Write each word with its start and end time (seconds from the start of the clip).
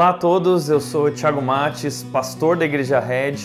Olá 0.00 0.08
a 0.08 0.14
todos, 0.14 0.70
eu 0.70 0.80
sou 0.80 1.10
Thiago 1.10 1.42
Mates, 1.42 2.02
pastor 2.02 2.56
da 2.56 2.64
Igreja 2.64 2.98
Red. 2.98 3.36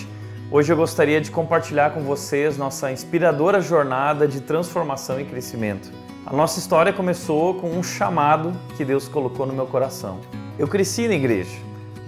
Hoje 0.50 0.72
eu 0.72 0.78
gostaria 0.78 1.20
de 1.20 1.30
compartilhar 1.30 1.90
com 1.90 2.00
vocês 2.00 2.58
nossa 2.58 2.90
inspiradora 2.90 3.60
jornada 3.60 4.26
de 4.26 4.40
transformação 4.40 5.20
e 5.20 5.26
crescimento. 5.26 5.92
A 6.26 6.34
nossa 6.34 6.58
história 6.58 6.94
começou 6.94 7.56
com 7.56 7.72
um 7.72 7.84
chamado 7.84 8.54
que 8.78 8.86
Deus 8.86 9.06
colocou 9.06 9.46
no 9.46 9.52
meu 9.52 9.68
coração. 9.68 10.22
Eu 10.58 10.66
cresci 10.66 11.10
na 11.10 11.16
igreja, 11.16 11.58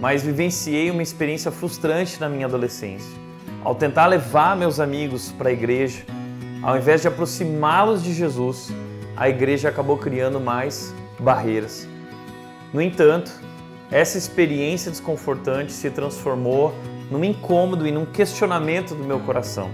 mas 0.00 0.22
vivenciei 0.22 0.90
uma 0.90 1.02
experiência 1.02 1.50
frustrante 1.50 2.18
na 2.18 2.26
minha 2.26 2.46
adolescência. 2.46 3.12
Ao 3.62 3.74
tentar 3.74 4.06
levar 4.06 4.56
meus 4.56 4.80
amigos 4.80 5.30
para 5.30 5.50
a 5.50 5.52
igreja, 5.52 6.06
ao 6.62 6.74
invés 6.74 7.02
de 7.02 7.08
aproximá-los 7.08 8.02
de 8.02 8.14
Jesus, 8.14 8.72
a 9.14 9.28
igreja 9.28 9.68
acabou 9.68 9.98
criando 9.98 10.40
mais 10.40 10.94
barreiras. 11.20 11.86
No 12.72 12.80
entanto, 12.80 13.46
essa 13.90 14.18
experiência 14.18 14.90
desconfortante 14.90 15.72
se 15.72 15.90
transformou 15.90 16.74
num 17.10 17.24
incômodo 17.24 17.86
e 17.86 17.90
num 17.90 18.04
questionamento 18.04 18.94
do 18.94 19.02
meu 19.02 19.18
coração. 19.20 19.70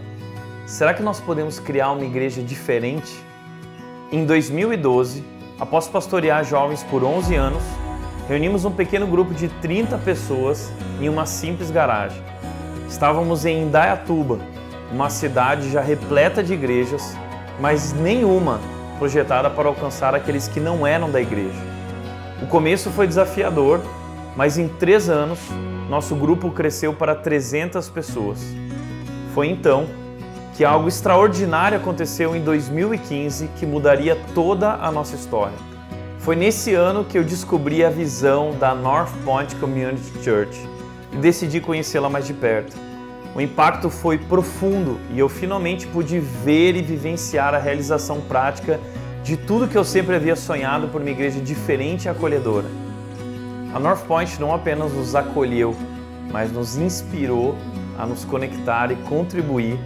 Será 0.66 0.94
que 0.94 1.02
nós 1.02 1.20
podemos 1.20 1.58
criar 1.58 1.90
uma 1.90 2.04
igreja 2.04 2.40
diferente? 2.40 3.12
Em 4.12 4.24
2012, 4.24 5.24
após 5.58 5.88
pastorear 5.88 6.44
jovens 6.44 6.84
por 6.84 7.02
11 7.02 7.34
anos, 7.34 7.62
reunimos 8.28 8.64
um 8.64 8.70
pequeno 8.70 9.06
grupo 9.06 9.34
de 9.34 9.48
30 9.48 9.98
pessoas 9.98 10.70
em 11.00 11.08
uma 11.08 11.26
simples 11.26 11.70
garagem. 11.70 12.22
Estávamos 12.88 13.44
em 13.44 13.64
Indaiatuba, 13.64 14.38
uma 14.92 15.10
cidade 15.10 15.72
já 15.72 15.80
repleta 15.80 16.40
de 16.40 16.54
igrejas, 16.54 17.16
mas 17.60 17.92
nenhuma 17.92 18.60
projetada 18.96 19.50
para 19.50 19.68
alcançar 19.68 20.14
aqueles 20.14 20.46
que 20.46 20.60
não 20.60 20.86
eram 20.86 21.10
da 21.10 21.20
igreja. 21.20 21.58
O 22.40 22.46
começo 22.46 22.90
foi 22.90 23.06
desafiador, 23.06 23.80
mas 24.36 24.58
em 24.58 24.68
três 24.68 25.08
anos 25.08 25.38
nosso 25.88 26.14
grupo 26.14 26.50
cresceu 26.50 26.92
para 26.92 27.14
300 27.14 27.88
pessoas. 27.88 28.40
Foi 29.34 29.48
então 29.48 29.86
que 30.56 30.64
algo 30.64 30.88
extraordinário 30.88 31.76
aconteceu 31.76 32.34
em 32.34 32.40
2015 32.40 33.48
que 33.56 33.66
mudaria 33.66 34.16
toda 34.34 34.74
a 34.74 34.90
nossa 34.90 35.16
história. 35.16 35.56
Foi 36.18 36.36
nesse 36.36 36.74
ano 36.74 37.04
que 37.04 37.18
eu 37.18 37.24
descobri 37.24 37.84
a 37.84 37.90
visão 37.90 38.52
da 38.58 38.74
North 38.74 39.12
Point 39.24 39.54
Community 39.56 40.22
Church 40.22 40.58
e 41.12 41.16
decidi 41.16 41.60
conhecê-la 41.60 42.08
mais 42.08 42.26
de 42.26 42.32
perto. 42.32 42.74
O 43.34 43.40
impacto 43.40 43.90
foi 43.90 44.16
profundo 44.16 44.98
e 45.12 45.18
eu 45.18 45.28
finalmente 45.28 45.86
pude 45.88 46.18
ver 46.20 46.76
e 46.76 46.82
vivenciar 46.82 47.52
a 47.52 47.58
realização 47.58 48.20
prática 48.20 48.80
de 49.24 49.36
tudo 49.36 49.66
que 49.66 49.76
eu 49.76 49.84
sempre 49.84 50.14
havia 50.14 50.36
sonhado 50.36 50.88
por 50.88 51.00
uma 51.00 51.10
igreja 51.10 51.40
diferente 51.40 52.04
e 52.04 52.08
acolhedora. 52.08 52.83
A 53.74 53.80
North 53.80 54.06
Point 54.06 54.40
não 54.40 54.54
apenas 54.54 54.92
nos 54.92 55.16
acolheu, 55.16 55.74
mas 56.30 56.52
nos 56.52 56.76
inspirou 56.76 57.58
a 57.98 58.06
nos 58.06 58.24
conectar 58.24 58.92
e 58.92 58.94
contribuir 58.94 59.76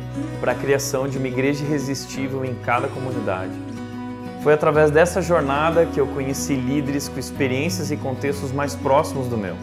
para 0.41 0.53
a 0.53 0.55
criação 0.55 1.09
de 1.09 1.17
uma 1.17 1.27
igreja 1.27 1.65
irresistível 1.65 2.45
em 2.45 2.55
cada 2.57 2.87
comunidade. 2.87 3.53
Foi 4.43 4.53
através 4.53 4.91
dessa 4.91 5.23
jornada 5.23 5.87
que 5.87 5.99
eu 5.99 6.07
conheci 6.09 6.55
líderes 6.55 7.09
com 7.09 7.19
experiências 7.19 7.91
e 7.91 7.97
contextos 7.97 8.53
mais 8.53 8.75
próximos 8.75 9.27
do 9.27 9.39
meu. 9.39 9.57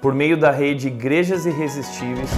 Por 0.00 0.12
meio 0.12 0.36
da 0.36 0.50
rede 0.50 0.88
Igrejas 0.88 1.46
Irresistíveis, 1.46 2.30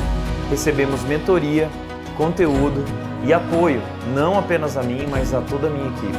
recebemos 0.50 1.03
mentoria, 1.05 1.70
conteúdo 2.19 2.84
e 3.27 3.33
apoio, 3.33 3.81
não 4.14 4.38
apenas 4.38 4.77
a 4.77 4.83
mim, 4.83 5.06
mas 5.10 5.32
a 5.32 5.41
toda 5.41 5.69
a 5.69 5.71
minha 5.71 5.88
equipe. 5.88 6.19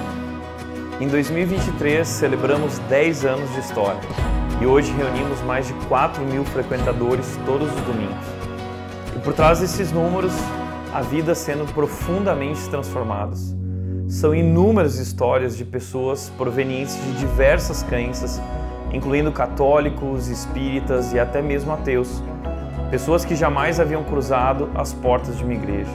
Em 1.00 1.08
2023, 1.08 2.08
celebramos 2.08 2.80
10 2.90 3.26
anos 3.26 3.54
de 3.54 3.60
história 3.60 4.00
e 4.62 4.66
hoje 4.66 4.92
reunimos 4.94 5.42
mais 5.42 5.68
de 5.68 5.74
4 5.88 6.24
mil 6.24 6.46
frequentadores 6.46 7.38
todos 7.46 7.68
os 7.68 7.82
domingos. 7.82 8.26
E 9.16 9.20
por 9.20 9.34
trás 9.34 9.60
desses 9.60 9.92
números, 9.92 10.34
a 10.94 11.02
vida 11.02 11.36
sendo 11.36 11.66
profundamente 11.74 12.70
transformadas. 12.70 13.54
São 14.08 14.34
inúmeras 14.34 14.98
histórias 14.98 15.58
de 15.58 15.66
pessoas 15.66 16.32
provenientes 16.38 16.96
de 16.96 17.14
diversas 17.14 17.84
crenças, 17.84 18.42
incluindo 18.94 19.32
católicos, 19.32 20.28
espíritas 20.28 21.12
e 21.12 21.20
até 21.20 21.42
mesmo 21.42 21.74
ateus, 21.74 22.24
pessoas 22.90 23.26
que 23.26 23.36
jamais 23.36 23.80
haviam 23.80 24.04
cruzado 24.04 24.70
as 24.76 24.94
portas 24.94 25.38
de 25.38 25.44
uma 25.44 25.54
igreja. 25.54 25.92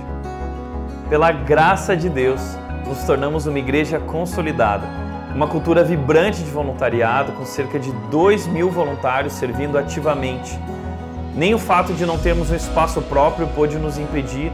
Pela 1.08 1.32
graça 1.32 1.96
de 1.96 2.08
Deus, 2.08 2.40
nos 2.86 3.02
tornamos 3.04 3.46
uma 3.46 3.58
igreja 3.58 3.98
consolidada, 3.98 4.86
uma 5.34 5.46
cultura 5.46 5.84
vibrante 5.84 6.42
de 6.42 6.50
voluntariado, 6.50 7.32
com 7.32 7.44
cerca 7.44 7.78
de 7.78 7.92
2 8.10 8.46
mil 8.48 8.70
voluntários 8.70 9.34
servindo 9.34 9.78
ativamente. 9.78 10.58
Nem 11.34 11.54
o 11.54 11.58
fato 11.58 11.92
de 11.92 12.04
não 12.04 12.18
termos 12.18 12.50
um 12.50 12.56
espaço 12.56 13.00
próprio 13.02 13.46
pôde 13.48 13.78
nos 13.78 13.96
impedir. 13.98 14.52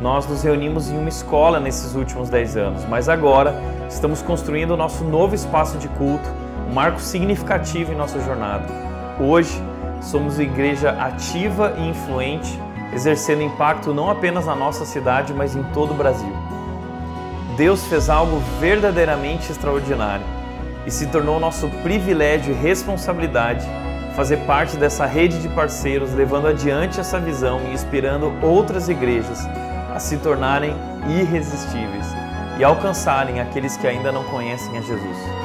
Nós 0.00 0.26
nos 0.26 0.42
reunimos 0.42 0.90
em 0.90 0.98
uma 0.98 1.08
escola 1.08 1.58
nesses 1.58 1.94
últimos 1.94 2.28
10 2.28 2.56
anos, 2.56 2.84
mas 2.84 3.08
agora 3.08 3.54
estamos 3.88 4.20
construindo 4.20 4.72
o 4.72 4.76
nosso 4.76 5.04
novo 5.04 5.34
espaço 5.34 5.78
de 5.78 5.88
culto, 5.88 6.28
um 6.68 6.74
marco 6.74 7.00
significativo 7.00 7.92
em 7.92 7.96
nossa 7.96 8.20
jornada. 8.20 8.66
Hoje, 9.18 9.62
somos 10.02 10.34
uma 10.34 10.42
igreja 10.42 10.90
ativa 10.90 11.74
e 11.78 11.88
influente, 11.88 12.60
exercendo 12.92 13.42
impacto 13.42 13.94
não 13.94 14.10
apenas 14.10 14.44
na 14.44 14.54
nossa 14.54 14.84
cidade, 14.84 15.32
mas 15.32 15.56
em 15.56 15.62
todo 15.72 15.92
o 15.92 15.94
Brasil. 15.94 16.45
Deus 17.56 17.86
fez 17.86 18.10
algo 18.10 18.38
verdadeiramente 18.60 19.50
extraordinário 19.50 20.24
e 20.86 20.90
se 20.90 21.06
tornou 21.06 21.40
nosso 21.40 21.68
privilégio 21.82 22.52
e 22.52 22.56
responsabilidade 22.56 23.66
fazer 24.14 24.38
parte 24.46 24.76
dessa 24.76 25.04
rede 25.04 25.40
de 25.40 25.48
parceiros, 25.48 26.12
levando 26.14 26.48
adiante 26.48 27.00
essa 27.00 27.18
visão 27.18 27.60
e 27.66 27.72
inspirando 27.72 28.32
outras 28.42 28.88
igrejas 28.88 29.46
a 29.94 29.98
se 29.98 30.16
tornarem 30.18 30.74
irresistíveis 31.08 32.06
e 32.58 32.64
alcançarem 32.64 33.40
aqueles 33.40 33.76
que 33.76 33.86
ainda 33.86 34.12
não 34.12 34.24
conhecem 34.24 34.76
a 34.76 34.80
Jesus. 34.80 35.35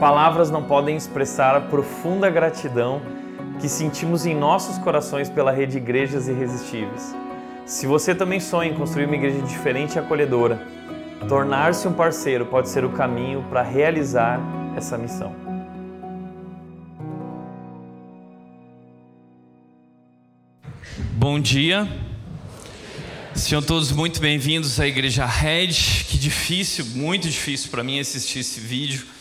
Palavras 0.00 0.48
não 0.48 0.62
podem 0.62 0.96
expressar 0.96 1.56
a 1.56 1.60
profunda 1.60 2.30
gratidão 2.30 3.02
que 3.60 3.68
sentimos 3.68 4.26
em 4.26 4.32
nossos 4.32 4.78
corações 4.78 5.28
pela 5.28 5.50
rede 5.50 5.78
Igrejas 5.78 6.28
Irresistíveis. 6.28 7.16
Se 7.66 7.84
você 7.84 8.14
também 8.14 8.38
sonha 8.38 8.70
em 8.70 8.74
construir 8.74 9.06
uma 9.06 9.16
igreja 9.16 9.40
diferente 9.42 9.96
e 9.96 9.98
acolhedora, 9.98 10.64
tornar-se 11.28 11.88
um 11.88 11.92
parceiro 11.92 12.46
pode 12.46 12.68
ser 12.68 12.84
o 12.84 12.90
caminho 12.90 13.44
para 13.50 13.60
realizar 13.60 14.40
essa 14.76 14.96
missão. 14.96 15.34
Bom 21.14 21.40
dia. 21.40 21.88
Sejam 23.34 23.60
todos 23.60 23.90
muito 23.90 24.20
bem-vindos 24.20 24.78
à 24.78 24.86
Igreja 24.86 25.26
Red. 25.26 25.72
Que 26.08 26.16
difícil, 26.16 26.84
muito 26.94 27.28
difícil 27.28 27.68
para 27.68 27.82
mim 27.82 27.98
assistir 27.98 28.38
esse 28.38 28.60
vídeo 28.60 29.17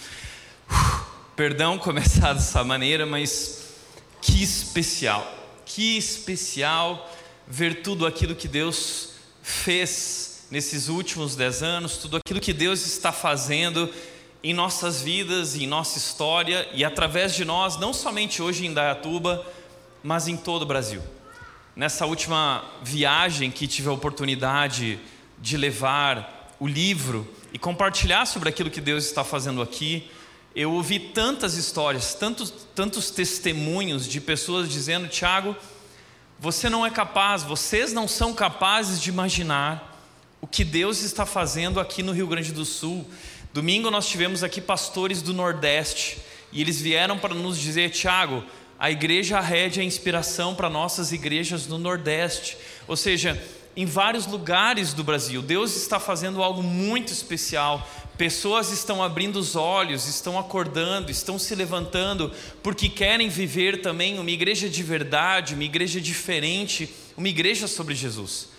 Perdão 1.38 1.78
começar 1.78 2.34
dessa 2.34 2.64
maneira, 2.64 3.06
mas 3.06 3.76
que 4.20 4.42
especial, 4.42 5.32
que 5.68 5.96
especial 5.96 7.08
ver 7.48 7.84
tudo 7.84 8.08
aquilo 8.08 8.34
que 8.34 8.48
Deus 8.48 9.12
fez 9.44 10.48
nesses 10.50 10.90
últimos 10.90 11.36
dez 11.36 11.62
anos, 11.62 11.98
tudo 11.98 12.18
aquilo 12.18 12.40
que 12.40 12.52
Deus 12.52 12.88
está 12.88 13.12
fazendo 13.12 13.88
em 14.44 14.52
nossas 14.52 15.04
vidas, 15.04 15.56
em 15.56 15.68
nossa 15.68 16.00
história 16.00 16.68
e 16.74 16.84
através 16.84 17.36
de 17.36 17.46
nós, 17.46 17.78
não 17.78 17.94
somente 17.94 18.42
hoje 18.42 18.66
em 18.66 18.74
Dayatuba, 18.74 19.46
mas 20.04 20.28
em 20.28 20.36
todo 20.36 20.64
o 20.64 20.66
Brasil. 20.66 21.04
Nessa 21.76 22.08
última 22.08 22.66
viagem 22.82 23.52
que 23.52 23.68
tive 23.68 23.90
a 23.90 23.92
oportunidade 23.92 25.00
de 25.38 25.56
levar 25.56 26.56
o 26.60 26.66
livro 26.66 27.32
e 27.54 27.60
compartilhar 27.60 28.26
sobre 28.26 28.50
aquilo 28.50 28.72
que 28.72 28.82
Deus 28.82 29.06
está 29.06 29.24
fazendo 29.24 29.62
aqui, 29.62 30.10
eu 30.58 30.72
ouvi 30.72 30.98
tantas 30.98 31.54
histórias, 31.54 32.16
tantos, 32.16 32.52
tantos 32.74 33.12
testemunhos 33.12 34.08
de 34.08 34.20
pessoas 34.20 34.68
dizendo: 34.68 35.08
Tiago, 35.08 35.56
você 36.40 36.68
não 36.68 36.84
é 36.84 36.90
capaz, 36.90 37.44
vocês 37.44 37.94
não 37.94 38.08
são 38.08 38.34
capazes 38.34 39.00
de 39.00 39.12
imaginar 39.12 40.02
o 40.42 40.48
que 40.48 40.66
Deus 40.66 41.04
está 41.04 41.28
fazendo 41.28 41.80
aqui 41.80 42.02
no 42.02 42.12
Rio 42.12 42.26
Grande 42.26 42.52
do 42.52 42.66
Sul. 42.66 43.08
Domingo 43.54 43.92
nós 43.92 44.08
tivemos 44.08 44.44
aqui 44.44 44.60
pastores 44.60 45.22
do 45.22 45.32
Nordeste 45.32 46.18
e 46.52 46.60
eles 46.60 46.82
vieram 46.82 47.20
para 47.20 47.36
nos 47.36 47.60
dizer: 47.60 47.92
Tiago, 47.92 48.44
a 48.80 48.90
igreja 48.90 49.40
Red 49.40 49.80
é 49.80 49.84
inspiração 49.84 50.56
para 50.56 50.72
nossas 50.72 51.12
igrejas 51.12 51.68
no 51.68 51.78
Nordeste. 51.78 52.58
Ou 52.88 52.98
seja, 52.98 53.40
em 53.78 53.86
vários 53.86 54.26
lugares 54.26 54.92
do 54.92 55.04
Brasil. 55.04 55.40
Deus 55.40 55.76
está 55.76 56.00
fazendo 56.00 56.42
algo 56.42 56.64
muito 56.64 57.14
especial. 57.14 57.88
Pessoas 58.18 58.72
estão 58.72 59.04
abrindo 59.04 59.36
os 59.36 59.56
olhos, 59.56 60.08
estão 60.08 60.40
acordando, 60.40 61.12
estão 61.12 61.38
se 61.38 61.54
levantando, 61.54 62.34
porque 62.64 62.90
querem 62.90 63.30
viver 63.30 63.84
também 63.84 64.18
uma 64.18 64.32
igreja 64.32 64.68
de 64.68 64.82
verdade, 64.82 65.54
uma 65.54 65.64
igreja 65.64 66.02
diferente, 66.02 66.92
uma 67.16 67.30
igreja 67.30 67.68
sobre 67.68 67.94
Jesus. 67.94 68.50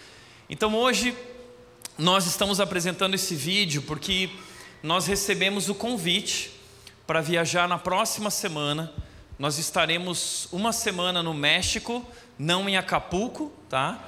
Então 0.49 0.73
hoje 0.77 1.13
nós 1.99 2.25
estamos 2.27 2.61
apresentando 2.61 3.15
esse 3.15 3.35
vídeo 3.35 3.83
porque 3.83 4.31
nós 4.85 5.09
recebemos 5.09 5.69
o 5.69 5.75
convite 5.75 6.53
para 7.09 7.21
viajar 7.21 7.67
na 7.67 7.77
próxima 7.77 8.31
semana. 8.31 8.93
Nós 9.37 9.59
estaremos 9.59 10.47
uma 10.53 10.73
semana 10.73 11.25
no 11.25 11.35
México, 11.35 12.07
não 12.39 12.69
em 12.69 12.77
Acapulco, 12.77 13.53
tá? 13.69 13.99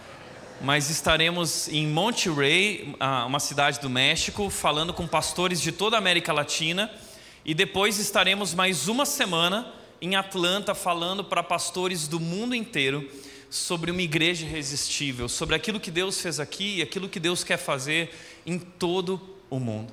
Mas 0.63 0.91
estaremos 0.91 1.69
em 1.69 1.87
Monterrey, 1.87 2.95
uma 3.27 3.41
cidade 3.41 3.81
do 3.81 3.89
México, 3.89 4.51
falando 4.51 4.93
com 4.93 5.07
pastores 5.07 5.59
de 5.59 5.73
toda 5.73 5.97
a 5.97 5.99
América 5.99 6.35
Latina. 6.35 6.91
E 7.47 7.55
depois 7.55 7.99
estaremos 7.99 8.53
mais 8.53 8.87
uma 8.87 9.07
semana 9.07 9.73
em 10.03 10.17
Atlanta, 10.17 10.75
falando 10.75 11.25
para 11.25 11.43
pastores 11.43 12.07
do 12.07 12.21
mundo 12.21 12.55
inteiro 12.55 13.11
sobre 13.49 13.91
uma 13.91 14.03
igreja 14.03 14.45
irresistível, 14.45 15.31
sobre 15.31 15.57
aquilo 15.57 15.81
que 15.81 15.91
Deus 15.91 16.21
fez 16.21 16.39
aqui 16.39 16.77
e 16.77 16.83
aquilo 16.83 17.09
que 17.09 17.19
Deus 17.19 17.43
quer 17.43 17.57
fazer 17.57 18.15
em 18.45 18.59
todo 18.59 19.19
o 19.49 19.59
mundo. 19.59 19.91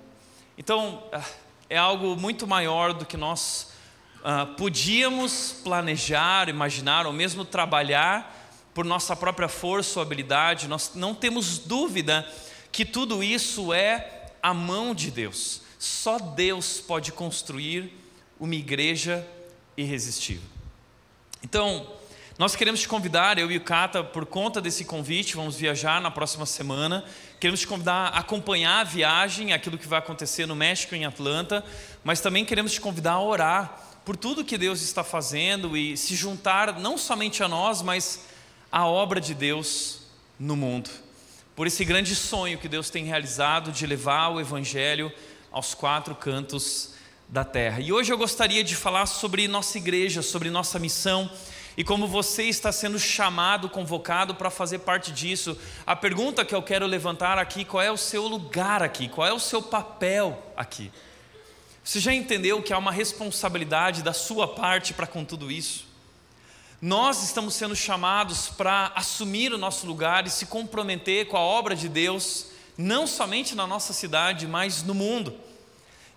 Então, 0.57 1.01
ah, 1.13 1.23
é 1.69 1.77
algo 1.77 2.17
muito 2.17 2.45
maior 2.45 2.91
do 2.91 3.05
que 3.05 3.15
nós 3.15 3.71
uh, 4.17 4.53
podíamos 4.55 5.61
planejar, 5.63 6.49
imaginar 6.49 7.05
ou 7.05 7.13
mesmo 7.13 7.45
trabalhar 7.45 8.37
por 8.77 8.85
nossa 8.85 9.15
própria 9.15 9.47
força 9.47 9.97
ou 9.97 10.03
habilidade. 10.03 10.67
Nós 10.67 10.91
não 10.93 11.15
temos 11.15 11.57
dúvida 11.57 12.31
que 12.71 12.85
tudo 12.85 13.23
isso 13.23 13.73
é 13.73 14.27
a 14.39 14.53
mão 14.53 14.93
de 14.93 15.09
Deus. 15.09 15.63
Só 15.79 16.19
Deus 16.19 16.79
pode 16.79 17.11
construir 17.11 17.91
uma 18.39 18.53
igreja 18.53 19.27
irresistível. 19.75 20.47
Então, 21.43 21.91
nós 22.37 22.55
queremos 22.55 22.79
te 22.79 22.87
convidar, 22.87 23.39
eu 23.39 23.51
e 23.51 23.57
o 23.57 23.61
Cata, 23.61 24.03
por 24.03 24.27
conta 24.27 24.61
desse 24.61 24.85
convite, 24.85 25.35
vamos 25.35 25.55
viajar 25.55 25.99
na 25.99 26.11
próxima 26.11 26.45
semana. 26.45 27.03
Queremos 27.39 27.61
te 27.61 27.67
convidar 27.67 28.09
a 28.09 28.19
acompanhar 28.19 28.81
a 28.81 28.83
viagem, 28.83 29.53
aquilo 29.53 29.79
que 29.79 29.87
vai 29.87 29.97
acontecer 29.97 30.45
no 30.45 30.55
México, 30.55 30.93
em 30.93 31.03
Atlanta, 31.03 31.65
mas 32.03 32.21
também 32.21 32.45
queremos 32.45 32.73
te 32.73 32.79
convidar 32.79 33.13
a 33.13 33.21
orar 33.23 33.81
por 34.05 34.15
tudo 34.15 34.45
que 34.45 34.55
Deus 34.55 34.83
está 34.83 35.03
fazendo 35.03 35.75
e 35.75 35.97
se 35.97 36.15
juntar 36.15 36.79
não 36.79 36.95
somente 36.95 37.41
a 37.41 37.47
nós, 37.47 37.81
mas 37.81 38.36
à 38.71 38.85
obra 38.85 39.19
de 39.19 39.33
Deus 39.33 40.01
no 40.39 40.55
mundo. 40.55 40.89
Por 41.55 41.67
esse 41.67 41.83
grande 41.83 42.15
sonho 42.15 42.57
que 42.57 42.67
Deus 42.67 42.89
tem 42.89 43.05
realizado 43.05 43.71
de 43.71 43.87
levar 43.87 44.29
o 44.29 44.39
Evangelho 44.39 45.11
aos 45.51 45.73
quatro 45.73 46.13
cantos 46.13 46.93
da 47.27 47.43
terra. 47.43 47.79
E 47.79 47.91
hoje 47.91 48.13
eu 48.13 48.17
gostaria 48.17 48.63
de 48.63 48.75
falar 48.75 49.05
sobre 49.05 49.47
nossa 49.47 49.77
igreja, 49.77 50.21
sobre 50.21 50.49
nossa 50.49 50.77
missão 50.77 51.29
e 51.75 51.83
como 51.83 52.07
você 52.07 52.43
está 52.43 52.71
sendo 52.71 52.99
chamado, 52.99 53.69
convocado 53.69 54.35
para 54.35 54.49
fazer 54.49 54.79
parte 54.79 55.11
disso. 55.11 55.57
A 55.85 55.95
pergunta 55.95 56.45
que 56.45 56.53
eu 56.53 56.61
quero 56.61 56.85
levantar 56.85 57.37
aqui: 57.37 57.65
qual 57.65 57.81
é 57.81 57.91
o 57.91 57.97
seu 57.97 58.27
lugar 58.27 58.83
aqui? 58.83 59.07
Qual 59.07 59.27
é 59.27 59.33
o 59.33 59.39
seu 59.39 59.61
papel 59.61 60.41
aqui? 60.55 60.91
Você 61.83 61.99
já 61.99 62.13
entendeu 62.13 62.61
que 62.61 62.73
há 62.73 62.77
uma 62.77 62.91
responsabilidade 62.91 64.03
da 64.03 64.11
sua 64.11 64.47
parte 64.47 64.93
para 64.93 65.07
com 65.07 65.23
tudo 65.23 65.49
isso? 65.49 65.86
Nós 66.81 67.23
estamos 67.23 67.55
sendo 67.55 67.75
chamados 67.75 68.49
para 68.49 68.91
assumir 68.95 69.51
o 69.53 69.57
nosso 69.57 69.87
lugar 69.87 70.27
e 70.27 70.29
se 70.29 70.45
comprometer 70.45 71.27
com 71.27 71.37
a 71.37 71.41
obra 71.41 71.75
de 71.75 71.89
Deus, 71.89 72.47
não 72.77 73.07
somente 73.07 73.55
na 73.55 73.65
nossa 73.65 73.93
cidade, 73.93 74.45
mas 74.45 74.83
no 74.83 74.93
mundo. 74.93 75.33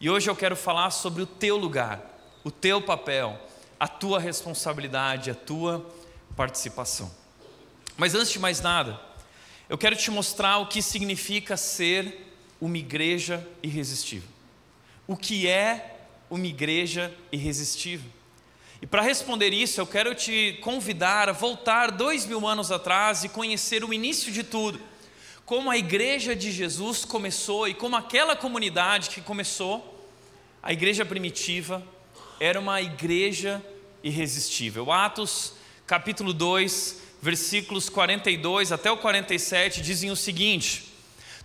E 0.00 0.10
hoje 0.10 0.28
eu 0.28 0.36
quero 0.36 0.56
falar 0.56 0.90
sobre 0.90 1.22
o 1.22 1.26
teu 1.26 1.56
lugar, 1.56 2.02
o 2.44 2.50
teu 2.50 2.82
papel 2.82 3.38
a 3.80 3.88
tua 3.88 4.20
responsabilidade, 4.20 5.30
a 5.30 5.34
tua 5.34 5.90
participação. 6.36 7.10
Mas 7.96 8.14
antes 8.14 8.30
de 8.30 8.38
mais 8.38 8.60
nada, 8.60 9.00
eu 9.70 9.78
quero 9.78 9.96
te 9.96 10.10
mostrar 10.10 10.58
o 10.58 10.66
que 10.66 10.82
significa 10.82 11.56
ser 11.56 12.34
uma 12.60 12.76
igreja 12.76 13.46
irresistível. 13.62 14.28
O 15.06 15.16
que 15.16 15.48
é 15.48 16.04
uma 16.28 16.46
igreja 16.46 17.12
irresistível? 17.32 18.10
E 18.82 18.86
para 18.86 19.02
responder 19.02 19.52
isso, 19.52 19.78
eu 19.78 19.86
quero 19.86 20.14
te 20.14 20.58
convidar 20.62 21.28
a 21.28 21.32
voltar 21.32 21.90
dois 21.90 22.24
mil 22.24 22.46
anos 22.46 22.72
atrás 22.72 23.24
e 23.24 23.28
conhecer 23.28 23.84
o 23.84 23.92
início 23.92 24.32
de 24.32 24.42
tudo. 24.42 24.80
Como 25.44 25.70
a 25.70 25.76
igreja 25.76 26.34
de 26.34 26.50
Jesus 26.50 27.04
começou 27.04 27.68
e 27.68 27.74
como 27.74 27.94
aquela 27.94 28.34
comunidade 28.34 29.10
que 29.10 29.20
começou, 29.20 30.08
a 30.62 30.72
igreja 30.72 31.04
primitiva, 31.04 31.82
era 32.38 32.58
uma 32.58 32.80
igreja 32.80 33.62
irresistível. 34.02 34.90
Atos, 34.90 35.52
capítulo 35.86 36.32
2, 36.32 37.02
versículos 37.20 37.90
42 37.90 38.72
até 38.72 38.90
o 38.90 38.96
47 38.96 39.82
dizem 39.82 40.10
o 40.10 40.16
seguinte: 40.16 40.90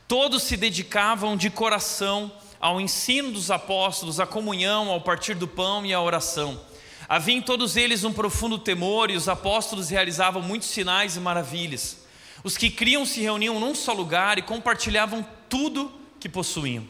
Todos 0.08 0.44
se 0.44 0.56
dedicavam 0.56 1.36
de 1.36 1.50
coração 1.50 2.32
ao 2.62 2.80
ensino 2.80 3.32
dos 3.32 3.52
apóstolos, 3.52 4.22
à 4.22 4.26
comunhão, 4.26 4.90
ao 4.90 5.02
partir 5.02 5.34
do 5.34 5.50
pão 5.50 5.86
e 5.86 5.94
à 5.94 6.00
oração. 6.00 6.60
Havia 7.08 7.36
em 7.36 7.42
todos 7.42 7.78
eles 7.78 8.04
um 8.04 8.12
profundo 8.12 8.58
temor 8.58 9.12
e 9.12 9.16
os 9.16 9.30
apóstolos 9.30 9.90
realizavam 9.90 10.42
muitos 10.42 10.70
sinais 10.70 11.16
e 11.16 11.20
maravilhas. 11.20 11.98
Os 12.44 12.58
que 12.58 12.70
criam 12.70 13.06
se 13.06 13.22
reuniam 13.22 13.60
num 13.60 13.76
só 13.76 13.94
lugar 13.94 14.38
e 14.38 14.42
compartilhavam 14.42 15.26
tudo 15.48 15.92
que 16.20 16.28
possuíam. 16.28 16.88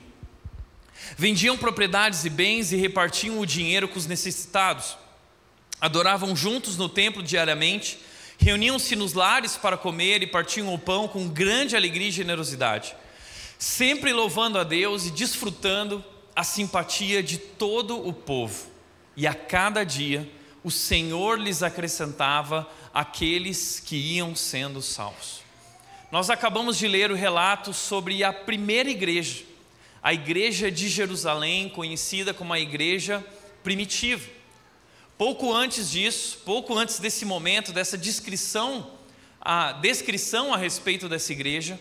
Vendiam 1.17 1.57
propriedades 1.57 2.23
e 2.25 2.29
bens 2.29 2.71
e 2.71 2.77
repartiam 2.77 3.39
o 3.39 3.45
dinheiro 3.45 3.87
com 3.87 3.99
os 3.99 4.07
necessitados. 4.07 4.97
Adoravam 5.79 6.35
juntos 6.35 6.77
no 6.77 6.87
templo 6.87 7.21
diariamente, 7.21 7.99
reuniam-se 8.37 8.95
nos 8.95 9.13
lares 9.13 9.57
para 9.57 9.77
comer 9.77 10.23
e 10.23 10.27
partiam 10.27 10.73
o 10.73 10.79
pão 10.79 11.07
com 11.07 11.27
grande 11.27 11.75
alegria 11.75 12.07
e 12.07 12.11
generosidade, 12.11 12.95
sempre 13.59 14.13
louvando 14.13 14.57
a 14.57 14.63
Deus 14.63 15.05
e 15.05 15.11
desfrutando 15.11 16.03
a 16.33 16.43
simpatia 16.43 17.21
de 17.21 17.37
todo 17.37 18.07
o 18.07 18.13
povo. 18.13 18.74
E 19.15 19.25
a 19.25 19.33
cada 19.33 19.83
dia 19.83 20.29
o 20.63 20.71
Senhor 20.71 21.39
lhes 21.39 21.63
acrescentava 21.63 22.69
aqueles 22.93 23.79
que 23.79 23.95
iam 23.95 24.35
sendo 24.35 24.81
salvos. 24.81 25.41
Nós 26.11 26.29
acabamos 26.29 26.77
de 26.77 26.87
ler 26.87 27.11
o 27.11 27.15
relato 27.15 27.73
sobre 27.73 28.23
a 28.23 28.31
primeira 28.31 28.89
igreja 28.89 29.55
a 30.05 30.13
igreja 30.13 30.69
de 30.69 30.87
Jerusalém, 30.87 31.67
conhecida 31.67 32.31
como 32.31 32.53
a 32.53 32.59
igreja 32.59 33.25
primitiva. 33.63 34.29
Pouco 35.17 35.51
antes 35.51 35.89
disso, 35.89 36.37
pouco 36.45 36.77
antes 36.77 36.99
desse 36.99 37.25
momento, 37.25 37.73
dessa 37.73 37.97
descrição, 37.97 38.91
a 39.41 39.71
descrição 39.71 40.53
a 40.53 40.57
respeito 40.57 41.09
dessa 41.09 41.33
igreja, 41.33 41.79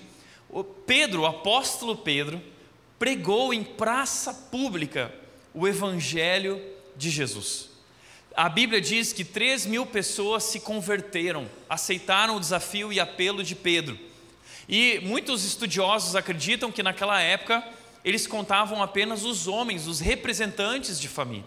Pedro, 0.87 1.21
o 1.21 1.27
apóstolo 1.27 1.99
Pedro, 1.99 2.41
pregou 2.99 3.53
em 3.53 3.63
praça 3.63 4.33
pública 4.33 5.15
o 5.53 5.69
evangelho 5.69 6.59
de 6.97 7.11
Jesus. 7.11 7.71
A 8.37 8.49
Bíblia 8.49 8.81
diz 8.81 9.13
que 9.13 9.25
3 9.25 9.67
mil 9.67 9.87
pessoas 9.87 10.45
se 10.45 10.59
converteram, 10.61 11.49
aceitaram 11.69 12.37
o 12.37 12.41
desafio 12.41 12.93
e 12.93 12.99
apelo 12.99 13.45
de 13.45 13.55
Pedro. 13.55 13.99
E 14.69 15.01
muitos 15.03 15.45
estudiosos 15.45 16.17
acreditam 16.17 16.73
que 16.73 16.83
naquela 16.83 17.21
época 17.21 17.65
eles 18.05 18.27
contavam 18.27 18.83
apenas 18.83 19.25
os 19.25 19.47
homens, 19.47 19.87
os 19.87 20.01
representantes 20.01 21.01
de 21.01 21.09
família. 21.09 21.45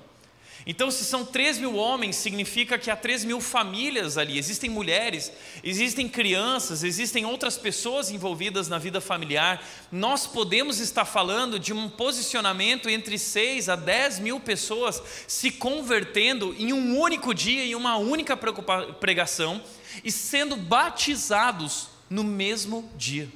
Então, 0.70 0.92
se 0.92 1.06
são 1.06 1.24
3 1.24 1.60
mil 1.60 1.78
homens, 1.78 2.18
significa 2.18 2.78
que 2.78 2.92
há 2.92 2.96
3 2.98 3.24
mil 3.24 3.40
famílias 3.40 4.18
ali. 4.18 4.38
Existem 4.38 4.70
mulheres, 4.70 5.32
existem 5.64 6.10
crianças, 6.10 6.84
existem 6.84 7.26
outras 7.26 7.58
pessoas 7.58 8.12
envolvidas 8.12 8.68
na 8.68 8.78
vida 8.78 9.00
familiar. 9.00 9.66
Nós 9.90 10.28
podemos 10.28 10.82
estar 10.82 11.06
falando 11.06 11.58
de 11.58 11.72
um 11.72 11.88
posicionamento 11.88 12.90
entre 12.90 13.18
6 13.18 13.70
a 13.70 13.78
10 13.78 14.20
mil 14.20 14.42
pessoas 14.42 15.02
se 15.26 15.52
convertendo 15.52 16.54
em 16.60 16.74
um 16.74 17.00
único 17.00 17.34
dia, 17.34 17.64
em 17.64 17.74
uma 17.74 17.96
única 17.96 18.36
pregação 18.36 19.64
e 20.04 20.12
sendo 20.12 20.58
batizados 20.58 21.88
no 22.10 22.26
mesmo 22.26 22.92
dia. 22.98 23.32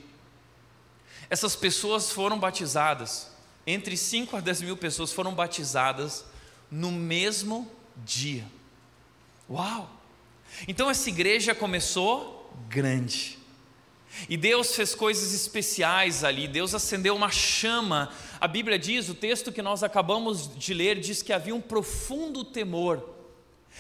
Essas 1.30 1.56
pessoas 1.56 2.12
foram 2.12 2.38
batizadas, 2.38 3.32
entre 3.66 3.96
5 3.96 4.36
a 4.36 4.42
10 4.42 4.64
mil 4.64 4.76
pessoas 4.76 5.14
foram 5.14 5.34
batizadas 5.34 6.30
no 6.72 6.92
mesmo 6.92 7.70
dia. 8.06 8.46
Uau! 9.50 9.90
Então 10.68 10.90
essa 10.90 11.10
igreja 11.10 11.54
começou 11.54 12.50
grande. 12.70 13.38
E 14.28 14.36
Deus 14.36 14.76
fez 14.76 14.94
coisas 14.94 15.34
especiais 15.34 16.24
ali, 16.24 16.48
Deus 16.48 16.74
acendeu 16.74 17.16
uma 17.16 17.32
chama. 17.32 18.12
A 18.40 18.48
Bíblia 18.48 18.78
diz, 18.78 19.10
o 19.10 19.14
texto 19.14 19.52
que 19.52 19.62
nós 19.62 19.84
acabamos 19.84 20.54
de 20.58 20.74
ler, 20.74 21.00
diz 21.00 21.22
que 21.22 21.32
havia 21.32 21.56
um 21.56 21.62
profundo 21.62 22.44
temor, 22.44 23.16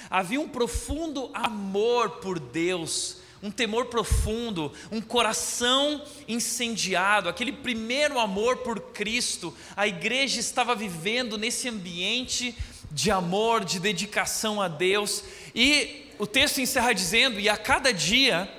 havia 0.09 0.39
um 0.39 0.47
profundo 0.47 1.29
amor 1.33 2.11
por 2.21 2.39
Deus 2.39 3.21
um 3.43 3.49
temor 3.49 3.85
profundo, 3.85 4.71
um 4.91 5.01
coração 5.01 6.03
incendiado, 6.27 7.27
aquele 7.27 7.51
primeiro 7.51 8.19
amor 8.19 8.57
por 8.57 8.79
Cristo. 8.79 9.55
A 9.75 9.87
igreja 9.87 10.39
estava 10.39 10.75
vivendo 10.75 11.37
nesse 11.37 11.67
ambiente 11.67 12.55
de 12.91 13.09
amor, 13.09 13.63
de 13.63 13.79
dedicação 13.79 14.61
a 14.61 14.67
Deus. 14.67 15.23
E 15.55 16.09
o 16.19 16.27
texto 16.27 16.59
encerra 16.59 16.93
dizendo: 16.93 17.39
E 17.39 17.49
a 17.49 17.57
cada 17.57 17.93
dia 17.93 18.49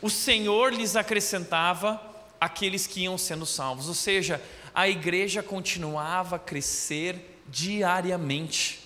o 0.00 0.10
Senhor 0.10 0.72
lhes 0.72 0.96
acrescentava 0.96 2.00
aqueles 2.40 2.86
que 2.86 3.02
iam 3.02 3.18
sendo 3.18 3.44
salvos, 3.44 3.88
ou 3.88 3.94
seja, 3.94 4.40
a 4.74 4.88
igreja 4.88 5.42
continuava 5.42 6.36
a 6.36 6.38
crescer 6.38 7.40
diariamente 7.48 8.80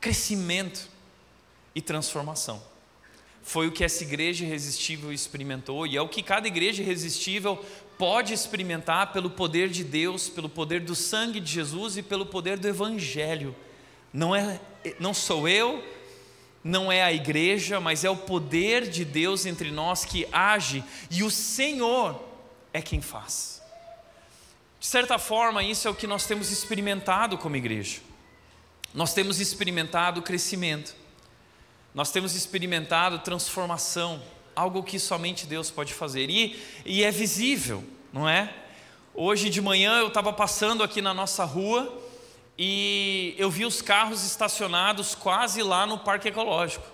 crescimento 0.00 0.88
e 1.74 1.80
transformação. 1.80 2.62
Foi 3.42 3.68
o 3.68 3.72
que 3.72 3.84
essa 3.84 4.02
igreja 4.02 4.44
irresistível 4.44 5.12
experimentou 5.12 5.86
e 5.86 5.96
é 5.96 6.00
o 6.00 6.08
que 6.08 6.22
cada 6.22 6.46
igreja 6.46 6.82
irresistível 6.82 7.62
pode 7.98 8.32
experimentar 8.32 9.12
pelo 9.12 9.30
poder 9.30 9.68
de 9.68 9.84
Deus, 9.84 10.28
pelo 10.28 10.48
poder 10.48 10.80
do 10.80 10.94
sangue 10.94 11.40
de 11.40 11.52
Jesus 11.52 11.96
e 11.96 12.02
pelo 12.02 12.26
poder 12.26 12.58
do 12.58 12.68
evangelho. 12.68 13.54
Não 14.14 14.34
é 14.34 14.60
não 15.00 15.12
sou 15.12 15.48
eu, 15.48 15.82
não 16.62 16.90
é 16.90 17.02
a 17.02 17.12
igreja, 17.12 17.80
mas 17.80 18.04
é 18.04 18.10
o 18.10 18.16
poder 18.16 18.88
de 18.88 19.04
Deus 19.04 19.44
entre 19.44 19.70
nós 19.70 20.04
que 20.04 20.26
age 20.32 20.84
e 21.10 21.22
o 21.22 21.30
Senhor 21.30 22.22
é 22.72 22.80
quem 22.80 23.00
faz. 23.00 23.62
De 24.78 24.86
certa 24.86 25.18
forma, 25.18 25.62
isso 25.62 25.88
é 25.88 25.90
o 25.90 25.94
que 25.94 26.06
nós 26.06 26.26
temos 26.26 26.50
experimentado 26.50 27.36
como 27.38 27.56
igreja. 27.56 28.00
Nós 28.92 29.12
temos 29.12 29.40
experimentado 29.40 30.22
crescimento. 30.22 30.94
Nós 31.94 32.10
temos 32.10 32.34
experimentado 32.34 33.18
transformação, 33.20 34.22
algo 34.54 34.82
que 34.82 34.98
somente 34.98 35.46
Deus 35.46 35.70
pode 35.70 35.94
fazer. 35.94 36.28
E, 36.28 36.62
e 36.84 37.02
é 37.02 37.10
visível, 37.10 37.82
não 38.12 38.28
é? 38.28 38.52
Hoje 39.14 39.48
de 39.48 39.60
manhã 39.62 39.98
eu 39.98 40.08
estava 40.08 40.32
passando 40.32 40.82
aqui 40.82 41.00
na 41.00 41.14
nossa 41.14 41.44
rua 41.44 42.03
e 42.58 43.34
eu 43.36 43.50
vi 43.50 43.64
os 43.64 43.82
carros 43.82 44.24
estacionados 44.24 45.14
quase 45.14 45.62
lá 45.62 45.86
no 45.86 45.98
Parque 45.98 46.28
Ecológico. 46.28 46.86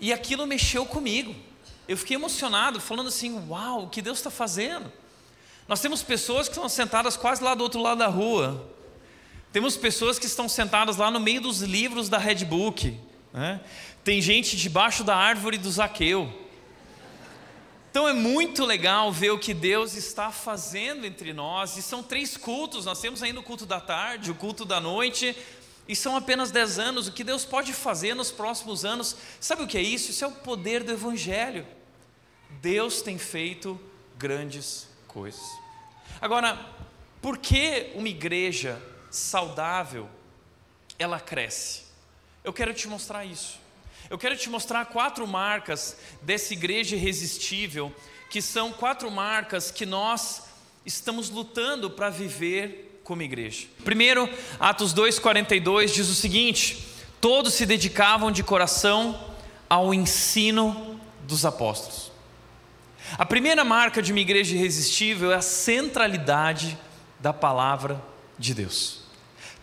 E 0.00 0.12
aquilo 0.12 0.46
mexeu 0.46 0.86
comigo. 0.86 1.34
Eu 1.86 1.96
fiquei 1.96 2.16
emocionado, 2.16 2.80
falando 2.80 3.08
assim: 3.08 3.46
Uau, 3.48 3.84
o 3.84 3.88
que 3.88 4.00
Deus 4.00 4.18
está 4.18 4.30
fazendo? 4.30 4.90
Nós 5.68 5.80
temos 5.80 6.02
pessoas 6.02 6.48
que 6.48 6.54
estão 6.54 6.68
sentadas 6.68 7.16
quase 7.16 7.42
lá 7.44 7.54
do 7.54 7.62
outro 7.62 7.80
lado 7.80 7.98
da 7.98 8.06
rua. 8.06 8.66
Temos 9.52 9.76
pessoas 9.76 10.18
que 10.18 10.26
estão 10.26 10.48
sentadas 10.48 10.96
lá 10.96 11.10
no 11.10 11.20
meio 11.20 11.40
dos 11.40 11.60
livros 11.60 12.08
da 12.08 12.18
Redbook. 12.18 12.98
Né? 13.32 13.60
Tem 14.02 14.22
gente 14.22 14.56
debaixo 14.56 15.04
da 15.04 15.16
árvore 15.16 15.58
do 15.58 15.70
Zaqueu. 15.70 16.48
Então 17.90 18.08
é 18.08 18.12
muito 18.12 18.64
legal 18.64 19.10
ver 19.10 19.30
o 19.30 19.38
que 19.38 19.52
Deus 19.52 19.96
está 19.96 20.30
fazendo 20.30 21.04
entre 21.04 21.32
nós. 21.32 21.76
E 21.76 21.82
são 21.82 22.04
três 22.04 22.36
cultos. 22.36 22.84
Nós 22.84 23.00
temos 23.00 23.20
ainda 23.20 23.40
o 23.40 23.42
culto 23.42 23.66
da 23.66 23.80
tarde, 23.80 24.30
o 24.30 24.34
culto 24.34 24.64
da 24.64 24.80
noite. 24.80 25.36
E 25.88 25.96
são 25.96 26.14
apenas 26.14 26.52
dez 26.52 26.78
anos. 26.78 27.08
O 27.08 27.12
que 27.12 27.24
Deus 27.24 27.44
pode 27.44 27.72
fazer 27.72 28.14
nos 28.14 28.30
próximos 28.30 28.84
anos, 28.84 29.16
sabe 29.40 29.64
o 29.64 29.66
que 29.66 29.76
é 29.76 29.82
isso? 29.82 30.12
Isso 30.12 30.24
é 30.24 30.28
o 30.28 30.32
poder 30.32 30.84
do 30.84 30.92
Evangelho. 30.92 31.66
Deus 32.62 33.02
tem 33.02 33.18
feito 33.18 33.78
grandes 34.16 34.86
coisas. 35.08 35.42
Agora, 36.20 36.64
por 37.20 37.38
que 37.38 37.90
uma 37.96 38.08
igreja 38.08 38.80
saudável 39.10 40.08
ela 40.96 41.18
cresce? 41.18 41.82
Eu 42.44 42.52
quero 42.52 42.72
te 42.72 42.86
mostrar 42.86 43.24
isso. 43.24 43.58
Eu 44.10 44.18
quero 44.18 44.36
te 44.36 44.50
mostrar 44.50 44.86
quatro 44.86 45.24
marcas 45.24 45.96
dessa 46.20 46.52
igreja 46.52 46.96
irresistível, 46.96 47.94
que 48.28 48.42
são 48.42 48.72
quatro 48.72 49.08
marcas 49.08 49.70
que 49.70 49.86
nós 49.86 50.42
estamos 50.84 51.30
lutando 51.30 51.88
para 51.88 52.10
viver 52.10 53.00
como 53.04 53.22
igreja. 53.22 53.68
Primeiro, 53.84 54.28
Atos 54.58 54.92
2:42 54.92 55.92
diz 55.94 56.08
o 56.08 56.14
seguinte: 56.16 56.88
Todos 57.20 57.54
se 57.54 57.64
dedicavam 57.64 58.32
de 58.32 58.42
coração 58.42 59.32
ao 59.68 59.94
ensino 59.94 61.00
dos 61.22 61.44
apóstolos. 61.44 62.10
A 63.16 63.24
primeira 63.24 63.62
marca 63.62 64.02
de 64.02 64.10
uma 64.10 64.20
igreja 64.20 64.56
irresistível 64.56 65.30
é 65.30 65.36
a 65.36 65.40
centralidade 65.40 66.76
da 67.20 67.32
palavra 67.32 68.02
de 68.36 68.54
Deus. 68.54 69.02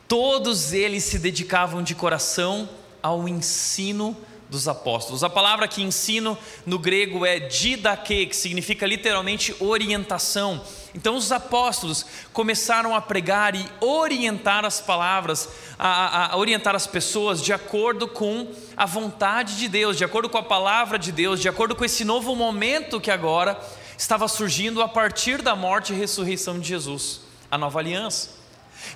Todos 0.08 0.72
eles 0.72 1.04
se 1.04 1.20
dedicavam 1.20 1.84
de 1.84 1.94
coração 1.94 2.70
ao 3.04 3.28
ensino 3.28 4.16
dos 4.50 4.68
apóstolos. 4.68 5.24
A 5.24 5.30
palavra 5.30 5.68
que 5.68 5.82
ensino 5.82 6.38
no 6.66 6.80
grego 6.80 7.26
é 7.26 7.40
didaque, 7.40 8.28
que 8.28 8.36
significa 8.36 8.86
literalmente 8.86 9.56
orientação. 9.60 10.62
Então 10.96 11.16
os 11.16 11.32
apóstolos 11.32 12.06
começaram 12.34 12.96
a 12.96 13.02
pregar 13.02 13.56
e 13.56 13.66
orientar 13.80 14.66
as 14.66 14.80
palavras, 14.80 15.50
a, 15.78 15.88
a, 15.88 16.34
a, 16.34 16.38
orientar 16.38 16.76
as 16.76 16.88
pessoas 16.88 17.42
de 17.42 17.52
acordo 17.54 18.08
com 18.08 18.52
a 18.76 18.86
vontade 18.86 19.58
de 19.58 19.68
Deus, 19.68 19.98
de 19.98 20.06
acordo 20.06 20.30
com 20.30 20.38
a 20.38 20.44
palavra 20.44 20.98
de 20.98 21.12
Deus, 21.12 21.40
de 21.42 21.50
acordo 21.50 21.76
com 21.76 21.86
esse 21.86 22.04
novo 22.04 22.36
momento 22.36 23.02
que 23.02 23.12
agora 23.12 23.60
estava 23.98 24.28
surgindo 24.28 24.82
a 24.82 24.88
partir 24.88 25.42
da 25.42 25.56
morte 25.56 25.92
e 25.92 25.96
ressurreição 25.96 26.60
de 26.60 26.68
Jesus, 26.68 27.22
a 27.52 27.58
nova 27.58 27.80
aliança. 27.80 28.38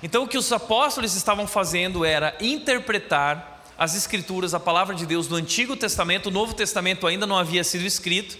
Então, 0.02 0.24
o 0.24 0.28
que 0.28 0.38
os 0.38 0.50
apóstolos 0.52 1.14
estavam 1.14 1.46
fazendo 1.46 2.04
era 2.04 2.36
interpretar 2.40 3.61
as 3.76 3.94
Escrituras, 3.94 4.54
a 4.54 4.60
palavra 4.60 4.94
de 4.94 5.06
Deus 5.06 5.26
do 5.26 5.36
Antigo 5.36 5.76
Testamento, 5.76 6.26
o 6.26 6.32
Novo 6.32 6.54
Testamento 6.54 7.06
ainda 7.06 7.26
não 7.26 7.36
havia 7.36 7.64
sido 7.64 7.84
escrito, 7.84 8.36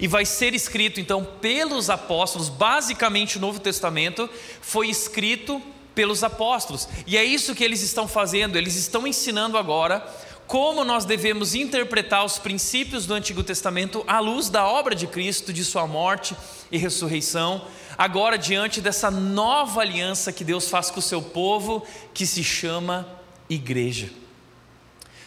e 0.00 0.08
vai 0.08 0.24
ser 0.24 0.54
escrito 0.54 1.00
então 1.00 1.24
pelos 1.40 1.90
apóstolos, 1.90 2.48
basicamente 2.48 3.38
o 3.38 3.40
Novo 3.40 3.60
Testamento 3.60 4.28
foi 4.60 4.88
escrito 4.88 5.62
pelos 5.94 6.24
apóstolos, 6.24 6.88
e 7.06 7.16
é 7.16 7.24
isso 7.24 7.54
que 7.54 7.62
eles 7.62 7.82
estão 7.82 8.08
fazendo, 8.08 8.56
eles 8.56 8.74
estão 8.74 9.06
ensinando 9.06 9.56
agora 9.56 10.04
como 10.46 10.84
nós 10.84 11.04
devemos 11.04 11.54
interpretar 11.54 12.24
os 12.24 12.38
princípios 12.38 13.06
do 13.06 13.14
Antigo 13.14 13.42
Testamento 13.42 14.04
à 14.06 14.20
luz 14.20 14.48
da 14.48 14.66
obra 14.66 14.94
de 14.94 15.06
Cristo, 15.06 15.52
de 15.52 15.64
Sua 15.64 15.86
morte 15.86 16.36
e 16.70 16.76
ressurreição, 16.76 17.64
agora 17.96 18.36
diante 18.36 18.80
dessa 18.80 19.10
nova 19.10 19.80
aliança 19.80 20.32
que 20.32 20.44
Deus 20.44 20.68
faz 20.68 20.90
com 20.90 21.00
o 21.00 21.02
seu 21.02 21.22
povo, 21.22 21.86
que 22.12 22.26
se 22.26 22.44
chama 22.44 23.08
igreja. 23.48 24.23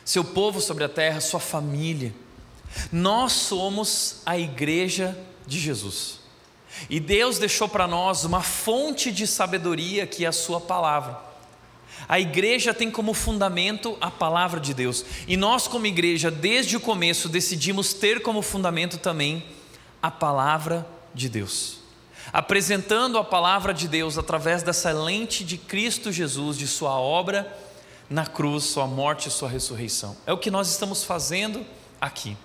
Seu 0.07 0.23
povo 0.23 0.61
sobre 0.61 0.85
a 0.85 0.87
terra, 0.89 1.19
sua 1.19 1.41
família. 1.41 2.15
Nós 2.93 3.33
somos 3.33 4.21
a 4.25 4.37
igreja 4.37 5.17
de 5.45 5.59
Jesus. 5.59 6.21
E 6.89 6.97
Deus 6.97 7.37
deixou 7.37 7.67
para 7.67 7.85
nós 7.89 8.23
uma 8.23 8.41
fonte 8.41 9.11
de 9.11 9.27
sabedoria 9.27 10.07
que 10.07 10.23
é 10.23 10.29
a 10.29 10.31
sua 10.31 10.61
palavra. 10.61 11.19
A 12.07 12.21
igreja 12.21 12.73
tem 12.73 12.89
como 12.89 13.13
fundamento 13.13 13.97
a 13.99 14.09
palavra 14.09 14.61
de 14.61 14.73
Deus. 14.73 15.03
E 15.27 15.35
nós, 15.35 15.67
como 15.67 15.85
igreja, 15.85 16.31
desde 16.31 16.77
o 16.77 16.79
começo, 16.79 17.27
decidimos 17.27 17.93
ter 17.93 18.21
como 18.21 18.41
fundamento 18.41 18.97
também 18.97 19.43
a 20.01 20.09
palavra 20.09 20.87
de 21.13 21.27
Deus. 21.27 21.79
Apresentando 22.31 23.17
a 23.17 23.25
palavra 23.25 23.73
de 23.73 23.89
Deus 23.89 24.17
através 24.17 24.63
dessa 24.63 24.89
lente 24.93 25.43
de 25.43 25.57
Cristo 25.57 26.13
Jesus, 26.13 26.57
de 26.57 26.65
Sua 26.65 26.97
obra 26.97 27.67
na 28.09 28.25
cruz, 28.25 28.65
Sua 28.65 28.87
morte 28.87 29.27
e 29.27 29.31
Sua 29.31 29.49
ressurreição. 29.49 30.15
É 30.25 30.33
o 30.33 30.37
que 30.37 30.51
nós 30.51 30.69
estamos 30.69 31.03
fazendo 31.03 31.65
aqui. 31.99 32.37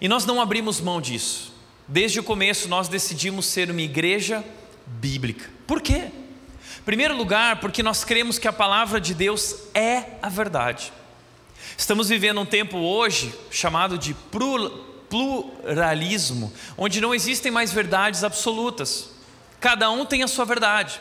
E 0.00 0.08
nós 0.08 0.24
não 0.24 0.40
abrimos 0.40 0.80
mão 0.80 1.00
disso. 1.00 1.52
Desde 1.86 2.20
o 2.20 2.22
começo, 2.22 2.68
nós 2.68 2.88
decidimos 2.88 3.46
ser 3.46 3.70
uma 3.70 3.80
igreja 3.80 4.44
bíblica. 4.86 5.50
Por 5.66 5.80
quê? 5.80 6.10
primeiro 6.88 7.14
lugar, 7.14 7.60
porque 7.60 7.82
nós 7.82 8.02
cremos 8.02 8.38
que 8.38 8.48
a 8.48 8.52
palavra 8.52 8.98
de 8.98 9.12
Deus 9.12 9.56
é 9.74 10.04
a 10.22 10.30
verdade. 10.30 10.90
Estamos 11.76 12.08
vivendo 12.08 12.40
um 12.40 12.46
tempo 12.46 12.78
hoje 12.78 13.34
chamado 13.50 13.98
de 13.98 14.16
pluralismo, 15.10 16.50
onde 16.78 16.98
não 16.98 17.14
existem 17.14 17.52
mais 17.52 17.70
verdades 17.70 18.24
absolutas. 18.24 19.10
Cada 19.60 19.90
um 19.90 20.06
tem 20.06 20.22
a 20.22 20.26
sua 20.26 20.46
verdade. 20.46 20.98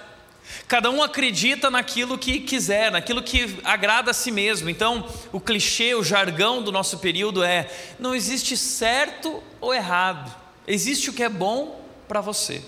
Cada 0.68 0.89
um 0.89 1.01
acredita 1.01 1.70
naquilo 1.70 2.18
que 2.18 2.39
quiser, 2.39 2.92
naquilo 2.92 3.24
que 3.24 3.60
agrada 3.63 4.12
a 4.12 4.13
si 4.13 4.32
mesmo. 4.32 4.70
Então, 4.70 5.08
o 5.32 5.39
clichê, 5.39 5.96
o 5.96 6.04
jargão 6.04 6.62
do 6.62 6.72
nosso 6.72 7.00
período 7.00 7.44
é: 7.44 7.70
não 8.00 8.13
existe 8.13 8.58
certo 8.58 9.42
ou 9.62 9.74
errado, 9.74 10.34
existe 10.68 11.10
o 11.10 11.13
que 11.13 11.24
é 11.24 11.30
bom 11.30 11.82
para 12.08 12.22
você. 12.22 12.62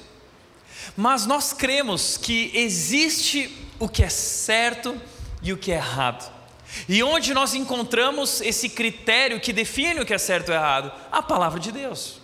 Mas 0.95 1.25
nós 1.25 1.53
cremos 1.53 2.17
que 2.17 2.51
existe 2.53 3.55
o 3.79 3.87
que 3.87 4.03
é 4.03 4.09
certo 4.09 4.99
e 5.41 5.53
o 5.53 5.57
que 5.57 5.71
é 5.71 5.75
errado. 5.75 6.39
E 6.87 7.01
onde 7.01 7.33
nós 7.33 7.53
encontramos 7.53 8.41
esse 8.41 8.69
critério 8.69 9.39
que 9.39 9.51
define 9.51 9.99
o 9.99 10.05
que 10.05 10.13
é 10.13 10.17
certo 10.17 10.51
e 10.51 10.55
errado? 10.55 10.91
A 11.11 11.21
palavra 11.21 11.59
de 11.59 11.71
Deus. 11.71 12.18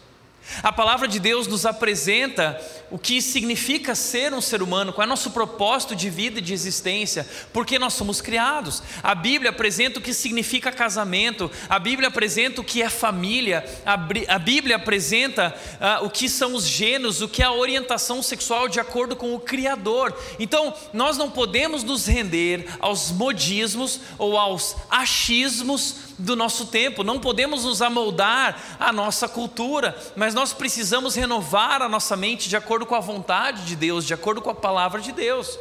A 0.62 0.72
palavra 0.72 1.08
de 1.08 1.20
Deus 1.20 1.48
nos 1.48 1.66
apresenta 1.66 2.62
o 2.92 3.00
que 3.00 3.22
significa 3.22 3.96
ser 3.96 4.34
um 4.34 4.42
ser 4.42 4.62
humano, 4.62 4.94
qual 4.94 5.06
é 5.06 5.08
nosso 5.08 5.32
propósito 5.32 5.96
de 5.96 6.10
vida 6.10 6.40
e 6.40 6.42
de 6.42 6.54
existência, 6.54 7.28
porque 7.52 7.80
nós 7.80 7.94
somos 7.94 8.22
criados. 8.22 8.82
A 9.02 9.16
Bíblia 9.16 9.50
apresenta 9.50 10.00
o 10.00 10.02
que 10.02 10.14
significa 10.14 10.72
casamento, 10.72 11.52
a 11.68 11.80
Bíblia 11.80 12.10
apresenta 12.10 12.62
o 12.62 12.64
que 12.64 12.82
é 12.82 12.90
família, 12.90 13.66
a, 13.86 14.38
Bíblia 14.38 14.76
apresenta 14.76 15.56
uh, 15.76 16.06
o 16.06 16.10
que 16.10 16.30
são 16.30 16.54
os 16.54 16.68
gêneros, 16.68 17.22
o 17.22 17.28
que 17.28 17.42
é 17.42 17.46
a 17.46 17.52
orientação 17.52 18.22
sexual 18.22 18.68
de 18.68 18.80
acordo 18.80 19.16
com 19.16 19.34
o 19.34 19.40
Criador. 19.40 20.16
Então, 20.40 20.74
nós 20.94 21.18
não 21.18 21.30
podemos 21.30 21.84
nos 21.84 22.06
render 22.06 22.68
aos 22.80 23.12
modismos 23.12 24.00
ou 24.18 24.38
aos 24.38 24.76
achismos 24.90 26.05
do 26.18 26.36
nosso 26.36 26.68
tempo, 26.68 27.04
não 27.04 27.20
podemos 27.20 27.66
nos 27.66 27.82
amoldar 27.82 28.78
à 28.80 28.92
nossa 28.94 29.28
cultura, 29.28 29.98
mas 30.16 30.34
nós 30.34 30.54
precisamos 30.54 31.16
renovar 31.16 31.82
a 31.82 31.90
nossa 31.90 32.16
mente 32.16 32.48
de 32.48 32.56
acordo 32.56 32.86
com 32.86 32.96
a 32.96 33.00
vontade 33.00 33.66
de 33.66 33.76
Deus, 33.76 34.06
de 34.06 34.14
acordo 34.14 34.42
com 34.42 34.50
a 34.50 34.56
palavra 34.56 35.02
de 35.02 35.12
Deus. 35.12 35.60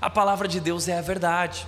A 0.00 0.08
palavra 0.08 0.46
de 0.46 0.60
Deus 0.60 0.86
é 0.88 0.98
a 0.98 1.02
verdade. 1.02 1.66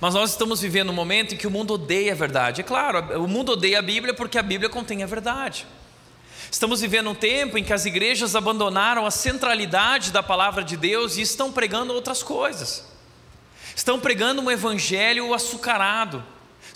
Mas 0.00 0.14
nós 0.14 0.30
estamos 0.30 0.60
vivendo 0.60 0.90
um 0.90 0.94
momento 0.94 1.34
em 1.34 1.36
que 1.36 1.46
o 1.46 1.50
mundo 1.50 1.74
odeia 1.74 2.12
a 2.12 2.16
verdade. 2.16 2.60
É 2.60 2.64
claro, 2.64 3.22
o 3.22 3.28
mundo 3.28 3.52
odeia 3.52 3.78
a 3.78 3.82
Bíblia 3.82 4.12
porque 4.12 4.38
a 4.38 4.42
Bíblia 4.42 4.68
contém 4.68 5.02
a 5.02 5.06
verdade. 5.06 5.66
Estamos 6.50 6.80
vivendo 6.80 7.10
um 7.10 7.14
tempo 7.14 7.58
em 7.58 7.64
que 7.64 7.72
as 7.72 7.86
igrejas 7.86 8.36
abandonaram 8.36 9.06
a 9.06 9.10
centralidade 9.10 10.10
da 10.10 10.22
palavra 10.22 10.62
de 10.62 10.76
Deus 10.76 11.16
e 11.16 11.22
estão 11.22 11.52
pregando 11.52 11.92
outras 11.92 12.22
coisas. 12.22 12.84
Estão 13.74 13.98
pregando 14.00 14.40
um 14.40 14.50
evangelho 14.50 15.34
açucarado, 15.34 16.24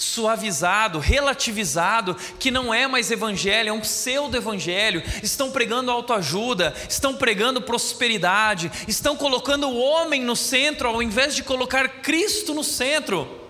suavizado, 0.00 0.98
relativizado, 0.98 2.16
que 2.38 2.50
não 2.50 2.72
é 2.72 2.86
mais 2.86 3.10
evangelho, 3.10 3.68
é 3.68 3.72
um 3.72 3.80
pseudo-evangelho. 3.80 5.02
Estão 5.22 5.50
pregando 5.50 5.90
autoajuda, 5.90 6.74
estão 6.88 7.14
pregando 7.14 7.60
prosperidade, 7.60 8.72
estão 8.88 9.14
colocando 9.14 9.68
o 9.68 9.78
homem 9.78 10.22
no 10.22 10.34
centro 10.34 10.88
ao 10.88 11.02
invés 11.02 11.36
de 11.36 11.42
colocar 11.42 12.00
Cristo 12.00 12.54
no 12.54 12.64
centro. 12.64 13.40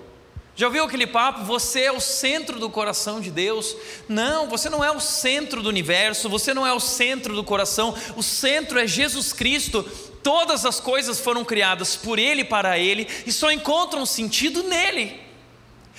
Já 0.57 0.67
ouviu 0.67 0.85
aquele 0.85 1.07
papo? 1.07 1.45
Você 1.45 1.83
é 1.83 1.93
o 1.93 2.01
centro 2.01 2.59
do 2.59 2.69
coração 2.69 3.21
de 3.21 3.31
Deus. 3.31 3.75
Não, 4.09 4.49
você 4.49 4.69
não 4.69 4.85
é 4.85 4.91
o 4.91 5.01
centro 5.01 5.63
do 5.63 5.69
universo, 5.69 6.29
você 6.29 6.53
não 6.53 6.67
é 6.67 6.73
o 6.73 6.81
centro 6.81 7.35
do 7.35 7.45
coração. 7.45 7.95
O 8.17 8.23
centro 8.23 8.79
é 8.79 8.87
Jesus 8.87 9.33
Cristo. 9.33 9.85
Todas 10.23 10.67
as 10.67 10.81
coisas 10.81 11.21
foram 11.21 11.45
criadas 11.45 11.97
por 11.97 12.19
Ele 12.19 12.45
para 12.45 12.79
Ele 12.79 13.09
e 13.25 13.33
só 13.33 13.51
encontram 13.51 14.05
sentido 14.05 14.65
nele. 14.65 15.30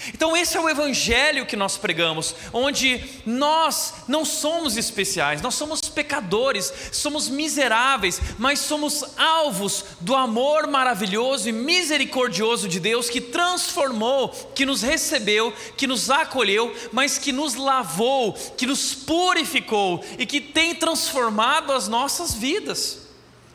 Então, 0.08 0.36
esse 0.36 0.58
é 0.58 0.60
o 0.60 0.70
evangelho 0.70 1.46
que 1.46 1.55
nós 1.55 1.77
pregamos, 1.77 2.36
onde 2.51 3.03
nós 3.25 3.93
não 4.08 4.25
somos 4.25 4.77
especiais, 4.77 5.41
nós 5.41 5.55
somos 5.55 5.81
pecadores, 5.81 6.74
somos 6.91 7.29
miseráveis, 7.29 8.20
mas 8.38 8.60
somos 8.60 9.03
alvos 9.17 9.86
do 10.00 10.15
amor 10.15 10.67
maravilhoso 10.67 11.48
e 11.48 11.51
misericordioso 11.51 12.67
de 12.67 12.79
Deus 12.79 13.10
que 13.10 13.22
transformou, 13.22 14.29
que 14.55 14.65
nos 14.65 14.81
recebeu, 14.81 15.53
que 15.77 15.86
nos 15.86 16.10
acolheu, 16.10 16.75
mas 16.91 17.17
que 17.17 17.31
nos 17.31 17.55
lavou, 17.55 18.34
que 18.34 18.65
nos 18.65 18.96
purificou 18.96 20.03
e 20.17 20.25
que 20.25 20.41
tem 20.41 20.74
transformado 20.74 21.72
as 21.72 21.88
nossas 21.88 22.34
vidas. 22.34 23.08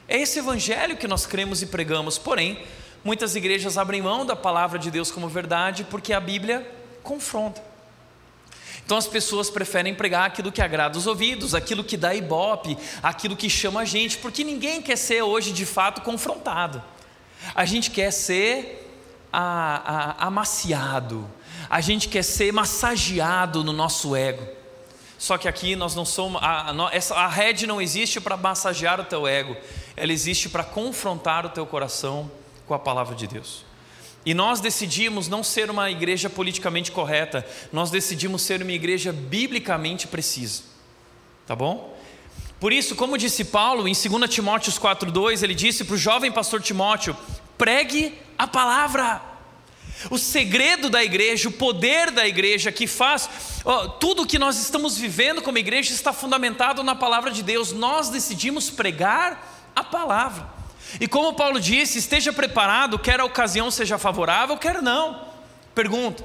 É 0.08 0.20
esse 0.20 0.38
evangelho 0.38 0.96
que 0.96 1.08
nós 1.08 1.26
cremos 1.26 1.62
e 1.62 1.66
pregamos, 1.66 2.16
porém, 2.16 2.64
Muitas 3.04 3.36
igrejas 3.36 3.78
abrem 3.78 4.02
mão 4.02 4.26
da 4.26 4.34
palavra 4.34 4.78
de 4.78 4.90
Deus 4.90 5.10
como 5.10 5.28
verdade 5.28 5.84
porque 5.84 6.12
a 6.12 6.20
Bíblia 6.20 6.68
confronta. 7.02 7.62
Então 8.86 8.96
as 8.96 9.08
pessoas 9.08 9.50
preferem 9.50 9.94
pregar 9.94 10.26
aquilo 10.26 10.52
que 10.52 10.62
agrada 10.62 10.96
os 10.96 11.08
ouvidos, 11.08 11.56
aquilo 11.56 11.82
que 11.82 11.96
dá 11.96 12.14
ibope, 12.14 12.78
aquilo 13.02 13.34
que 13.36 13.50
chama 13.50 13.80
a 13.80 13.84
gente, 13.84 14.16
porque 14.18 14.44
ninguém 14.44 14.80
quer 14.80 14.96
ser 14.96 15.22
hoje 15.22 15.52
de 15.52 15.66
fato 15.66 16.02
confrontado. 16.02 16.80
A 17.52 17.64
gente 17.64 17.90
quer 17.90 18.12
ser 18.12 18.88
a, 19.32 20.20
a, 20.22 20.26
amaciado, 20.28 21.28
a 21.68 21.80
gente 21.80 22.08
quer 22.08 22.22
ser 22.22 22.52
massageado 22.52 23.64
no 23.64 23.72
nosso 23.72 24.14
ego. 24.14 24.46
Só 25.18 25.36
que 25.36 25.48
aqui 25.48 25.74
nós 25.74 25.96
não 25.96 26.04
somos. 26.04 26.40
A, 26.40 26.70
a, 26.70 26.90
essa, 26.92 27.16
a 27.16 27.26
rede 27.26 27.66
não 27.66 27.82
existe 27.82 28.20
para 28.20 28.36
massagear 28.36 29.00
o 29.00 29.04
teu 29.04 29.26
ego, 29.26 29.56
ela 29.96 30.12
existe 30.12 30.48
para 30.48 30.62
confrontar 30.62 31.44
o 31.44 31.48
teu 31.48 31.66
coração 31.66 32.30
com 32.66 32.74
a 32.74 32.78
palavra 32.78 33.14
de 33.14 33.26
Deus. 33.26 33.64
E 34.24 34.34
nós 34.34 34.60
decidimos 34.60 35.28
não 35.28 35.44
ser 35.44 35.70
uma 35.70 35.88
igreja 35.88 36.28
politicamente 36.28 36.90
correta, 36.90 37.46
nós 37.72 37.90
decidimos 37.90 38.42
ser 38.42 38.60
uma 38.60 38.72
igreja 38.72 39.12
biblicamente 39.12 40.08
precisa. 40.08 40.64
Tá 41.46 41.54
bom? 41.54 41.96
Por 42.58 42.72
isso, 42.72 42.96
como 42.96 43.16
disse 43.16 43.44
Paulo 43.44 43.86
em 43.86 43.92
2 43.92 44.28
Timóteo 44.28 44.72
4,2, 44.72 45.42
ele 45.42 45.54
disse 45.54 45.84
para 45.84 45.94
o 45.94 45.98
jovem 45.98 46.32
pastor 46.32 46.60
Timóteo: 46.60 47.16
pregue 47.56 48.18
a 48.36 48.48
palavra. 48.48 49.22
O 50.10 50.18
segredo 50.18 50.90
da 50.90 51.02
igreja, 51.04 51.48
o 51.48 51.52
poder 51.52 52.10
da 52.10 52.26
igreja 52.26 52.72
que 52.72 52.86
faz, 52.86 53.30
ó, 53.64 53.88
tudo 53.88 54.26
que 54.26 54.38
nós 54.38 54.58
estamos 54.58 54.98
vivendo 54.98 55.40
como 55.40 55.56
igreja 55.56 55.92
está 55.92 56.12
fundamentado 56.12 56.82
na 56.82 56.94
palavra 56.94 57.30
de 57.30 57.42
Deus. 57.42 57.72
Nós 57.72 58.10
decidimos 58.10 58.68
pregar 58.68 59.70
a 59.74 59.84
palavra. 59.84 60.55
E 61.00 61.08
como 61.08 61.34
Paulo 61.34 61.60
disse, 61.60 61.98
esteja 61.98 62.32
preparado, 62.32 62.98
quer 62.98 63.20
a 63.20 63.24
ocasião 63.24 63.70
seja 63.70 63.98
favorável, 63.98 64.56
quer 64.56 64.80
não. 64.80 65.26
Pergunta: 65.74 66.24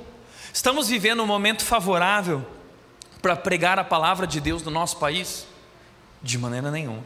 estamos 0.53 0.87
vivendo 0.87 1.23
um 1.23 1.27
momento 1.27 1.63
favorável 1.63 2.45
para 3.21 3.35
pregar 3.35 3.79
a 3.79 3.83
palavra 3.83 4.25
de 4.25 4.39
Deus 4.39 4.63
no 4.63 4.71
nosso 4.71 4.97
país? 4.97 5.45
De 6.21 6.37
maneira 6.37 6.69
nenhuma. 6.71 7.03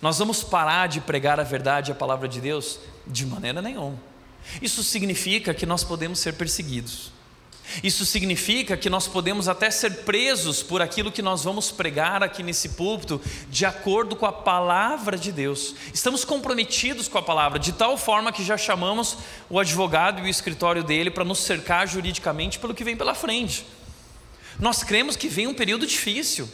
Nós 0.00 0.18
vamos 0.18 0.42
parar 0.42 0.88
de 0.88 1.00
pregar 1.00 1.38
a 1.38 1.44
verdade 1.44 1.90
e 1.90 1.92
a 1.92 1.94
palavra 1.94 2.26
de 2.26 2.40
Deus? 2.40 2.80
De 3.06 3.26
maneira 3.26 3.60
nenhuma. 3.60 3.98
Isso 4.60 4.82
significa 4.82 5.54
que 5.54 5.66
nós 5.66 5.84
podemos 5.84 6.18
ser 6.18 6.34
perseguidos. 6.34 7.11
Isso 7.82 8.04
significa 8.04 8.76
que 8.76 8.90
nós 8.90 9.06
podemos 9.06 9.48
até 9.48 9.70
ser 9.70 10.04
presos 10.04 10.62
por 10.62 10.82
aquilo 10.82 11.12
que 11.12 11.22
nós 11.22 11.44
vamos 11.44 11.70
pregar 11.70 12.22
aqui 12.22 12.42
nesse 12.42 12.70
púlpito, 12.70 13.20
de 13.48 13.64
acordo 13.64 14.14
com 14.14 14.26
a 14.26 14.32
palavra 14.32 15.16
de 15.16 15.32
Deus. 15.32 15.74
Estamos 15.92 16.24
comprometidos 16.24 17.08
com 17.08 17.18
a 17.18 17.22
palavra, 17.22 17.58
de 17.58 17.72
tal 17.72 17.96
forma 17.96 18.32
que 18.32 18.44
já 18.44 18.56
chamamos 18.56 19.16
o 19.48 19.58
advogado 19.58 20.20
e 20.20 20.24
o 20.24 20.28
escritório 20.28 20.82
dele 20.82 21.10
para 21.10 21.24
nos 21.24 21.38
cercar 21.38 21.86
juridicamente 21.88 22.58
pelo 22.58 22.74
que 22.74 22.84
vem 22.84 22.96
pela 22.96 23.14
frente. 23.14 23.64
Nós 24.58 24.82
cremos 24.82 25.16
que 25.16 25.28
vem 25.28 25.46
um 25.46 25.54
período 25.54 25.86
difícil. 25.86 26.48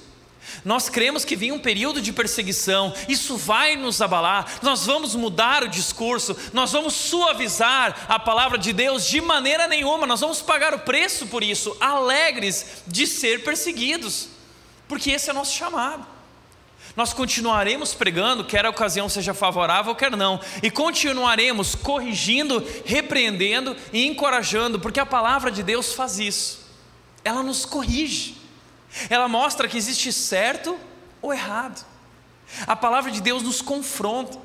Nós 0.64 0.88
cremos 0.88 1.24
que 1.24 1.36
vem 1.36 1.52
um 1.52 1.58
período 1.58 2.00
de 2.00 2.12
perseguição, 2.12 2.94
isso 3.08 3.36
vai 3.36 3.76
nos 3.76 4.00
abalar, 4.00 4.58
nós 4.62 4.86
vamos 4.86 5.14
mudar 5.14 5.62
o 5.62 5.68
discurso, 5.68 6.36
nós 6.52 6.72
vamos 6.72 6.94
suavizar 6.94 8.06
a 8.08 8.18
palavra 8.18 8.58
de 8.58 8.72
Deus 8.72 9.06
de 9.06 9.20
maneira 9.20 9.66
nenhuma, 9.66 10.06
nós 10.06 10.20
vamos 10.20 10.40
pagar 10.40 10.74
o 10.74 10.80
preço 10.80 11.26
por 11.26 11.42
isso, 11.42 11.76
alegres 11.80 12.82
de 12.86 13.06
ser 13.06 13.44
perseguidos, 13.44 14.28
porque 14.86 15.10
esse 15.10 15.28
é 15.28 15.32
o 15.32 15.36
nosso 15.36 15.54
chamado. 15.54 16.06
Nós 16.96 17.12
continuaremos 17.12 17.94
pregando, 17.94 18.44
quer 18.44 18.66
a 18.66 18.70
ocasião 18.70 19.08
seja 19.08 19.32
favorável, 19.34 19.94
quer 19.94 20.16
não, 20.16 20.40
e 20.62 20.70
continuaremos 20.70 21.74
corrigindo, 21.74 22.66
repreendendo 22.84 23.76
e 23.92 24.06
encorajando, 24.06 24.80
porque 24.80 24.98
a 24.98 25.06
palavra 25.06 25.50
de 25.50 25.62
Deus 25.62 25.92
faz 25.92 26.18
isso, 26.18 26.66
ela 27.24 27.42
nos 27.42 27.64
corrige. 27.64 28.37
Ela 29.10 29.28
mostra 29.28 29.68
que 29.68 29.76
existe 29.76 30.12
certo 30.12 30.78
ou 31.20 31.32
errado. 31.32 31.84
A 32.66 32.74
palavra 32.74 33.10
de 33.10 33.20
Deus 33.20 33.42
nos 33.42 33.60
confronta. 33.60 34.38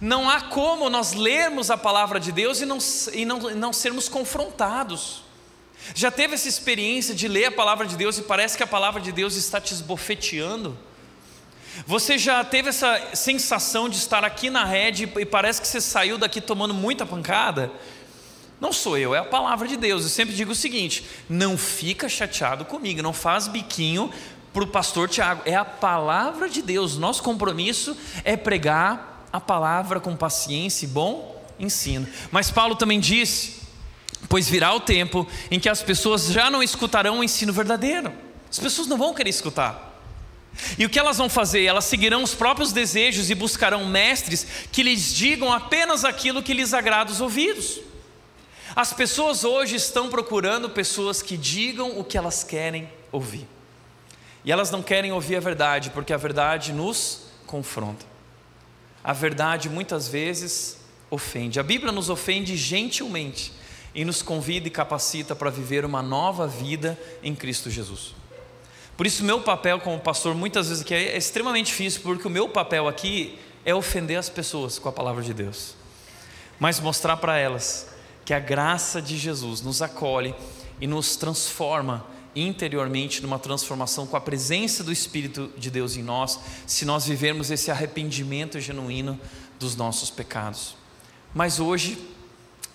Não 0.00 0.28
há 0.28 0.40
como 0.40 0.90
nós 0.90 1.12
lermos 1.12 1.70
a 1.70 1.76
palavra 1.76 2.18
de 2.18 2.32
Deus 2.32 2.60
e 2.60 2.66
não, 2.66 2.78
e 3.12 3.24
não, 3.24 3.38
não 3.38 3.72
sermos 3.72 4.08
confrontados. 4.08 5.22
Já 5.94 6.10
teve 6.10 6.34
essa 6.34 6.48
experiência 6.48 7.14
de 7.14 7.28
ler 7.28 7.46
a 7.46 7.52
palavra 7.52 7.86
de 7.86 7.96
Deus 7.96 8.18
e 8.18 8.22
parece 8.22 8.56
que 8.56 8.62
a 8.62 8.66
palavra 8.66 9.00
de 9.00 9.12
Deus 9.12 9.36
está 9.36 9.60
te 9.60 9.72
esbofeteando? 9.72 10.76
Você 11.86 12.18
já 12.18 12.42
teve 12.42 12.70
essa 12.70 13.14
sensação 13.14 13.88
de 13.88 13.96
estar 13.96 14.24
aqui 14.24 14.50
na 14.50 14.64
rede 14.64 15.10
e 15.16 15.24
parece 15.24 15.60
que 15.60 15.68
você 15.68 15.80
saiu 15.80 16.18
daqui 16.18 16.40
tomando 16.40 16.74
muita 16.74 17.06
pancada? 17.06 17.70
Não 18.60 18.72
sou 18.72 18.98
eu, 18.98 19.14
é 19.14 19.18
a 19.18 19.24
palavra 19.24 19.68
de 19.68 19.76
Deus. 19.76 20.02
Eu 20.02 20.08
sempre 20.08 20.34
digo 20.34 20.52
o 20.52 20.54
seguinte: 20.54 21.04
não 21.28 21.56
fica 21.56 22.08
chateado 22.08 22.64
comigo, 22.64 23.02
não 23.02 23.12
faz 23.12 23.46
biquinho 23.46 24.10
para 24.52 24.64
o 24.64 24.66
pastor 24.66 25.08
Tiago. 25.08 25.42
É 25.44 25.54
a 25.54 25.64
palavra 25.64 26.48
de 26.48 26.60
Deus. 26.60 26.96
Nosso 26.96 27.22
compromisso 27.22 27.96
é 28.24 28.36
pregar 28.36 29.28
a 29.32 29.40
palavra 29.40 30.00
com 30.00 30.16
paciência 30.16 30.86
e 30.86 30.88
bom 30.88 31.40
ensino. 31.58 32.06
Mas 32.30 32.50
Paulo 32.50 32.74
também 32.74 32.98
disse: 32.98 33.60
pois 34.28 34.48
virá 34.48 34.74
o 34.74 34.80
tempo 34.80 35.26
em 35.50 35.60
que 35.60 35.68
as 35.68 35.82
pessoas 35.82 36.26
já 36.26 36.50
não 36.50 36.62
escutarão 36.62 37.20
o 37.20 37.24
ensino 37.24 37.52
verdadeiro. 37.52 38.12
As 38.50 38.58
pessoas 38.58 38.88
não 38.88 38.96
vão 38.96 39.14
querer 39.14 39.30
escutar. 39.30 39.86
E 40.78 40.84
o 40.84 40.88
que 40.88 40.98
elas 40.98 41.18
vão 41.18 41.28
fazer? 41.28 41.64
Elas 41.64 41.84
seguirão 41.84 42.22
os 42.22 42.34
próprios 42.34 42.72
desejos 42.72 43.30
e 43.30 43.34
buscarão 43.34 43.86
mestres 43.86 44.46
que 44.72 44.82
lhes 44.82 45.14
digam 45.14 45.52
apenas 45.52 46.04
aquilo 46.04 46.42
que 46.42 46.54
lhes 46.54 46.74
agrada 46.74 47.12
os 47.12 47.20
ouvidos. 47.20 47.80
As 48.78 48.92
pessoas 48.92 49.42
hoje 49.42 49.74
estão 49.74 50.08
procurando 50.08 50.70
pessoas 50.70 51.20
que 51.20 51.36
digam 51.36 51.98
o 51.98 52.04
que 52.04 52.16
elas 52.16 52.44
querem 52.44 52.88
ouvir. 53.10 53.44
E 54.44 54.52
elas 54.52 54.70
não 54.70 54.84
querem 54.84 55.10
ouvir 55.10 55.34
a 55.34 55.40
verdade, 55.40 55.90
porque 55.90 56.12
a 56.12 56.16
verdade 56.16 56.72
nos 56.72 57.22
confronta. 57.44 58.06
A 59.02 59.12
verdade 59.12 59.68
muitas 59.68 60.06
vezes 60.06 60.78
ofende. 61.10 61.58
A 61.58 61.62
Bíblia 61.64 61.90
nos 61.90 62.08
ofende 62.08 62.56
gentilmente 62.56 63.52
e 63.92 64.04
nos 64.04 64.22
convida 64.22 64.68
e 64.68 64.70
capacita 64.70 65.34
para 65.34 65.50
viver 65.50 65.84
uma 65.84 66.00
nova 66.00 66.46
vida 66.46 66.96
em 67.20 67.34
Cristo 67.34 67.68
Jesus. 67.68 68.14
Por 68.96 69.08
isso, 69.08 69.24
meu 69.24 69.40
papel 69.40 69.80
como 69.80 69.98
pastor, 69.98 70.36
muitas 70.36 70.68
vezes, 70.68 70.84
que 70.84 70.94
é 70.94 71.16
extremamente 71.16 71.66
difícil, 71.66 72.02
porque 72.02 72.28
o 72.28 72.30
meu 72.30 72.48
papel 72.48 72.86
aqui 72.86 73.40
é 73.64 73.74
ofender 73.74 74.20
as 74.20 74.28
pessoas 74.28 74.78
com 74.78 74.88
a 74.88 74.92
palavra 74.92 75.24
de 75.24 75.34
Deus, 75.34 75.74
mas 76.60 76.78
mostrar 76.78 77.16
para 77.16 77.36
elas 77.36 77.97
que 78.28 78.34
a 78.34 78.38
graça 78.38 79.00
de 79.00 79.16
Jesus 79.16 79.62
nos 79.62 79.80
acolhe 79.80 80.34
e 80.78 80.86
nos 80.86 81.16
transforma 81.16 82.06
interiormente 82.36 83.22
numa 83.22 83.38
transformação 83.38 84.06
com 84.06 84.18
a 84.18 84.20
presença 84.20 84.84
do 84.84 84.92
Espírito 84.92 85.50
de 85.56 85.70
Deus 85.70 85.96
em 85.96 86.02
nós, 86.02 86.38
se 86.66 86.84
nós 86.84 87.06
vivermos 87.06 87.50
esse 87.50 87.70
arrependimento 87.70 88.60
genuíno 88.60 89.18
dos 89.58 89.74
nossos 89.76 90.10
pecados. 90.10 90.76
Mas 91.34 91.58
hoje, 91.58 91.96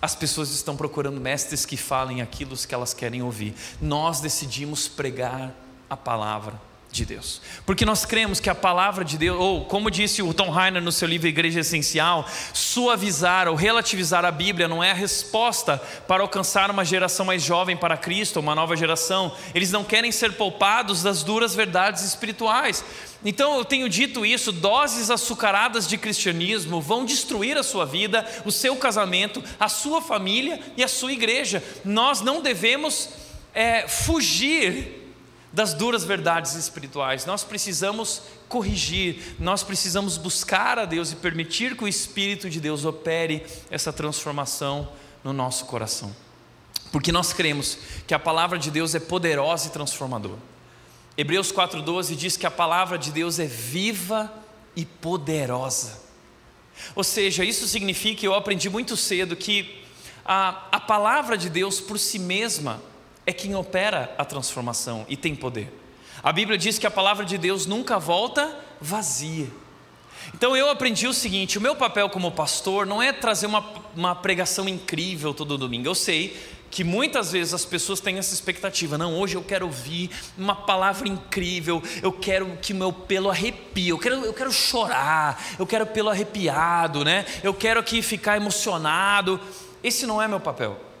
as 0.02 0.16
pessoas 0.16 0.50
estão 0.50 0.76
procurando 0.76 1.20
mestres 1.20 1.64
que 1.64 1.76
falem 1.76 2.20
aquilo 2.20 2.56
que 2.56 2.74
elas 2.74 2.92
querem 2.92 3.22
ouvir. 3.22 3.54
Nós 3.80 4.18
decidimos 4.18 4.88
pregar 4.88 5.54
a 5.88 5.96
palavra 5.96 6.60
de 6.94 7.04
Deus. 7.04 7.40
Porque 7.66 7.84
nós 7.84 8.04
cremos 8.04 8.38
que 8.38 8.48
a 8.48 8.54
palavra 8.54 9.04
de 9.04 9.18
Deus, 9.18 9.38
ou 9.38 9.64
como 9.64 9.90
disse 9.90 10.22
o 10.22 10.32
Tom 10.32 10.48
Heiner 10.58 10.80
no 10.80 10.92
seu 10.92 11.08
livro 11.08 11.26
Igreja 11.26 11.60
Essencial, 11.60 12.26
suavizar 12.52 13.48
ou 13.48 13.56
relativizar 13.56 14.24
a 14.24 14.30
Bíblia 14.30 14.68
não 14.68 14.82
é 14.82 14.92
a 14.92 14.94
resposta 14.94 15.76
para 16.06 16.22
alcançar 16.22 16.70
uma 16.70 16.84
geração 16.84 17.26
mais 17.26 17.42
jovem 17.42 17.76
para 17.76 17.96
Cristo, 17.96 18.38
uma 18.38 18.54
nova 18.54 18.76
geração. 18.76 19.34
Eles 19.54 19.72
não 19.72 19.82
querem 19.82 20.12
ser 20.12 20.34
poupados 20.34 21.02
das 21.02 21.24
duras 21.24 21.54
verdades 21.54 22.04
espirituais. 22.04 22.84
Então 23.24 23.58
eu 23.58 23.64
tenho 23.64 23.88
dito 23.88 24.24
isso: 24.24 24.52
doses 24.52 25.10
açucaradas 25.10 25.88
de 25.88 25.98
cristianismo 25.98 26.80
vão 26.80 27.04
destruir 27.04 27.58
a 27.58 27.64
sua 27.64 27.84
vida, 27.84 28.24
o 28.44 28.52
seu 28.52 28.76
casamento, 28.76 29.42
a 29.58 29.68
sua 29.68 30.00
família 30.00 30.60
e 30.76 30.84
a 30.84 30.88
sua 30.88 31.12
igreja. 31.12 31.62
Nós 31.84 32.20
não 32.20 32.40
devemos 32.40 33.08
é, 33.52 33.88
fugir 33.88 35.03
das 35.54 35.72
duras 35.72 36.04
verdades 36.04 36.54
espirituais. 36.56 37.24
Nós 37.24 37.44
precisamos 37.44 38.22
corrigir, 38.48 39.36
nós 39.38 39.62
precisamos 39.62 40.18
buscar 40.18 40.80
a 40.80 40.84
Deus 40.84 41.12
e 41.12 41.16
permitir 41.16 41.76
que 41.76 41.84
o 41.84 41.88
Espírito 41.88 42.50
de 42.50 42.60
Deus 42.60 42.84
opere 42.84 43.46
essa 43.70 43.92
transformação 43.92 44.90
no 45.22 45.32
nosso 45.32 45.66
coração. 45.66 46.14
Porque 46.90 47.12
nós 47.12 47.32
cremos 47.32 47.78
que 48.04 48.12
a 48.12 48.18
palavra 48.18 48.58
de 48.58 48.68
Deus 48.68 48.96
é 48.96 49.00
poderosa 49.00 49.68
e 49.68 49.70
transformadora. 49.70 50.40
Hebreus 51.16 51.52
4,12 51.52 52.16
diz 52.16 52.36
que 52.36 52.46
a 52.46 52.50
palavra 52.50 52.98
de 52.98 53.12
Deus 53.12 53.38
é 53.38 53.46
viva 53.46 54.32
e 54.74 54.84
poderosa. 54.84 56.00
Ou 56.96 57.04
seja, 57.04 57.44
isso 57.44 57.68
significa, 57.68 58.26
eu 58.26 58.34
aprendi 58.34 58.68
muito 58.68 58.96
cedo, 58.96 59.36
que 59.36 59.84
a, 60.24 60.66
a 60.72 60.80
palavra 60.80 61.38
de 61.38 61.48
Deus 61.48 61.80
por 61.80 61.96
si 61.96 62.18
mesma 62.18 62.82
é 63.26 63.32
quem 63.32 63.54
opera 63.54 64.14
a 64.18 64.24
transformação 64.24 65.04
e 65.08 65.16
tem 65.16 65.34
poder. 65.34 65.72
A 66.22 66.32
Bíblia 66.32 66.56
diz 66.56 66.78
que 66.78 66.86
a 66.86 66.90
palavra 66.90 67.24
de 67.24 67.36
Deus 67.36 67.66
nunca 67.66 67.98
volta 67.98 68.58
vazia. 68.80 69.48
Então 70.32 70.56
eu 70.56 70.70
aprendi 70.70 71.06
o 71.06 71.12
seguinte: 71.12 71.58
o 71.58 71.60
meu 71.60 71.76
papel 71.76 72.08
como 72.08 72.30
pastor 72.30 72.86
não 72.86 73.02
é 73.02 73.12
trazer 73.12 73.46
uma, 73.46 73.64
uma 73.94 74.14
pregação 74.14 74.68
incrível 74.68 75.34
todo 75.34 75.58
domingo. 75.58 75.86
Eu 75.86 75.94
sei 75.94 76.36
que 76.70 76.82
muitas 76.82 77.30
vezes 77.30 77.54
as 77.54 77.64
pessoas 77.64 78.00
têm 78.00 78.18
essa 78.18 78.34
expectativa. 78.34 78.98
Não, 78.98 79.16
hoje 79.18 79.36
eu 79.36 79.42
quero 79.42 79.66
ouvir 79.66 80.10
uma 80.36 80.56
palavra 80.56 81.06
incrível, 81.06 81.82
eu 82.02 82.10
quero 82.10 82.58
que 82.60 82.74
meu 82.74 82.92
pelo 82.92 83.30
arrepie, 83.30 83.90
eu 83.90 83.98
quero, 83.98 84.16
eu 84.24 84.34
quero 84.34 84.52
chorar, 84.52 85.40
eu 85.56 85.66
quero 85.66 85.86
pelo 85.86 86.10
arrepiado, 86.10 87.04
né? 87.04 87.24
eu 87.44 87.54
quero 87.54 87.78
aqui 87.78 88.02
ficar 88.02 88.36
emocionado. 88.36 89.38
Esse 89.84 90.04
não 90.06 90.20
é 90.20 90.26
meu 90.26 90.40
papel. 90.40 90.93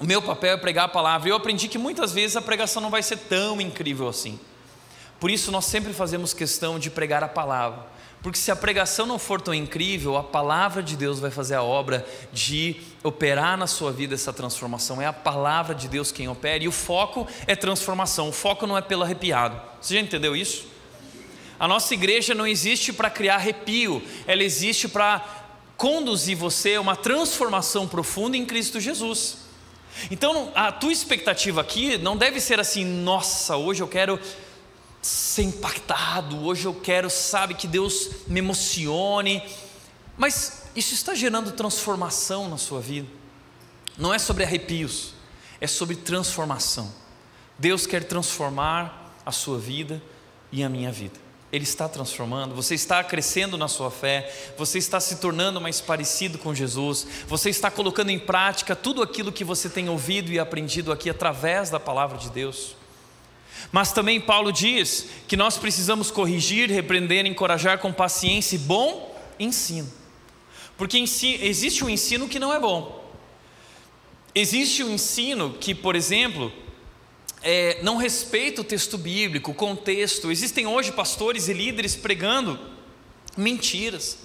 O 0.00 0.04
meu 0.04 0.20
papel 0.20 0.54
é 0.54 0.56
pregar 0.56 0.86
a 0.86 0.88
palavra. 0.88 1.28
Eu 1.28 1.36
aprendi 1.36 1.68
que 1.68 1.78
muitas 1.78 2.12
vezes 2.12 2.36
a 2.36 2.42
pregação 2.42 2.82
não 2.82 2.90
vai 2.90 3.02
ser 3.02 3.16
tão 3.16 3.60
incrível 3.60 4.08
assim. 4.08 4.38
Por 5.20 5.30
isso 5.30 5.50
nós 5.50 5.64
sempre 5.64 5.92
fazemos 5.92 6.34
questão 6.34 6.78
de 6.78 6.90
pregar 6.90 7.22
a 7.22 7.28
palavra. 7.28 7.94
Porque 8.22 8.38
se 8.38 8.50
a 8.50 8.56
pregação 8.56 9.04
não 9.04 9.18
for 9.18 9.38
tão 9.40 9.52
incrível, 9.52 10.16
a 10.16 10.22
palavra 10.22 10.82
de 10.82 10.96
Deus 10.96 11.20
vai 11.20 11.30
fazer 11.30 11.56
a 11.56 11.62
obra 11.62 12.06
de 12.32 12.76
operar 13.02 13.56
na 13.56 13.66
sua 13.66 13.92
vida 13.92 14.14
essa 14.14 14.32
transformação. 14.32 15.00
É 15.00 15.06
a 15.06 15.12
palavra 15.12 15.74
de 15.74 15.88
Deus 15.88 16.10
quem 16.10 16.26
opera 16.26 16.64
e 16.64 16.68
o 16.68 16.72
foco 16.72 17.26
é 17.46 17.54
transformação. 17.54 18.30
O 18.30 18.32
foco 18.32 18.66
não 18.66 18.78
é 18.78 18.80
pelo 18.80 19.02
arrepiado. 19.02 19.60
Você 19.80 19.94
já 19.94 20.00
entendeu 20.00 20.34
isso? 20.34 20.66
A 21.60 21.68
nossa 21.68 21.92
igreja 21.92 22.34
não 22.34 22.46
existe 22.46 22.92
para 22.92 23.10
criar 23.10 23.36
arrepio, 23.36 24.02
ela 24.26 24.42
existe 24.42 24.88
para 24.88 25.22
conduzir 25.76 26.36
você 26.36 26.76
a 26.76 26.80
uma 26.80 26.96
transformação 26.96 27.86
profunda 27.86 28.36
em 28.36 28.46
Cristo 28.46 28.80
Jesus. 28.80 29.43
Então 30.10 30.52
a 30.54 30.72
tua 30.72 30.92
expectativa 30.92 31.60
aqui 31.60 31.98
não 31.98 32.16
deve 32.16 32.40
ser 32.40 32.60
assim, 32.60 32.84
nossa, 32.84 33.56
hoje 33.56 33.82
eu 33.82 33.88
quero 33.88 34.18
ser 35.00 35.42
impactado, 35.42 36.44
hoje 36.44 36.66
eu 36.66 36.74
quero, 36.74 37.10
sabe, 37.10 37.54
que 37.54 37.66
Deus 37.66 38.10
me 38.26 38.38
emocione. 38.38 39.42
Mas 40.16 40.64
isso 40.74 40.94
está 40.94 41.14
gerando 41.14 41.52
transformação 41.52 42.48
na 42.48 42.56
sua 42.56 42.80
vida. 42.80 43.08
Não 43.96 44.12
é 44.12 44.18
sobre 44.18 44.44
arrepios, 44.44 45.14
é 45.60 45.66
sobre 45.66 45.96
transformação. 45.96 46.92
Deus 47.58 47.86
quer 47.86 48.04
transformar 48.04 49.14
a 49.24 49.30
sua 49.30 49.58
vida 49.58 50.02
e 50.50 50.62
a 50.62 50.68
minha 50.68 50.90
vida. 50.90 51.23
Ele 51.54 51.62
está 51.62 51.88
transformando, 51.88 52.52
você 52.52 52.74
está 52.74 53.04
crescendo 53.04 53.56
na 53.56 53.68
sua 53.68 53.88
fé, 53.88 54.28
você 54.58 54.76
está 54.76 54.98
se 54.98 55.18
tornando 55.18 55.60
mais 55.60 55.80
parecido 55.80 56.36
com 56.36 56.52
Jesus, 56.52 57.06
você 57.28 57.48
está 57.48 57.70
colocando 57.70 58.10
em 58.10 58.18
prática 58.18 58.74
tudo 58.74 59.00
aquilo 59.00 59.30
que 59.30 59.44
você 59.44 59.68
tem 59.68 59.88
ouvido 59.88 60.32
e 60.32 60.38
aprendido 60.40 60.90
aqui 60.90 61.08
através 61.08 61.70
da 61.70 61.78
palavra 61.78 62.18
de 62.18 62.28
Deus. 62.28 62.74
Mas 63.70 63.92
também 63.92 64.20
Paulo 64.20 64.52
diz 64.52 65.06
que 65.28 65.36
nós 65.36 65.56
precisamos 65.56 66.10
corrigir, 66.10 66.68
repreender, 66.68 67.24
encorajar 67.24 67.78
com 67.78 67.92
paciência 67.92 68.56
e 68.56 68.58
bom 68.58 69.16
ensino. 69.38 69.88
Porque 70.76 70.98
existe 70.98 71.84
um 71.84 71.88
ensino 71.88 72.28
que 72.28 72.40
não 72.40 72.52
é 72.52 72.58
bom. 72.58 73.00
Existe 74.34 74.82
um 74.82 74.90
ensino 74.90 75.54
que, 75.60 75.72
por 75.72 75.94
exemplo, 75.94 76.52
é, 77.44 77.78
não 77.82 77.98
respeita 77.98 78.62
o 78.62 78.64
texto 78.64 78.96
bíblico, 78.96 79.50
o 79.50 79.54
contexto. 79.54 80.32
Existem 80.32 80.66
hoje 80.66 80.90
pastores 80.90 81.46
e 81.46 81.52
líderes 81.52 81.94
pregando 81.94 82.58
mentiras, 83.36 84.18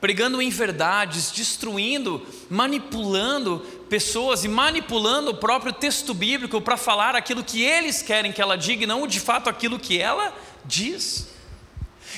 pregando 0.00 0.42
inverdades, 0.42 1.30
destruindo, 1.30 2.26
manipulando 2.50 3.60
pessoas 3.88 4.44
e 4.44 4.48
manipulando 4.48 5.30
o 5.30 5.36
próprio 5.36 5.72
texto 5.72 6.12
bíblico 6.12 6.60
para 6.60 6.76
falar 6.76 7.14
aquilo 7.14 7.44
que 7.44 7.62
eles 7.62 8.02
querem 8.02 8.32
que 8.32 8.42
ela 8.42 8.56
diga 8.56 8.82
e 8.82 8.86
não 8.86 9.06
de 9.06 9.20
fato 9.20 9.48
aquilo 9.48 9.78
que 9.78 10.00
ela 10.00 10.36
diz. 10.64 11.28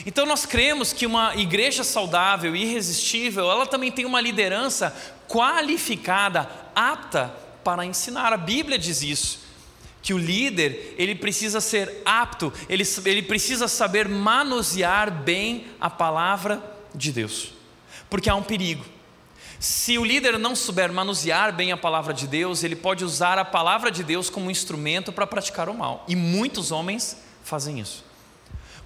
Então 0.07 0.25
nós 0.25 0.47
cremos 0.47 0.95
que 0.95 1.05
uma 1.05 1.37
igreja 1.37 1.85
saudável 1.85 2.57
e 2.57 2.62
irresistível, 2.62 3.51
ela 3.51 3.66
também 3.66 3.92
tem 3.92 4.07
uma 4.07 4.21
liderança 4.21 4.97
qualificada, 5.29 6.49
apta 6.75 7.35
para 7.62 7.85
ensinar. 7.85 8.33
A 8.33 8.38
Bíblia 8.38 8.79
diz 8.79 9.03
isso 9.03 9.41
que 10.02 10.12
o 10.12 10.18
líder 10.18 10.94
ele 10.98 11.14
precisa 11.14 11.60
ser 11.60 12.02
apto, 12.04 12.52
ele, 12.68 12.84
ele 13.04 13.22
precisa 13.22 13.68
saber 13.68 14.08
manusear 14.08 15.10
bem 15.10 15.66
a 15.80 15.88
palavra 15.88 16.62
de 16.94 17.12
Deus, 17.12 17.52
porque 18.10 18.28
há 18.28 18.34
um 18.34 18.42
perigo. 18.42 18.84
Se 19.60 19.96
o 19.96 20.04
líder 20.04 20.40
não 20.40 20.56
souber 20.56 20.92
manusear 20.92 21.54
bem 21.54 21.70
a 21.70 21.76
palavra 21.76 22.12
de 22.12 22.26
Deus, 22.26 22.64
ele 22.64 22.74
pode 22.74 23.04
usar 23.04 23.38
a 23.38 23.44
palavra 23.44 23.92
de 23.92 24.02
Deus 24.02 24.28
como 24.28 24.50
instrumento 24.50 25.12
para 25.12 25.26
praticar 25.26 25.68
o 25.68 25.74
mal, 25.74 26.04
e 26.08 26.16
muitos 26.16 26.72
homens 26.72 27.16
fazem 27.44 27.78
isso. 27.78 28.04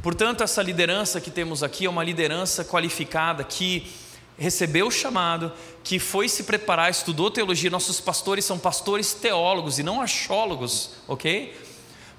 Portanto, 0.02 0.44
essa 0.44 0.62
liderança 0.62 1.20
que 1.20 1.30
temos 1.30 1.62
aqui 1.62 1.86
é 1.86 1.90
uma 1.90 2.04
liderança 2.04 2.62
qualificada 2.62 3.42
que 3.42 3.90
recebeu 4.38 4.88
o 4.88 4.90
chamado, 4.90 5.52
que 5.82 5.98
foi 5.98 6.28
se 6.28 6.44
preparar, 6.44 6.90
estudou 6.90 7.30
teologia. 7.30 7.70
Nossos 7.70 8.00
pastores 8.00 8.44
são 8.44 8.58
pastores 8.58 9.14
teólogos 9.14 9.78
e 9.78 9.82
não 9.82 10.00
achólogos, 10.00 10.90
ok? 11.08 11.54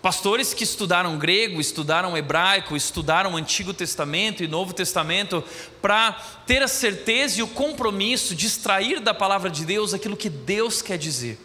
Pastores 0.01 0.53
que 0.53 0.63
estudaram 0.63 1.17
grego, 1.17 1.60
estudaram 1.60 2.15
hebraico, 2.15 2.75
estudaram 2.75 3.36
Antigo 3.36 3.73
Testamento 3.73 4.43
e 4.43 4.47
Novo 4.47 4.73
Testamento 4.73 5.43
para 5.82 6.13
ter 6.45 6.62
a 6.62 6.67
certeza 6.67 7.39
e 7.39 7.43
o 7.43 7.47
compromisso 7.47 8.36
de 8.36 8.45
extrair 8.45 8.99
da 8.99 9.13
palavra 9.13 9.49
de 9.49 9.65
Deus 9.65 9.93
aquilo 9.93 10.15
que 10.15 10.30
Deus 10.30 10.82
quer 10.82 10.97
dizer. 10.97 11.39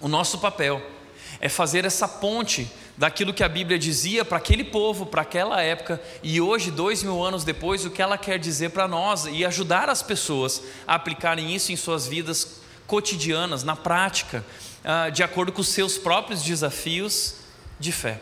O 0.00 0.08
nosso 0.08 0.38
papel 0.38 0.82
é 1.40 1.48
fazer 1.48 1.84
essa 1.84 2.06
ponte 2.06 2.70
daquilo 2.96 3.34
que 3.34 3.42
a 3.42 3.48
Bíblia 3.48 3.78
dizia 3.78 4.24
para 4.24 4.38
aquele 4.38 4.64
povo, 4.64 5.06
para 5.06 5.22
aquela 5.22 5.60
época, 5.62 6.00
e 6.22 6.40
hoje, 6.40 6.70
dois 6.70 7.02
mil 7.02 7.22
anos 7.22 7.44
depois, 7.44 7.84
o 7.84 7.90
que 7.90 8.00
ela 8.00 8.16
quer 8.16 8.38
dizer 8.38 8.70
para 8.70 8.86
nós 8.86 9.26
e 9.26 9.44
ajudar 9.44 9.88
as 9.88 10.02
pessoas 10.02 10.62
a 10.86 10.94
aplicarem 10.94 11.54
isso 11.54 11.72
em 11.72 11.76
suas 11.76 12.06
vidas 12.06 12.60
cotidianas, 12.86 13.64
na 13.64 13.74
prática, 13.74 14.44
ah, 14.84 15.08
de 15.08 15.22
acordo 15.22 15.52
com 15.52 15.60
os 15.60 15.68
seus 15.68 15.98
próprios 15.98 16.42
desafios 16.42 17.36
de 17.80 17.90
fé. 17.90 18.20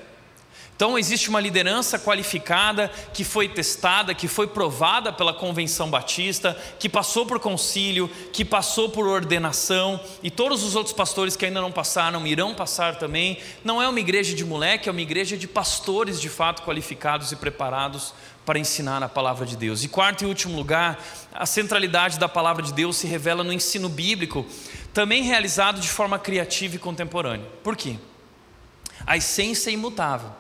Então, 0.75 0.99
existe 0.99 1.29
uma 1.29 1.39
liderança 1.39 1.97
qualificada 1.99 2.91
que 3.15 3.23
foi 3.23 3.49
testada, 3.49 4.15
que 4.15 4.27
foi 4.27 4.49
provada 4.49 5.13
pela 5.13 5.33
Convenção 5.33 5.89
Batista, 5.89 6.57
que 6.79 6.89
passou 6.89 7.25
por 7.25 7.39
concílio, 7.39 8.11
que 8.33 8.45
passou 8.45 8.89
por 8.89 9.07
ordenação, 9.07 10.01
e 10.25 10.31
todos 10.31 10.65
os 10.65 10.75
outros 10.75 10.93
pastores 10.93 11.37
que 11.37 11.45
ainda 11.45 11.61
não 11.61 11.71
passaram 11.71 12.27
irão 12.27 12.53
passar 12.53 12.97
também. 12.97 13.39
Não 13.63 13.81
é 13.81 13.89
uma 13.89 14.01
igreja 14.01 14.35
de 14.35 14.45
moleque, 14.45 14.89
é 14.89 14.93
uma 14.93 15.01
igreja 15.01 15.37
de 15.37 15.47
pastores 15.47 16.21
de 16.21 16.29
fato 16.29 16.63
qualificados 16.63 17.31
e 17.31 17.37
preparados 17.37 18.13
para 18.45 18.59
ensinar 18.59 19.01
a 19.05 19.09
palavra 19.09 19.47
de 19.47 19.57
Deus. 19.57 19.85
E 19.85 19.89
quarto 19.89 20.25
e 20.25 20.27
último 20.27 20.57
lugar, 20.57 21.01
a 21.33 21.47
centralidade 21.47 22.19
da 22.19 22.29
palavra 22.29 22.61
de 22.61 22.73
Deus 22.73 22.97
se 22.97 23.07
revela 23.07 23.45
no 23.45 23.53
ensino 23.53 23.89
bíblico. 23.89 24.45
também 24.93 25.23
realizado 25.23 25.81
de 25.81 25.89
forma 25.89 26.19
criativa 26.19 26.77
e 26.77 26.79
contemporânea. 26.79 27.47
Por 27.63 27.77
quê? 27.77 27.97
A 29.07 29.17
essência 29.17 29.71
é 29.71 29.73
imutável, 29.73 30.31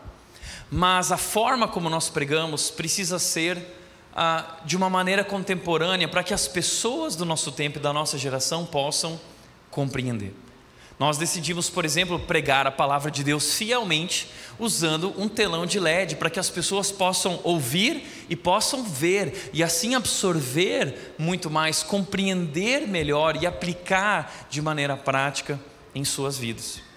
mas 0.75 1.13
a 1.13 1.19
forma 1.19 1.69
como 1.69 1.91
nós 1.91 2.09
pregamos 2.09 2.71
precisa 2.71 3.19
ser 3.19 3.63
ah, 4.15 4.57
de 4.65 4.75
uma 4.75 4.89
maneira 4.89 5.23
contemporânea 5.23 6.09
para 6.09 6.25
que 6.25 6.33
as 6.33 6.49
pessoas 6.49 7.15
do 7.15 7.27
nosso 7.27 7.53
tempo 7.53 7.79
e 7.79 7.83
da 7.83 7.93
nossa 7.93 8.17
geração 8.17 8.65
possam 8.65 9.21
compreender. 9.71 10.35
Nós 10.99 11.19
decidimos, 11.19 11.69
por 11.69 11.85
exemplo, 11.85 12.19
pregar 12.19 12.67
a 12.67 12.71
palavra 12.71 13.11
de 13.11 13.23
Deus 13.23 13.55
fielmente, 13.55 14.31
usando 14.59 15.13
um 15.21 15.29
telão 15.29 15.67
de 15.67 15.79
LED 15.79 16.17
para 16.17 16.31
que 16.31 16.41
as 16.41 16.49
pessoas 16.49 16.91
possam 16.91 17.39
ouvir 17.45 18.27
e 18.31 18.35
possam 18.35 18.83
ver, 18.83 19.51
e 19.53 19.63
assim 19.63 19.95
absorver 19.95 21.15
muito 21.19 21.51
mais, 21.51 21.83
compreender 21.83 22.89
melhor 22.89 23.37
e 23.43 23.47
aplicar 23.47 24.47
de 24.49 24.63
maneira 24.63 24.97
prática 24.97 25.61
em 25.95 26.03
suas 26.03 26.39
vidas. 26.39 26.92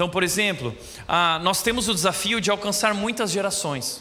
Então, 0.00 0.08
por 0.08 0.22
exemplo, 0.22 0.74
ah, 1.06 1.38
nós 1.42 1.60
temos 1.60 1.86
o 1.86 1.92
desafio 1.92 2.40
de 2.40 2.50
alcançar 2.50 2.94
muitas 2.94 3.30
gerações. 3.30 4.00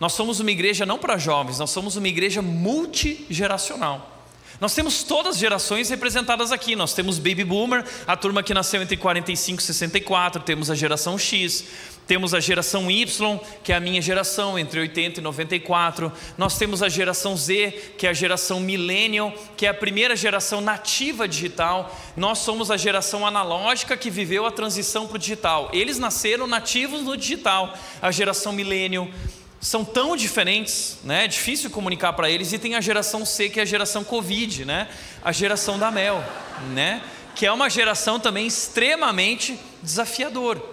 Nós 0.00 0.14
somos 0.14 0.40
uma 0.40 0.50
igreja 0.50 0.86
não 0.86 0.98
para 0.98 1.18
jovens, 1.18 1.58
nós 1.58 1.68
somos 1.68 1.96
uma 1.96 2.08
igreja 2.08 2.40
multigeracional. 2.40 4.24
Nós 4.58 4.74
temos 4.74 5.02
todas 5.02 5.34
as 5.34 5.38
gerações 5.38 5.90
representadas 5.90 6.50
aqui. 6.50 6.74
Nós 6.74 6.94
temos 6.94 7.18
Baby 7.18 7.44
Boomer, 7.44 7.84
a 8.06 8.16
turma 8.16 8.42
que 8.42 8.54
nasceu 8.54 8.80
entre 8.80 8.96
45 8.96 9.60
e 9.60 9.62
64, 9.62 10.42
temos 10.44 10.70
a 10.70 10.74
geração 10.74 11.18
X, 11.18 11.66
temos 12.06 12.34
a 12.34 12.40
geração 12.40 12.90
Y, 12.90 13.40
que 13.62 13.72
é 13.72 13.76
a 13.76 13.80
minha 13.80 14.02
geração, 14.02 14.58
entre 14.58 14.80
80 14.80 15.20
e 15.20 15.22
94. 15.22 16.12
Nós 16.36 16.58
temos 16.58 16.82
a 16.82 16.88
geração 16.88 17.36
Z, 17.36 17.94
que 17.96 18.06
é 18.06 18.10
a 18.10 18.12
geração 18.12 18.60
Millennial, 18.60 19.32
que 19.56 19.66
é 19.66 19.68
a 19.68 19.74
primeira 19.74 20.16
geração 20.16 20.60
nativa 20.60 21.28
digital. 21.28 21.96
Nós 22.16 22.38
somos 22.38 22.70
a 22.70 22.76
geração 22.76 23.26
analógica 23.26 23.96
que 23.96 24.10
viveu 24.10 24.44
a 24.46 24.50
transição 24.50 25.06
para 25.06 25.16
o 25.16 25.18
digital. 25.18 25.70
Eles 25.72 25.98
nasceram 25.98 26.46
nativos 26.46 27.02
no 27.02 27.16
digital, 27.16 27.72
a 28.00 28.10
geração 28.10 28.52
Millennial 28.52 29.08
são 29.62 29.84
tão 29.84 30.16
diferentes, 30.16 30.98
né? 31.04 31.24
É 31.24 31.28
difícil 31.28 31.70
comunicar 31.70 32.12
para 32.14 32.28
eles. 32.28 32.52
E 32.52 32.58
tem 32.58 32.74
a 32.74 32.80
geração 32.80 33.24
C, 33.24 33.48
que 33.48 33.60
é 33.60 33.62
a 33.62 33.66
geração 33.66 34.02
Covid, 34.02 34.64
né? 34.64 34.88
A 35.22 35.30
geração 35.30 35.78
da 35.78 35.88
Mel, 35.88 36.22
né? 36.74 37.00
Que 37.36 37.46
é 37.46 37.52
uma 37.52 37.70
geração 37.70 38.18
também 38.18 38.44
extremamente 38.44 39.56
desafiador. 39.80 40.71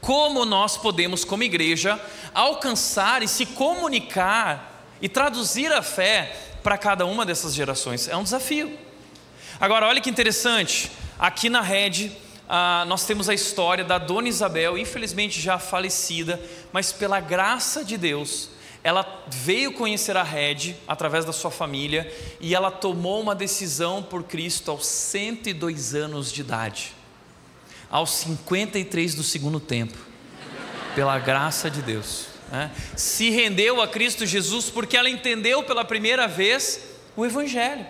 Como 0.00 0.44
nós 0.44 0.76
podemos, 0.76 1.24
como 1.24 1.42
igreja, 1.42 2.00
alcançar 2.32 3.22
e 3.22 3.28
se 3.28 3.44
comunicar 3.46 4.86
e 5.00 5.08
traduzir 5.08 5.72
a 5.72 5.82
fé 5.82 6.36
para 6.62 6.78
cada 6.78 7.04
uma 7.06 7.24
dessas 7.26 7.54
gerações? 7.54 8.08
É 8.08 8.16
um 8.16 8.22
desafio. 8.22 8.76
Agora, 9.60 9.86
olha 9.86 10.00
que 10.00 10.10
interessante. 10.10 10.90
Aqui 11.18 11.50
na 11.50 11.60
rede 11.60 12.10
ah, 12.48 12.84
nós 12.88 13.04
temos 13.04 13.28
a 13.28 13.34
história 13.34 13.84
da 13.84 13.96
Dona 13.96 14.28
Isabel, 14.28 14.76
infelizmente 14.76 15.40
já 15.40 15.58
falecida, 15.58 16.40
mas 16.72 16.90
pela 16.90 17.20
graça 17.20 17.84
de 17.84 17.96
Deus, 17.96 18.50
ela 18.82 19.24
veio 19.28 19.72
conhecer 19.72 20.16
a 20.16 20.22
Red 20.22 20.74
através 20.88 21.24
da 21.24 21.32
sua 21.32 21.50
família 21.50 22.12
e 22.40 22.54
ela 22.54 22.70
tomou 22.70 23.20
uma 23.20 23.34
decisão 23.34 24.02
por 24.02 24.24
Cristo 24.24 24.70
aos 24.70 24.86
102 24.86 25.94
anos 25.94 26.32
de 26.32 26.40
idade, 26.40 26.92
aos 27.90 28.10
53 28.12 29.14
do 29.14 29.22
segundo 29.22 29.58
tempo, 29.58 29.98
pela 30.94 31.18
graça 31.18 31.70
de 31.70 31.82
Deus. 31.82 32.26
Né? 32.50 32.70
Se 32.96 33.30
rendeu 33.30 33.80
a 33.80 33.88
Cristo 33.88 34.24
Jesus 34.24 34.70
porque 34.70 34.96
ela 34.96 35.10
entendeu 35.10 35.62
pela 35.62 35.84
primeira 35.84 36.28
vez 36.28 36.80
o 37.16 37.24
Evangelho. 37.24 37.86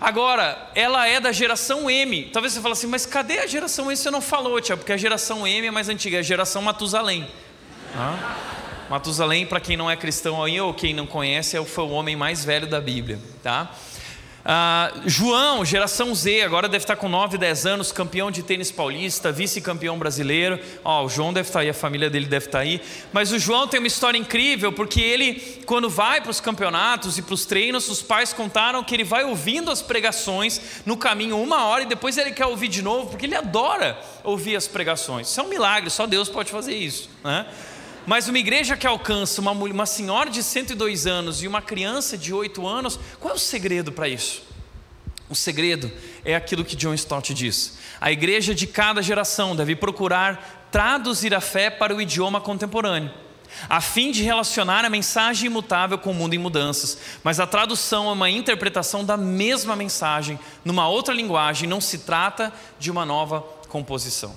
Agora, 0.00 0.70
ela 0.74 1.06
é 1.08 1.18
da 1.18 1.32
geração 1.32 1.90
M. 1.90 2.30
Talvez 2.32 2.52
você 2.52 2.60
fale 2.60 2.72
assim, 2.72 2.86
mas 2.86 3.04
cadê 3.04 3.38
a 3.38 3.46
geração 3.46 3.86
M? 3.86 3.96
Você 3.96 4.10
não 4.10 4.20
falou, 4.20 4.60
tia, 4.60 4.76
porque 4.76 4.92
a 4.92 4.96
geração 4.96 5.46
M 5.46 5.66
é 5.66 5.70
mais 5.70 5.88
antiga, 5.88 6.18
é 6.18 6.20
a 6.20 6.22
geração 6.22 6.62
Matusalém. 6.62 7.28
Ah? 7.96 8.36
Matusalém, 8.88 9.44
para 9.44 9.60
quem 9.60 9.76
não 9.76 9.90
é 9.90 9.96
cristão 9.96 10.42
aí 10.42 10.60
ou 10.60 10.72
quem 10.72 10.94
não 10.94 11.06
conhece, 11.06 11.56
é 11.56 11.64
foi 11.64 11.84
o 11.84 11.90
homem 11.90 12.16
mais 12.16 12.44
velho 12.44 12.66
da 12.66 12.80
Bíblia, 12.80 13.18
tá? 13.42 13.74
Ah, 14.50 14.90
João, 15.04 15.62
geração 15.62 16.14
Z, 16.14 16.40
agora 16.40 16.70
deve 16.70 16.82
estar 16.82 16.96
com 16.96 17.06
9, 17.06 17.36
10 17.36 17.66
anos, 17.66 17.92
campeão 17.92 18.30
de 18.30 18.42
tênis 18.42 18.72
paulista, 18.72 19.30
vice-campeão 19.30 19.98
brasileiro. 19.98 20.58
Ó, 20.82 21.04
o 21.04 21.08
João 21.10 21.34
deve 21.34 21.50
estar 21.50 21.60
aí, 21.60 21.68
a 21.68 21.74
família 21.74 22.08
dele 22.08 22.24
deve 22.24 22.46
estar 22.46 22.60
aí. 22.60 22.80
Mas 23.12 23.30
o 23.30 23.38
João 23.38 23.68
tem 23.68 23.78
uma 23.78 23.86
história 23.86 24.16
incrível, 24.16 24.72
porque 24.72 25.02
ele, 25.02 25.60
quando 25.66 25.90
vai 25.90 26.22
para 26.22 26.30
os 26.30 26.40
campeonatos 26.40 27.18
e 27.18 27.22
para 27.22 27.34
os 27.34 27.44
treinos, 27.44 27.90
os 27.90 28.00
pais 28.00 28.32
contaram 28.32 28.82
que 28.82 28.94
ele 28.94 29.04
vai 29.04 29.22
ouvindo 29.22 29.70
as 29.70 29.82
pregações 29.82 30.82
no 30.86 30.96
caminho 30.96 31.38
uma 31.38 31.66
hora 31.66 31.82
e 31.82 31.86
depois 31.86 32.16
ele 32.16 32.32
quer 32.32 32.46
ouvir 32.46 32.68
de 32.68 32.80
novo, 32.80 33.10
porque 33.10 33.26
ele 33.26 33.34
adora 33.34 34.00
ouvir 34.24 34.56
as 34.56 34.66
pregações. 34.66 35.28
Isso 35.28 35.38
é 35.38 35.42
um 35.42 35.48
milagre, 35.48 35.90
só 35.90 36.06
Deus 36.06 36.30
pode 36.30 36.50
fazer 36.50 36.74
isso. 36.74 37.10
Né? 37.22 37.44
Mas 38.08 38.26
uma 38.26 38.38
igreja 38.38 38.74
que 38.74 38.86
alcança 38.86 39.38
uma, 39.38 39.50
uma 39.50 39.84
senhora 39.84 40.30
de 40.30 40.42
102 40.42 41.06
anos 41.06 41.42
e 41.42 41.46
uma 41.46 41.60
criança 41.60 42.16
de 42.16 42.32
8 42.32 42.66
anos, 42.66 42.98
qual 43.20 43.34
é 43.34 43.36
o 43.36 43.38
segredo 43.38 43.92
para 43.92 44.08
isso? 44.08 44.42
O 45.28 45.34
segredo 45.34 45.92
é 46.24 46.34
aquilo 46.34 46.64
que 46.64 46.74
John 46.74 46.94
Stott 46.94 47.34
diz. 47.34 47.76
A 48.00 48.10
igreja 48.10 48.54
de 48.54 48.66
cada 48.66 49.02
geração 49.02 49.54
deve 49.54 49.76
procurar 49.76 50.68
traduzir 50.72 51.34
a 51.34 51.40
fé 51.42 51.68
para 51.68 51.94
o 51.94 52.00
idioma 52.00 52.40
contemporâneo, 52.40 53.12
a 53.68 53.78
fim 53.82 54.10
de 54.10 54.22
relacionar 54.22 54.86
a 54.86 54.90
mensagem 54.90 55.48
imutável 55.48 55.98
com 55.98 56.12
o 56.12 56.14
mundo 56.14 56.32
em 56.32 56.38
mudanças. 56.38 56.96
Mas 57.22 57.38
a 57.38 57.46
tradução 57.46 58.08
é 58.08 58.12
uma 58.12 58.30
interpretação 58.30 59.04
da 59.04 59.18
mesma 59.18 59.76
mensagem 59.76 60.40
numa 60.64 60.88
outra 60.88 61.12
linguagem, 61.12 61.68
não 61.68 61.78
se 61.78 61.98
trata 61.98 62.54
de 62.78 62.90
uma 62.90 63.04
nova 63.04 63.42
composição. 63.68 64.34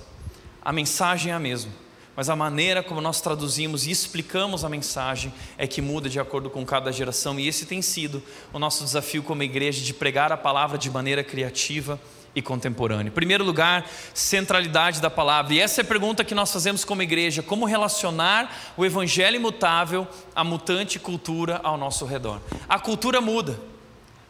A 0.60 0.74
mensagem 0.74 1.32
é 1.32 1.34
a 1.34 1.38
mesma 1.40 1.81
mas 2.16 2.28
a 2.28 2.36
maneira 2.36 2.82
como 2.82 3.00
nós 3.00 3.20
traduzimos 3.20 3.86
e 3.86 3.90
explicamos 3.90 4.64
a 4.64 4.68
mensagem 4.68 5.32
é 5.56 5.66
que 5.66 5.80
muda 5.80 6.08
de 6.08 6.20
acordo 6.20 6.50
com 6.50 6.64
cada 6.64 6.92
geração, 6.92 7.38
e 7.40 7.48
esse 7.48 7.66
tem 7.66 7.80
sido 7.80 8.22
o 8.52 8.58
nosso 8.58 8.84
desafio 8.84 9.22
como 9.22 9.42
igreja 9.42 9.82
de 9.82 9.94
pregar 9.94 10.30
a 10.32 10.36
palavra 10.36 10.76
de 10.76 10.90
maneira 10.90 11.24
criativa 11.24 11.98
e 12.34 12.40
contemporânea. 12.40 13.08
Em 13.10 13.12
primeiro 13.12 13.44
lugar, 13.44 13.86
centralidade 14.14 15.00
da 15.00 15.10
palavra. 15.10 15.52
E 15.54 15.60
essa 15.60 15.80
é 15.80 15.82
a 15.82 15.86
pergunta 15.86 16.24
que 16.24 16.34
nós 16.34 16.52
fazemos 16.52 16.84
como 16.84 17.02
igreja: 17.02 17.42
como 17.42 17.66
relacionar 17.66 18.72
o 18.76 18.84
evangelho 18.84 19.36
imutável 19.36 20.06
à 20.34 20.42
mutante 20.42 20.98
cultura 20.98 21.60
ao 21.62 21.76
nosso 21.76 22.04
redor? 22.04 22.40
A 22.68 22.78
cultura 22.78 23.20
muda, 23.20 23.58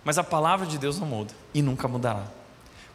mas 0.04 0.18
a 0.18 0.24
palavra 0.24 0.66
de 0.66 0.78
Deus 0.78 0.98
não 0.98 1.06
muda 1.06 1.32
e 1.54 1.62
nunca 1.62 1.86
mudará. 1.86 2.24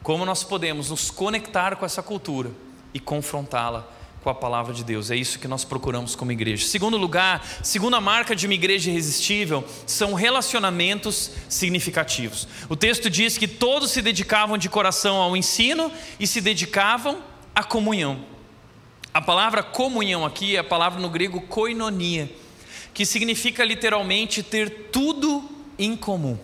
Como 0.04 0.26
nós 0.26 0.44
podemos 0.44 0.90
nos 0.90 1.10
conectar 1.10 1.76
com 1.76 1.86
essa 1.86 2.04
cultura 2.04 2.52
e 2.94 3.00
confrontá-la 3.00 3.97
com 4.28 4.32
a 4.32 4.36
palavra 4.36 4.74
de 4.74 4.84
Deus. 4.84 5.10
É 5.10 5.16
isso 5.16 5.40
que 5.40 5.48
nós 5.48 5.64
procuramos 5.64 6.14
como 6.14 6.34
igreja. 6.34 6.68
Segundo 6.68 6.98
lugar, 6.98 7.48
segunda 7.64 8.02
marca 8.02 8.36
de 8.36 8.46
uma 8.46 8.54
igreja 8.54 8.92
irresistível 8.92 9.64
são 9.86 10.14
relacionamentos 10.14 11.32
significativos. 11.48 12.46
O 12.68 12.76
texto 12.76 13.10
diz 13.10 13.38
que 13.38 13.48
todos 13.48 13.90
se 13.90 14.02
dedicavam 14.02 14.58
de 14.58 14.68
coração 14.68 15.16
ao 15.16 15.38
ensino 15.38 15.90
e 16.20 16.28
se 16.28 16.42
dedicavam 16.42 17.24
à 17.56 17.64
comunhão. 17.64 18.20
A 19.14 19.22
palavra 19.22 19.64
comunhão 19.64 20.26
aqui 20.26 20.58
é 20.58 20.60
a 20.60 20.64
palavra 20.64 21.00
no 21.00 21.10
grego 21.10 21.40
koinonia, 21.40 22.30
que 22.94 23.06
significa 23.06 23.64
literalmente 23.64 24.44
ter 24.44 24.90
tudo 24.92 25.50
em 25.80 25.96
comum. 25.96 26.38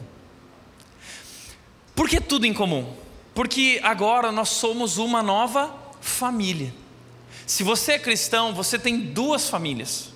Por 1.94 2.08
que 2.08 2.22
tudo 2.22 2.46
em 2.46 2.54
comum? 2.54 2.96
Porque 3.36 3.82
agora 3.84 4.32
nós 4.32 4.48
somos 4.48 4.98
uma 4.98 5.22
nova 5.22 5.76
família. 6.00 6.83
Se 7.46 7.64
você 7.64 7.94
é 7.94 8.00
cristão, 8.00 8.54
você 8.54 8.80
tem 8.80 8.98
duas 9.00 9.50
famílias. 9.50 10.10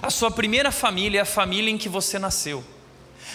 A 0.00 0.10
sua 0.10 0.30
primeira 0.30 0.70
família 0.70 1.18
é 1.18 1.22
a 1.22 1.26
família 1.26 1.70
em 1.70 1.78
que 1.78 1.88
você 1.88 2.18
nasceu. 2.18 2.64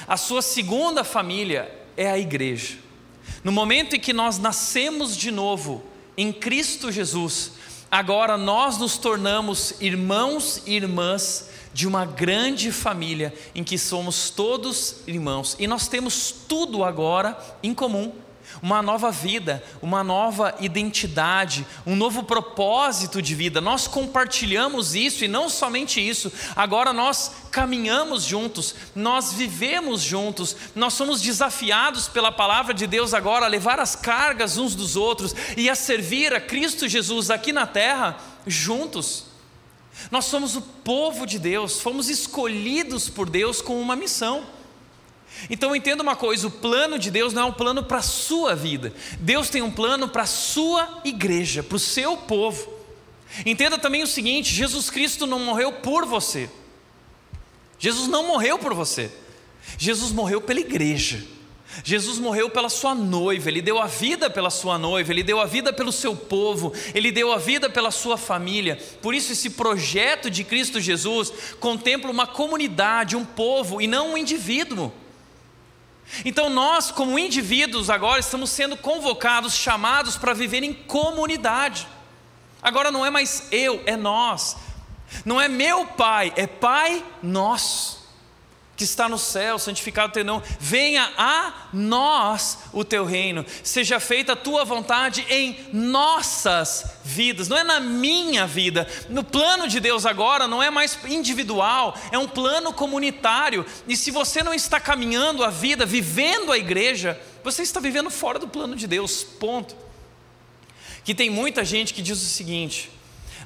A 0.07 0.17
sua 0.17 0.41
segunda 0.41 1.03
família 1.03 1.73
é 1.97 2.09
a 2.09 2.17
igreja. 2.17 2.77
No 3.43 3.51
momento 3.51 3.95
em 3.95 3.99
que 3.99 4.13
nós 4.13 4.37
nascemos 4.37 5.15
de 5.15 5.31
novo 5.31 5.83
em 6.17 6.31
Cristo 6.31 6.91
Jesus, 6.91 7.53
agora 7.91 8.37
nós 8.37 8.77
nos 8.77 8.97
tornamos 8.97 9.75
irmãos 9.79 10.61
e 10.65 10.75
irmãs 10.75 11.49
de 11.73 11.87
uma 11.87 12.05
grande 12.05 12.71
família 12.71 13.33
em 13.55 13.63
que 13.63 13.77
somos 13.77 14.29
todos 14.29 14.97
irmãos 15.07 15.55
e 15.57 15.65
nós 15.65 15.87
temos 15.87 16.31
tudo 16.47 16.83
agora 16.83 17.37
em 17.63 17.73
comum 17.73 18.13
uma 18.61 18.81
nova 18.81 19.11
vida, 19.11 19.63
uma 19.81 20.03
nova 20.03 20.55
identidade, 20.59 21.65
um 21.85 21.95
novo 21.95 22.23
propósito 22.23 23.21
de 23.21 23.35
vida. 23.35 23.59
Nós 23.59 23.87
compartilhamos 23.87 24.95
isso 24.95 25.23
e 25.23 25.27
não 25.27 25.49
somente 25.49 25.99
isso, 25.99 26.31
agora 26.55 26.93
nós 26.93 27.31
caminhamos 27.51 28.23
juntos, 28.23 28.75
nós 28.95 29.33
vivemos 29.33 30.01
juntos, 30.01 30.55
nós 30.75 30.93
somos 30.93 31.21
desafiados 31.21 32.07
pela 32.07 32.31
palavra 32.31 32.73
de 32.73 32.87
Deus 32.87 33.13
agora 33.13 33.45
a 33.45 33.49
levar 33.49 33.79
as 33.79 33.95
cargas 33.95 34.57
uns 34.57 34.75
dos 34.75 34.95
outros 34.95 35.35
e 35.55 35.69
a 35.69 35.75
servir 35.75 36.33
a 36.33 36.41
Cristo 36.41 36.87
Jesus 36.87 37.29
aqui 37.29 37.51
na 37.51 37.67
terra 37.67 38.17
juntos. 38.45 39.25
Nós 40.09 40.25
somos 40.25 40.55
o 40.55 40.61
povo 40.61 41.25
de 41.25 41.39
Deus, 41.39 41.79
fomos 41.79 42.09
escolhidos 42.09 43.09
por 43.09 43.29
Deus 43.29 43.61
com 43.61 43.79
uma 43.79 43.95
missão. 43.95 44.45
Então 45.49 45.75
entenda 45.75 46.03
uma 46.03 46.15
coisa: 46.15 46.47
o 46.47 46.51
plano 46.51 46.97
de 46.97 47.11
Deus 47.11 47.33
não 47.33 47.43
é 47.43 47.45
um 47.45 47.53
plano 47.53 47.83
para 47.83 47.97
a 47.97 48.03
sua 48.03 48.55
vida, 48.55 48.93
Deus 49.19 49.49
tem 49.49 49.61
um 49.61 49.71
plano 49.71 50.07
para 50.07 50.23
a 50.23 50.27
sua 50.27 51.01
igreja, 51.03 51.63
para 51.63 51.75
o 51.75 51.79
seu 51.79 52.17
povo. 52.17 52.71
Entenda 53.45 53.77
também 53.77 54.03
o 54.03 54.07
seguinte: 54.07 54.53
Jesus 54.53 54.89
Cristo 54.89 55.25
não 55.25 55.39
morreu 55.39 55.71
por 55.71 56.05
você, 56.05 56.49
Jesus 57.79 58.07
não 58.07 58.27
morreu 58.27 58.57
por 58.59 58.73
você, 58.73 59.11
Jesus 59.77 60.11
morreu 60.11 60.41
pela 60.41 60.59
igreja. 60.59 61.33
Jesus 61.83 62.19
morreu 62.19 62.51
pela 62.51 62.69
sua 62.69 62.93
noiva, 62.93 63.49
ele 63.49 63.61
deu 63.61 63.79
a 63.79 63.87
vida 63.87 64.29
pela 64.29 64.51
sua 64.51 64.77
noiva, 64.77 65.11
ele 65.11 65.23
deu 65.23 65.39
a 65.39 65.45
vida 65.45 65.73
pelo 65.73 65.91
seu 65.91 66.15
povo, 66.15 66.71
ele 66.93 67.11
deu 67.11 67.31
a 67.31 67.37
vida 67.39 67.67
pela 67.67 67.89
sua 67.89 68.15
família. 68.15 68.77
Por 69.01 69.15
isso, 69.15 69.31
esse 69.31 69.49
projeto 69.49 70.29
de 70.29 70.43
Cristo 70.43 70.79
Jesus 70.79 71.33
contempla 71.59 72.11
uma 72.11 72.27
comunidade, 72.27 73.15
um 73.15 73.25
povo 73.25 73.81
e 73.81 73.87
não 73.87 74.13
um 74.13 74.17
indivíduo. 74.17 74.91
Então, 76.25 76.49
nós, 76.49 76.91
como 76.91 77.17
indivíduos, 77.17 77.89
agora 77.89 78.19
estamos 78.19 78.49
sendo 78.49 78.77
convocados, 78.77 79.55
chamados 79.55 80.15
para 80.15 80.33
viver 80.33 80.63
em 80.63 80.73
comunidade. 80.73 81.87
Agora 82.61 82.91
não 82.91 83.05
é 83.05 83.09
mais 83.09 83.47
eu, 83.51 83.81
é 83.85 83.95
nós. 83.95 84.55
Não 85.25 85.39
é 85.39 85.47
meu 85.47 85.85
pai, 85.85 86.33
é 86.35 86.47
pai 86.47 87.03
nosso 87.21 88.02
que 88.75 88.83
está 88.83 89.07
no 89.07 89.19
céu, 89.19 89.59
santificado 89.59 90.13
teu 90.13 90.25
nome, 90.25 90.43
venha 90.59 91.11
a 91.15 91.67
nós 91.71 92.59
o 92.73 92.83
teu 92.83 93.05
reino, 93.05 93.45
seja 93.63 93.99
feita 93.99 94.33
a 94.33 94.35
tua 94.35 94.65
vontade 94.65 95.23
em 95.29 95.69
nossas 95.71 96.97
vidas, 97.03 97.47
não 97.47 97.57
é 97.57 97.63
na 97.63 97.79
minha 97.79 98.47
vida. 98.47 98.87
No 99.09 99.23
plano 99.23 99.67
de 99.67 99.79
Deus 99.79 100.05
agora 100.05 100.47
não 100.47 100.61
é 100.61 100.71
mais 100.71 100.97
individual, 101.05 101.95
é 102.11 102.17
um 102.17 102.27
plano 102.27 102.73
comunitário. 102.73 103.63
E 103.87 103.95
se 103.95 104.09
você 104.09 104.41
não 104.41 104.53
está 104.53 104.79
caminhando 104.79 105.43
a 105.43 105.49
vida, 105.49 105.85
vivendo 105.85 106.51
a 106.51 106.57
igreja, 106.57 107.19
você 107.43 107.61
está 107.61 107.79
vivendo 107.79 108.09
fora 108.09 108.39
do 108.39 108.47
plano 108.47 108.75
de 108.75 108.87
Deus. 108.87 109.23
Ponto. 109.23 109.75
Que 111.03 111.13
tem 111.13 111.29
muita 111.29 111.63
gente 111.63 111.93
que 111.93 112.01
diz 112.01 112.19
o 112.21 112.25
seguinte: 112.25 112.89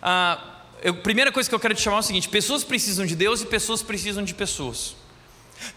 a 0.01 0.39
ah, 0.85 0.93
primeira 1.03 1.31
coisa 1.33 1.49
que 1.49 1.55
eu 1.55 1.59
quero 1.59 1.73
te 1.73 1.81
chamar 1.81 1.97
é 1.97 1.99
o 1.99 2.03
seguinte: 2.03 2.29
pessoas 2.29 2.63
precisam 2.63 3.05
de 3.05 3.15
Deus 3.15 3.41
e 3.41 3.45
pessoas 3.45 3.81
precisam 3.81 4.23
de 4.23 4.33
pessoas. 4.33 4.95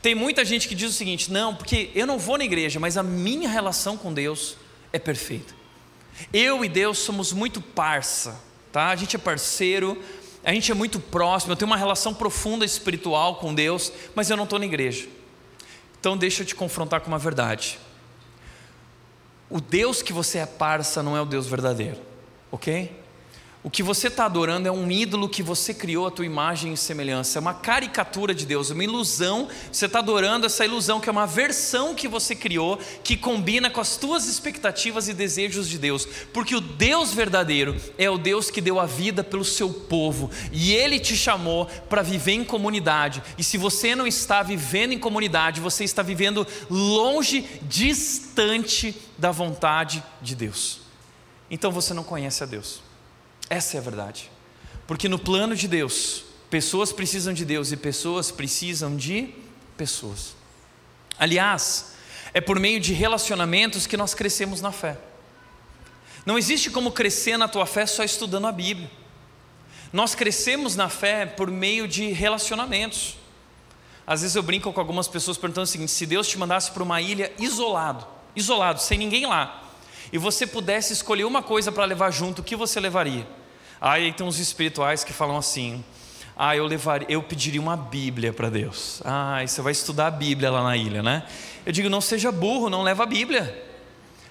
Tem 0.02 0.14
muita 0.14 0.44
gente 0.44 0.68
que 0.68 0.74
diz 0.74 0.90
o 0.90 0.94
seguinte: 0.94 1.30
não, 1.30 1.54
porque 1.54 1.90
eu 1.94 2.06
não 2.06 2.18
vou 2.18 2.38
na 2.38 2.44
igreja, 2.44 2.78
mas 2.78 2.96
a 2.96 3.02
minha 3.02 3.48
relação 3.48 3.96
com 3.96 4.12
Deus 4.12 4.56
é 4.92 4.98
perfeita. 4.98 5.54
Eu 6.32 6.64
e 6.64 6.68
Deus 6.68 6.98
somos 6.98 7.32
muito 7.32 7.60
parça, 7.60 8.40
tá? 8.72 8.88
A 8.88 8.96
gente 8.96 9.16
é 9.16 9.18
parceiro, 9.18 10.02
a 10.44 10.52
gente 10.52 10.70
é 10.70 10.74
muito 10.74 11.00
próximo, 11.00 11.52
eu 11.52 11.56
tenho 11.56 11.70
uma 11.70 11.76
relação 11.76 12.12
profunda 12.12 12.64
espiritual 12.64 13.36
com 13.36 13.54
Deus, 13.54 13.92
mas 14.14 14.28
eu 14.30 14.36
não 14.36 14.44
estou 14.44 14.58
na 14.58 14.66
igreja. 14.66 15.08
Então 15.98 16.16
deixa 16.16 16.42
eu 16.42 16.46
te 16.46 16.54
confrontar 16.54 17.00
com 17.00 17.08
uma 17.08 17.18
verdade. 17.18 17.78
O 19.48 19.60
Deus 19.60 20.02
que 20.02 20.12
você 20.12 20.38
é 20.38 20.46
parça 20.46 21.02
não 21.02 21.16
é 21.16 21.20
o 21.20 21.26
Deus 21.26 21.46
verdadeiro, 21.46 21.98
ok? 22.52 22.99
O 23.62 23.68
que 23.68 23.82
você 23.82 24.06
está 24.06 24.24
adorando 24.24 24.66
é 24.66 24.72
um 24.72 24.90
ídolo 24.90 25.28
que 25.28 25.42
você 25.42 25.74
criou 25.74 26.06
a 26.06 26.10
tua 26.10 26.24
imagem 26.24 26.72
e 26.72 26.78
semelhança, 26.78 27.38
é 27.38 27.40
uma 27.40 27.52
caricatura 27.52 28.34
de 28.34 28.46
Deus, 28.46 28.70
uma 28.70 28.82
ilusão. 28.82 29.48
Você 29.70 29.84
está 29.84 29.98
adorando 29.98 30.46
essa 30.46 30.64
ilusão 30.64 30.98
que 30.98 31.10
é 31.10 31.12
uma 31.12 31.26
versão 31.26 31.94
que 31.94 32.08
você 32.08 32.34
criou 32.34 32.78
que 33.04 33.18
combina 33.18 33.68
com 33.68 33.78
as 33.78 33.98
tuas 33.98 34.26
expectativas 34.26 35.08
e 35.08 35.14
desejos 35.14 35.68
de 35.68 35.76
Deus, 35.76 36.08
porque 36.32 36.56
o 36.56 36.60
Deus 36.60 37.12
verdadeiro 37.12 37.78
é 37.98 38.08
o 38.08 38.16
Deus 38.16 38.50
que 38.50 38.62
deu 38.62 38.80
a 38.80 38.86
vida 38.86 39.22
pelo 39.22 39.44
seu 39.44 39.68
povo 39.68 40.30
e 40.50 40.72
Ele 40.72 40.98
te 40.98 41.14
chamou 41.14 41.66
para 41.66 42.00
viver 42.00 42.32
em 42.32 42.44
comunidade. 42.44 43.22
E 43.36 43.44
se 43.44 43.58
você 43.58 43.94
não 43.94 44.06
está 44.06 44.42
vivendo 44.42 44.92
em 44.92 44.98
comunidade, 44.98 45.60
você 45.60 45.84
está 45.84 46.02
vivendo 46.02 46.46
longe, 46.70 47.46
distante 47.64 48.96
da 49.18 49.30
vontade 49.30 50.02
de 50.22 50.34
Deus. 50.34 50.80
Então 51.50 51.70
você 51.70 51.92
não 51.92 52.02
conhece 52.02 52.42
a 52.42 52.46
Deus. 52.46 52.88
Essa 53.50 53.76
é 53.76 53.78
a 53.78 53.82
verdade. 53.82 54.30
Porque 54.86 55.08
no 55.08 55.18
plano 55.18 55.56
de 55.56 55.66
Deus, 55.66 56.24
pessoas 56.48 56.92
precisam 56.92 57.34
de 57.34 57.44
Deus 57.44 57.72
e 57.72 57.76
pessoas 57.76 58.30
precisam 58.30 58.96
de 58.96 59.34
pessoas. 59.76 60.36
Aliás, 61.18 61.94
é 62.32 62.40
por 62.40 62.60
meio 62.60 62.78
de 62.78 62.92
relacionamentos 62.92 63.88
que 63.88 63.96
nós 63.96 64.14
crescemos 64.14 64.60
na 64.60 64.70
fé. 64.70 64.96
Não 66.24 66.38
existe 66.38 66.70
como 66.70 66.92
crescer 66.92 67.36
na 67.36 67.48
tua 67.48 67.66
fé 67.66 67.86
só 67.86 68.04
estudando 68.04 68.46
a 68.46 68.52
Bíblia. 68.52 68.90
Nós 69.92 70.14
crescemos 70.14 70.76
na 70.76 70.88
fé 70.88 71.26
por 71.26 71.50
meio 71.50 71.88
de 71.88 72.12
relacionamentos. 72.12 73.16
Às 74.06 74.20
vezes 74.22 74.36
eu 74.36 74.42
brinco 74.42 74.72
com 74.72 74.80
algumas 74.80 75.08
pessoas 75.08 75.36
perguntando 75.36 75.64
o 75.64 75.66
seguinte: 75.66 75.90
se 75.90 76.06
Deus 76.06 76.28
te 76.28 76.38
mandasse 76.38 76.70
para 76.70 76.82
uma 76.82 77.00
ilha 77.00 77.32
isolado, 77.38 78.06
isolado, 78.36 78.80
sem 78.80 78.98
ninguém 78.98 79.26
lá, 79.26 79.68
e 80.12 80.18
você 80.18 80.46
pudesse 80.46 80.92
escolher 80.92 81.24
uma 81.24 81.42
coisa 81.42 81.72
para 81.72 81.84
levar 81.84 82.10
junto, 82.10 82.40
o 82.40 82.44
que 82.44 82.54
você 82.54 82.78
levaria? 82.78 83.26
Aí 83.80 84.12
tem 84.12 84.26
uns 84.26 84.38
espirituais 84.38 85.02
que 85.02 85.12
falam 85.12 85.36
assim: 85.36 85.82
ah, 86.36 86.56
eu 86.56 86.66
levaria, 86.66 87.06
eu 87.10 87.22
pediria 87.22 87.60
uma 87.60 87.76
Bíblia 87.76 88.32
para 88.32 88.50
Deus. 88.50 89.02
Ah, 89.04 89.42
você 89.46 89.62
vai 89.62 89.72
estudar 89.72 90.08
a 90.08 90.10
Bíblia 90.10 90.50
lá 90.50 90.62
na 90.62 90.76
ilha, 90.76 91.02
né? 91.02 91.24
Eu 91.64 91.72
digo, 91.72 91.88
não 91.88 92.00
seja 92.00 92.32
burro, 92.32 92.68
não 92.68 92.82
leva 92.82 93.02
a 93.02 93.06
Bíblia. 93.06 93.66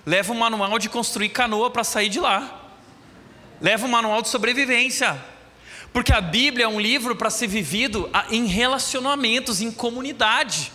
Leva 0.05 0.33
um 0.33 0.37
manual 0.37 0.79
de 0.79 0.89
construir 0.89 1.29
canoa 1.29 1.69
para 1.69 1.83
sair 1.83 2.09
de 2.09 2.19
lá. 2.19 2.71
Leva 3.61 3.85
um 3.85 3.89
manual 3.89 4.21
de 4.21 4.27
sobrevivência. 4.27 5.19
Porque 5.91 6.13
a 6.13 6.21
Bíblia 6.21 6.65
é 6.65 6.67
um 6.67 6.79
livro 6.79 7.15
para 7.15 7.29
ser 7.29 7.47
vivido 7.47 8.09
em 8.29 8.45
relacionamentos, 8.45 9.61
em 9.61 9.71
comunidade. 9.71 10.71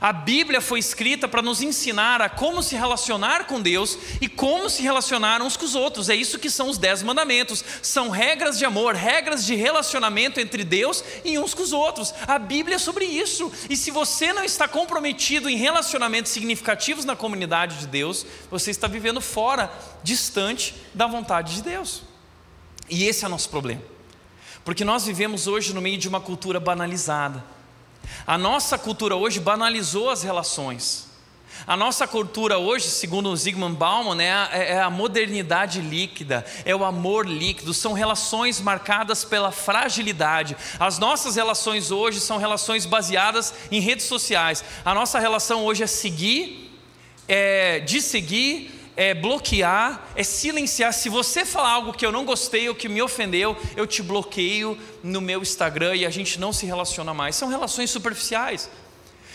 A 0.00 0.12
Bíblia 0.12 0.60
foi 0.60 0.78
escrita 0.78 1.28
para 1.28 1.42
nos 1.42 1.62
ensinar 1.62 2.20
a 2.20 2.28
como 2.28 2.62
se 2.62 2.74
relacionar 2.74 3.46
com 3.46 3.60
Deus 3.60 3.98
e 4.20 4.28
como 4.28 4.68
se 4.68 4.82
relacionar 4.82 5.40
uns 5.40 5.56
com 5.56 5.64
os 5.64 5.74
outros. 5.74 6.08
É 6.08 6.14
isso 6.14 6.38
que 6.38 6.50
são 6.50 6.68
os 6.68 6.78
dez 6.78 7.02
mandamentos. 7.02 7.64
São 7.82 8.10
regras 8.10 8.58
de 8.58 8.64
amor, 8.64 8.94
regras 8.94 9.44
de 9.44 9.54
relacionamento 9.54 10.40
entre 10.40 10.64
Deus 10.64 11.04
e 11.24 11.38
uns 11.38 11.54
com 11.54 11.62
os 11.62 11.72
outros. 11.72 12.12
A 12.26 12.38
Bíblia 12.38 12.76
é 12.76 12.78
sobre 12.78 13.04
isso. 13.04 13.50
E 13.70 13.76
se 13.76 13.90
você 13.90 14.32
não 14.32 14.44
está 14.44 14.66
comprometido 14.66 15.48
em 15.48 15.56
relacionamentos 15.56 16.32
significativos 16.32 17.04
na 17.04 17.16
comunidade 17.16 17.78
de 17.78 17.86
Deus, 17.86 18.26
você 18.50 18.70
está 18.70 18.88
vivendo 18.88 19.20
fora, 19.20 19.72
distante 20.02 20.74
da 20.92 21.06
vontade 21.06 21.54
de 21.56 21.62
Deus. 21.62 22.02
E 22.88 23.04
esse 23.04 23.24
é 23.24 23.28
o 23.28 23.30
nosso 23.30 23.48
problema. 23.48 23.82
Porque 24.64 24.84
nós 24.84 25.04
vivemos 25.04 25.46
hoje 25.46 25.74
no 25.74 25.80
meio 25.80 25.98
de 25.98 26.08
uma 26.08 26.20
cultura 26.20 26.58
banalizada 26.58 27.53
a 28.26 28.38
nossa 28.38 28.78
cultura 28.78 29.16
hoje 29.16 29.40
banalizou 29.40 30.10
as 30.10 30.22
relações. 30.22 31.04
A 31.66 31.76
nossa 31.76 32.06
cultura 32.06 32.58
hoje, 32.58 32.88
segundo 32.88 33.30
o 33.30 33.36
Zygmunt 33.36 33.76
Bauman, 33.76 34.20
é 34.22 34.32
a, 34.32 34.48
é 34.52 34.80
a 34.80 34.90
modernidade 34.90 35.80
líquida, 35.80 36.44
é 36.64 36.74
o 36.74 36.84
amor 36.84 37.26
líquido, 37.26 37.72
são 37.72 37.92
relações 37.92 38.60
marcadas 38.60 39.24
pela 39.24 39.50
fragilidade. 39.50 40.56
As 40.78 40.98
nossas 40.98 41.36
relações 41.36 41.90
hoje 41.90 42.20
são 42.20 42.36
relações 42.36 42.84
baseadas 42.84 43.54
em 43.70 43.80
redes 43.80 44.04
sociais. 44.06 44.62
A 44.84 44.92
nossa 44.94 45.18
relação 45.18 45.64
hoje 45.64 45.82
é 45.82 45.86
seguir, 45.86 46.70
é 47.26 47.80
de 47.80 48.02
seguir, 48.02 48.73
é 48.96 49.14
bloquear, 49.14 50.08
é 50.14 50.22
silenciar. 50.22 50.92
Se 50.92 51.08
você 51.08 51.44
falar 51.44 51.70
algo 51.70 51.92
que 51.92 52.04
eu 52.04 52.12
não 52.12 52.24
gostei 52.24 52.68
ou 52.68 52.74
que 52.74 52.88
me 52.88 53.02
ofendeu, 53.02 53.56
eu 53.76 53.86
te 53.86 54.02
bloqueio 54.02 54.78
no 55.02 55.20
meu 55.20 55.42
Instagram 55.42 55.96
e 55.96 56.06
a 56.06 56.10
gente 56.10 56.38
não 56.38 56.52
se 56.52 56.66
relaciona 56.66 57.12
mais. 57.12 57.36
São 57.36 57.48
relações 57.48 57.90
superficiais. 57.90 58.70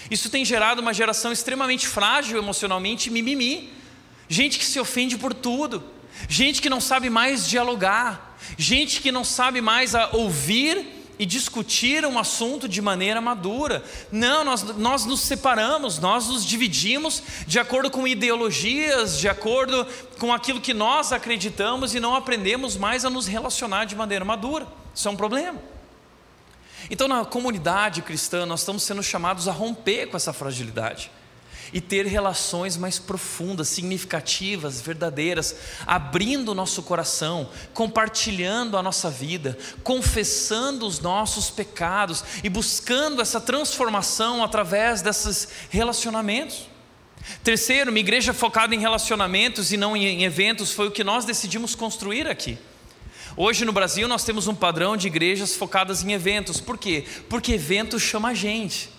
Isso 0.10 0.30
tem 0.30 0.45
gerado 0.45 0.82
uma 0.82 0.93
geração 0.93 1.32
extremamente 1.32 1.88
frágil 1.88 2.38
emocionalmente, 2.38 3.10
mimimi. 3.10 3.74
Gente 4.28 4.58
que 4.58 4.65
se 4.65 4.80
ofende 4.80 5.17
por 5.17 5.34
tudo. 5.34 5.84
Gente 6.28 6.62
que 6.62 6.69
não 6.69 6.80
sabe 6.80 7.10
mais 7.10 7.48
dialogar. 7.48 8.38
Gente 8.58 9.02
que 9.02 9.12
não 9.12 9.23
sabe 9.23 9.62
mais 9.62 9.94
ouvir 10.13 10.98
e 11.20 11.26
discutir 11.26 12.06
um 12.06 12.17
assunto 12.17 12.67
de 12.67 12.82
maneira 12.82 13.20
madura. 13.20 13.84
Não, 14.10 14.46
nós, 14.46 14.63
nós 14.78 15.06
nos 15.06 15.20
separamos, 15.20 16.00
nós 16.00 16.28
nos 16.28 16.46
dividimos 16.46 17.22
de 17.46 17.60
acordo 17.60 17.92
com 17.92 18.08
ideologias, 18.08 19.20
de 19.20 19.28
acordo 19.28 19.86
com 20.17 20.34
aquilo 20.34 20.62
que 20.62 20.74
nós 20.74 21.12
acreditamos 21.12 21.94
e 21.94 22.00
não 22.00 22.15
aprendemos 22.15 22.78
mais 22.78 23.04
a 23.04 23.10
nos 23.10 23.28
relacionar 23.28 23.84
de 23.84 23.98
maneira 23.98 24.24
madura. 24.24 24.65
Isso 24.96 25.10
é 25.10 25.12
um 25.12 25.17
problema. 25.17 25.60
Então, 26.90 27.10
na 27.10 27.26
comunidade 27.26 28.02
cristã, 28.02 28.46
nós 28.46 28.62
estamos 28.62 28.84
sendo 28.84 29.04
chamados 29.04 29.50
a 29.50 29.52
romper 29.52 30.08
com 30.08 30.15
essa 30.15 30.32
fragilidade 30.32 31.12
e 31.74 31.80
ter 31.80 32.06
relações 32.06 32.78
mais 32.78 33.00
profundas, 33.00 33.67
significativas, 33.67 34.82
verdadeiras, 34.82 35.56
abrindo 35.86 36.50
o 36.50 36.56
nosso 36.56 36.84
coração, 36.84 37.50
compartilhando 37.74 38.78
a 38.78 38.84
nossa 38.84 39.10
vida, 39.10 39.58
confessando 39.84 40.86
os 40.86 41.00
nossos 41.00 41.50
pecados 41.50 42.24
e 42.44 42.50
buscando 42.50 43.22
essa 43.22 43.40
transformação 43.40 44.44
através 44.44 45.02
desses 45.02 45.48
relacionamentos. 45.70 46.67
Terceiro, 47.44 47.92
uma 47.92 48.00
igreja 48.00 48.34
focada 48.34 48.74
em 48.74 48.80
relacionamentos 48.80 49.72
e 49.72 49.78
não 49.78 49.96
em 49.96 50.24
eventos 50.24 50.72
foi 50.72 50.88
o 50.88 50.92
que 50.92 51.04
nós 51.04 51.26
decidimos 51.26 51.76
construir 51.76 52.28
aqui. 52.28 52.58
Hoje 53.36 53.63
no 53.63 53.72
Brasil 53.72 54.08
nós 54.08 54.24
temos 54.24 54.48
um 54.48 54.56
padrão 54.56 54.98
de 54.98 55.08
igrejas 55.08 55.56
focadas 55.56 56.04
em 56.04 56.12
eventos. 56.12 56.60
Por 56.60 56.78
quê? 56.78 57.06
Porque 57.30 57.54
evento 57.54 58.00
chama 58.00 58.30
a 58.30 58.34
gente. 58.34 58.90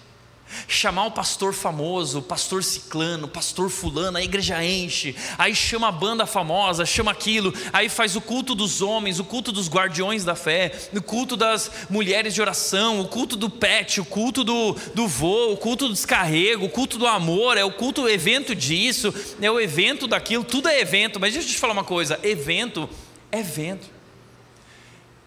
Chamar 0.68 1.07
o 1.07 1.11
pastor 1.11 1.53
famoso, 1.53 2.22
pastor 2.22 2.62
ciclano, 2.62 3.28
pastor 3.28 3.68
fulano, 3.70 4.18
a 4.18 4.22
igreja 4.22 4.64
enche, 4.64 5.16
aí 5.36 5.55
chama 5.55 5.88
a 5.88 5.92
banda 5.92 6.26
famosa, 6.26 6.86
chama 6.86 7.11
aquilo, 7.11 7.53
aí 7.72 7.88
faz 7.88 8.16
o 8.16 8.20
culto 8.20 8.55
dos 8.55 8.80
homens, 8.82 9.18
o 9.18 9.24
culto 9.24 9.53
dos 9.53 9.68
guardiões 9.68 10.24
da 10.24 10.34
fé, 10.34 10.72
o 10.94 11.03
culto 11.03 11.36
das 11.36 11.70
mulheres 11.90 12.34
de 12.34 12.40
oração, 12.40 13.01
o 13.01 13.09
culto 13.09 13.36
do 13.36 13.51
pet, 13.51 14.01
o 14.01 14.05
culto 14.05 14.44
do, 14.44 14.76
do 14.94 15.09
voo, 15.09 15.53
o 15.53 15.57
culto 15.57 15.88
do 15.88 15.94
descarrego, 15.94 16.66
o 16.66 16.70
culto 16.70 16.98
do 16.98 17.07
amor, 17.07 17.57
é 17.57 17.64
o 17.64 17.72
culto, 17.72 18.03
o 18.03 18.09
evento 18.09 18.55
disso, 18.55 19.12
é 19.40 19.51
o 19.51 19.61
evento 19.61 20.07
daquilo, 20.07 20.44
tudo 20.44 20.68
é 20.68 20.80
evento, 20.80 21.18
mas 21.18 21.32
deixa 21.32 21.48
eu 21.48 21.53
te 21.53 21.59
falar 21.59 21.72
uma 21.72 21.84
coisa, 21.84 22.18
evento 22.22 22.88
é 23.32 23.40
evento. 23.40 23.99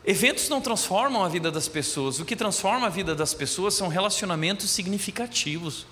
Eventos 0.06 0.49
não 0.49 0.60
transformam 0.60 1.24
a 1.24 1.30
vida 1.30 1.49
das 1.49 1.70
pessoas, 1.70 2.20
o 2.20 2.26
que 2.26 2.36
transforma 2.36 2.88
a 2.88 2.89
vida 2.89 3.16
das 3.16 3.34
pessoas 3.34 3.74
são 3.74 3.88
relacionamentos 3.88 4.70
significativos, 4.70 5.86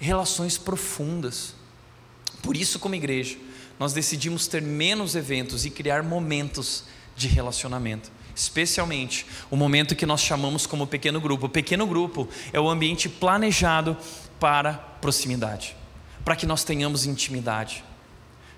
relações 0.00 0.58
profundas. 0.58 1.54
Por 2.42 2.56
isso, 2.56 2.80
como 2.80 2.96
igreja, 2.96 3.36
nós 3.78 3.92
decidimos 3.92 4.48
ter 4.48 4.60
menos 4.60 5.14
eventos 5.14 5.64
e 5.64 5.70
criar 5.70 6.02
momentos 6.02 6.84
de 7.14 7.28
relacionamento, 7.28 8.10
especialmente 8.34 9.24
o 9.48 9.56
momento 9.56 9.94
que 9.94 10.06
nós 10.06 10.22
chamamos 10.22 10.66
como 10.66 10.86
pequeno 10.86 11.20
grupo. 11.20 11.46
O 11.46 11.50
pequeno 11.50 11.86
grupo 11.86 12.28
é 12.52 12.58
o 12.58 12.68
ambiente 12.68 13.08
planejado 13.08 13.96
para 14.40 14.74
proximidade, 14.74 15.76
para 16.24 16.34
que 16.34 16.46
nós 16.46 16.64
tenhamos 16.64 17.06
intimidade. 17.06 17.84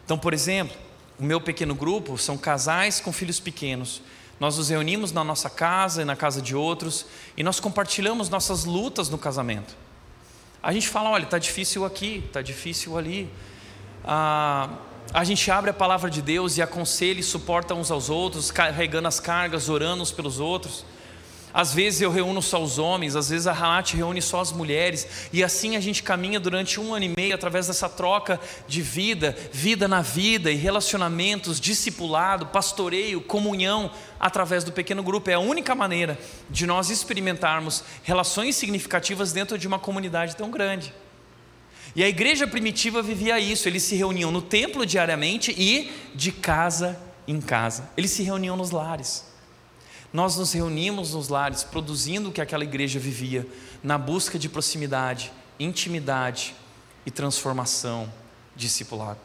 Então, 0.02 0.18
por 0.18 0.32
exemplo, 0.32 0.74
o 1.18 1.24
meu 1.24 1.42
pequeno 1.42 1.74
grupo 1.74 2.16
são 2.16 2.38
casais 2.38 3.00
com 3.00 3.12
filhos 3.12 3.38
pequenos 3.38 4.00
nós 4.40 4.56
nos 4.56 4.68
reunimos 4.68 5.12
na 5.12 5.24
nossa 5.24 5.50
casa 5.50 6.02
e 6.02 6.04
na 6.04 6.14
casa 6.14 6.40
de 6.40 6.54
outros 6.54 7.06
e 7.36 7.42
nós 7.42 7.58
compartilhamos 7.58 8.28
nossas 8.28 8.64
lutas 8.64 9.08
no 9.08 9.18
casamento. 9.18 9.76
A 10.62 10.72
gente 10.72 10.88
fala: 10.88 11.10
olha, 11.10 11.24
está 11.24 11.38
difícil 11.38 11.84
aqui, 11.84 12.24
está 12.26 12.42
difícil 12.42 12.96
ali. 12.96 13.30
Ah, 14.04 14.70
a 15.12 15.24
gente 15.24 15.50
abre 15.50 15.70
a 15.70 15.74
palavra 15.74 16.10
de 16.10 16.20
Deus 16.20 16.56
e 16.56 16.62
aconselha 16.62 17.20
e 17.20 17.22
suporta 17.22 17.74
uns 17.74 17.90
aos 17.90 18.10
outros, 18.10 18.50
carregando 18.50 19.08
as 19.08 19.18
cargas, 19.18 19.68
orando 19.68 20.02
uns 20.02 20.12
pelos 20.12 20.38
outros. 20.38 20.84
Às 21.58 21.74
vezes 21.74 22.00
eu 22.00 22.12
reúno 22.12 22.40
só 22.40 22.62
os 22.62 22.78
homens, 22.78 23.16
às 23.16 23.30
vezes 23.30 23.48
a 23.48 23.52
Raat 23.52 23.96
reúne 23.96 24.22
só 24.22 24.40
as 24.40 24.52
mulheres, 24.52 25.08
e 25.32 25.42
assim 25.42 25.74
a 25.74 25.80
gente 25.80 26.04
caminha 26.04 26.38
durante 26.38 26.78
um 26.78 26.94
ano 26.94 27.06
e 27.06 27.14
meio 27.16 27.34
através 27.34 27.66
dessa 27.66 27.88
troca 27.88 28.38
de 28.68 28.80
vida, 28.80 29.36
vida 29.52 29.88
na 29.88 30.00
vida 30.00 30.52
e 30.52 30.54
relacionamentos, 30.54 31.58
discipulado, 31.58 32.46
pastoreio, 32.46 33.20
comunhão, 33.20 33.90
através 34.20 34.62
do 34.62 34.70
pequeno 34.70 35.02
grupo. 35.02 35.30
É 35.30 35.34
a 35.34 35.40
única 35.40 35.74
maneira 35.74 36.16
de 36.48 36.64
nós 36.64 36.90
experimentarmos 36.90 37.82
relações 38.04 38.54
significativas 38.54 39.32
dentro 39.32 39.58
de 39.58 39.66
uma 39.66 39.80
comunidade 39.80 40.36
tão 40.36 40.52
grande. 40.52 40.94
E 41.96 42.04
a 42.04 42.08
igreja 42.08 42.46
primitiva 42.46 43.02
vivia 43.02 43.40
isso, 43.40 43.66
eles 43.66 43.82
se 43.82 43.96
reuniam 43.96 44.30
no 44.30 44.42
templo 44.42 44.86
diariamente 44.86 45.50
e 45.58 45.92
de 46.14 46.30
casa 46.30 46.96
em 47.26 47.40
casa, 47.40 47.90
eles 47.96 48.12
se 48.12 48.22
reuniam 48.22 48.56
nos 48.56 48.70
lares. 48.70 49.27
Nós 50.12 50.36
nos 50.36 50.52
reunimos 50.52 51.12
nos 51.12 51.28
lares, 51.28 51.62
produzindo 51.62 52.28
o 52.28 52.32
que 52.32 52.40
aquela 52.40 52.64
igreja 52.64 52.98
vivia, 52.98 53.46
na 53.82 53.98
busca 53.98 54.38
de 54.38 54.48
proximidade, 54.48 55.32
intimidade 55.58 56.54
e 57.04 57.10
transformação 57.10 58.10
discipulado. 58.56 59.18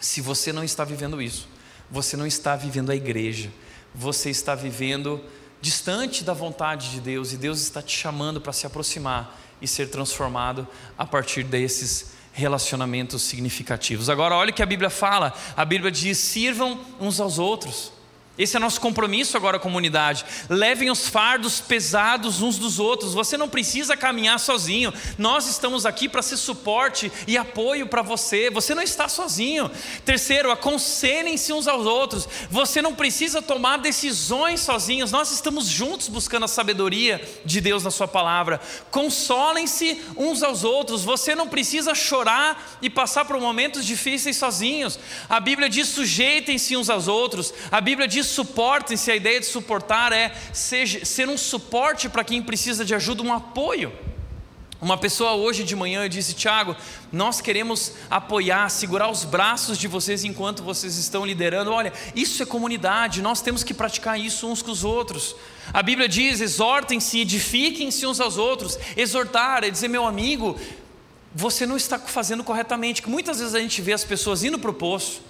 Se 0.00 0.20
você 0.20 0.52
não 0.52 0.64
está 0.64 0.84
vivendo 0.84 1.20
isso, 1.20 1.48
você 1.90 2.16
não 2.16 2.26
está 2.26 2.56
vivendo 2.56 2.90
a 2.90 2.96
igreja, 2.96 3.50
você 3.94 4.30
está 4.30 4.54
vivendo 4.54 5.22
distante 5.60 6.24
da 6.24 6.32
vontade 6.32 6.90
de 6.90 7.00
Deus 7.00 7.32
e 7.32 7.36
Deus 7.36 7.60
está 7.60 7.82
te 7.82 7.96
chamando 7.96 8.40
para 8.40 8.52
se 8.52 8.66
aproximar 8.66 9.38
e 9.60 9.68
ser 9.68 9.88
transformado 9.90 10.66
a 10.96 11.04
partir 11.04 11.44
desses 11.44 12.12
relacionamentos 12.32 13.22
significativos. 13.22 14.08
Agora, 14.08 14.34
olha 14.34 14.50
o 14.50 14.54
que 14.54 14.62
a 14.62 14.66
Bíblia 14.66 14.90
fala: 14.90 15.34
a 15.56 15.64
Bíblia 15.64 15.90
diz: 15.90 16.18
sirvam 16.18 16.80
uns 16.98 17.20
aos 17.20 17.38
outros. 17.38 17.92
Esse 18.38 18.56
é 18.56 18.60
nosso 18.60 18.80
compromisso 18.80 19.36
agora, 19.36 19.58
comunidade. 19.58 20.24
Levem 20.48 20.90
os 20.90 21.06
fardos 21.06 21.60
pesados 21.60 22.40
uns 22.40 22.56
dos 22.56 22.78
outros. 22.78 23.12
Você 23.12 23.36
não 23.36 23.48
precisa 23.48 23.96
caminhar 23.96 24.40
sozinho. 24.40 24.94
Nós 25.18 25.46
estamos 25.46 25.84
aqui 25.84 26.08
para 26.08 26.22
ser 26.22 26.38
suporte 26.38 27.12
e 27.26 27.36
apoio 27.36 27.88
para 27.88 28.00
você. 28.00 28.48
Você 28.48 28.74
não 28.74 28.82
está 28.82 29.08
sozinho. 29.08 29.70
Terceiro, 30.06 30.50
aconselhem-se 30.50 31.52
uns 31.52 31.68
aos 31.68 31.84
outros. 31.84 32.26
Você 32.50 32.80
não 32.80 32.94
precisa 32.94 33.42
tomar 33.42 33.76
decisões 33.76 34.60
sozinhos. 34.60 35.12
Nós 35.12 35.30
estamos 35.32 35.66
juntos 35.66 36.08
buscando 36.08 36.44
a 36.44 36.48
sabedoria 36.48 37.20
de 37.44 37.60
Deus 37.60 37.82
na 37.84 37.90
Sua 37.90 38.08
palavra. 38.08 38.58
Consolem-se 38.90 40.00
uns 40.16 40.42
aos 40.42 40.64
outros. 40.64 41.04
Você 41.04 41.34
não 41.34 41.48
precisa 41.48 41.94
chorar 41.94 42.78
e 42.80 42.88
passar 42.88 43.26
por 43.26 43.38
momentos 43.38 43.84
difíceis 43.84 44.38
sozinhos. 44.38 44.98
A 45.28 45.40
Bíblia 45.40 45.68
diz: 45.68 45.88
sujeitem-se 45.88 46.74
uns 46.74 46.88
aos 46.88 47.06
outros. 47.06 47.52
A 47.70 47.82
Bíblia 47.82 48.08
diz: 48.08 48.29
suportem-se, 48.30 49.10
a 49.10 49.16
ideia 49.16 49.40
de 49.40 49.46
suportar 49.46 50.12
é 50.12 50.32
ser, 50.52 50.86
ser 51.04 51.28
um 51.28 51.36
suporte 51.36 52.08
para 52.08 52.24
quem 52.24 52.42
precisa 52.42 52.84
de 52.84 52.94
ajuda, 52.94 53.22
um 53.22 53.32
apoio. 53.32 53.92
Uma 54.80 54.96
pessoa 54.96 55.34
hoje 55.34 55.62
de 55.62 55.76
manhã 55.76 56.08
disse: 56.08 56.32
Tiago, 56.32 56.74
nós 57.12 57.38
queremos 57.42 57.92
apoiar, 58.08 58.70
segurar 58.70 59.10
os 59.10 59.24
braços 59.24 59.76
de 59.76 59.86
vocês 59.86 60.24
enquanto 60.24 60.62
vocês 60.62 60.96
estão 60.96 61.26
liderando. 61.26 61.70
Olha, 61.70 61.92
isso 62.16 62.42
é 62.42 62.46
comunidade, 62.46 63.20
nós 63.20 63.42
temos 63.42 63.62
que 63.62 63.74
praticar 63.74 64.18
isso 64.18 64.48
uns 64.48 64.62
com 64.62 64.70
os 64.70 64.82
outros. 64.82 65.36
A 65.70 65.82
Bíblia 65.82 66.08
diz: 66.08 66.40
exortem-se, 66.40 67.20
edifiquem-se 67.20 68.06
uns 68.06 68.20
aos 68.20 68.38
outros. 68.38 68.78
Exortar 68.96 69.64
é 69.64 69.70
dizer, 69.70 69.88
meu 69.88 70.06
amigo, 70.06 70.58
você 71.34 71.66
não 71.66 71.76
está 71.76 71.98
fazendo 71.98 72.42
corretamente. 72.42 73.02
Que 73.02 73.10
muitas 73.10 73.38
vezes 73.38 73.54
a 73.54 73.60
gente 73.60 73.82
vê 73.82 73.92
as 73.92 74.04
pessoas 74.04 74.42
indo 74.42 74.58
para 74.58 74.70
o 74.70 74.74
poço, 74.74 75.20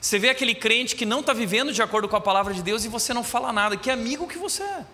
você 0.00 0.18
vê 0.18 0.30
aquele 0.30 0.54
crente 0.54 0.94
que 0.94 1.06
não 1.06 1.20
está 1.20 1.32
vivendo 1.32 1.72
de 1.72 1.82
acordo 1.82 2.08
com 2.08 2.16
a 2.16 2.20
palavra 2.20 2.52
de 2.52 2.62
Deus 2.62 2.84
e 2.84 2.88
você 2.88 3.14
não 3.14 3.24
fala 3.24 3.52
nada, 3.52 3.76
que 3.76 3.90
amigo 3.90 4.28
que 4.28 4.38
você 4.38 4.62
é. 4.62 4.84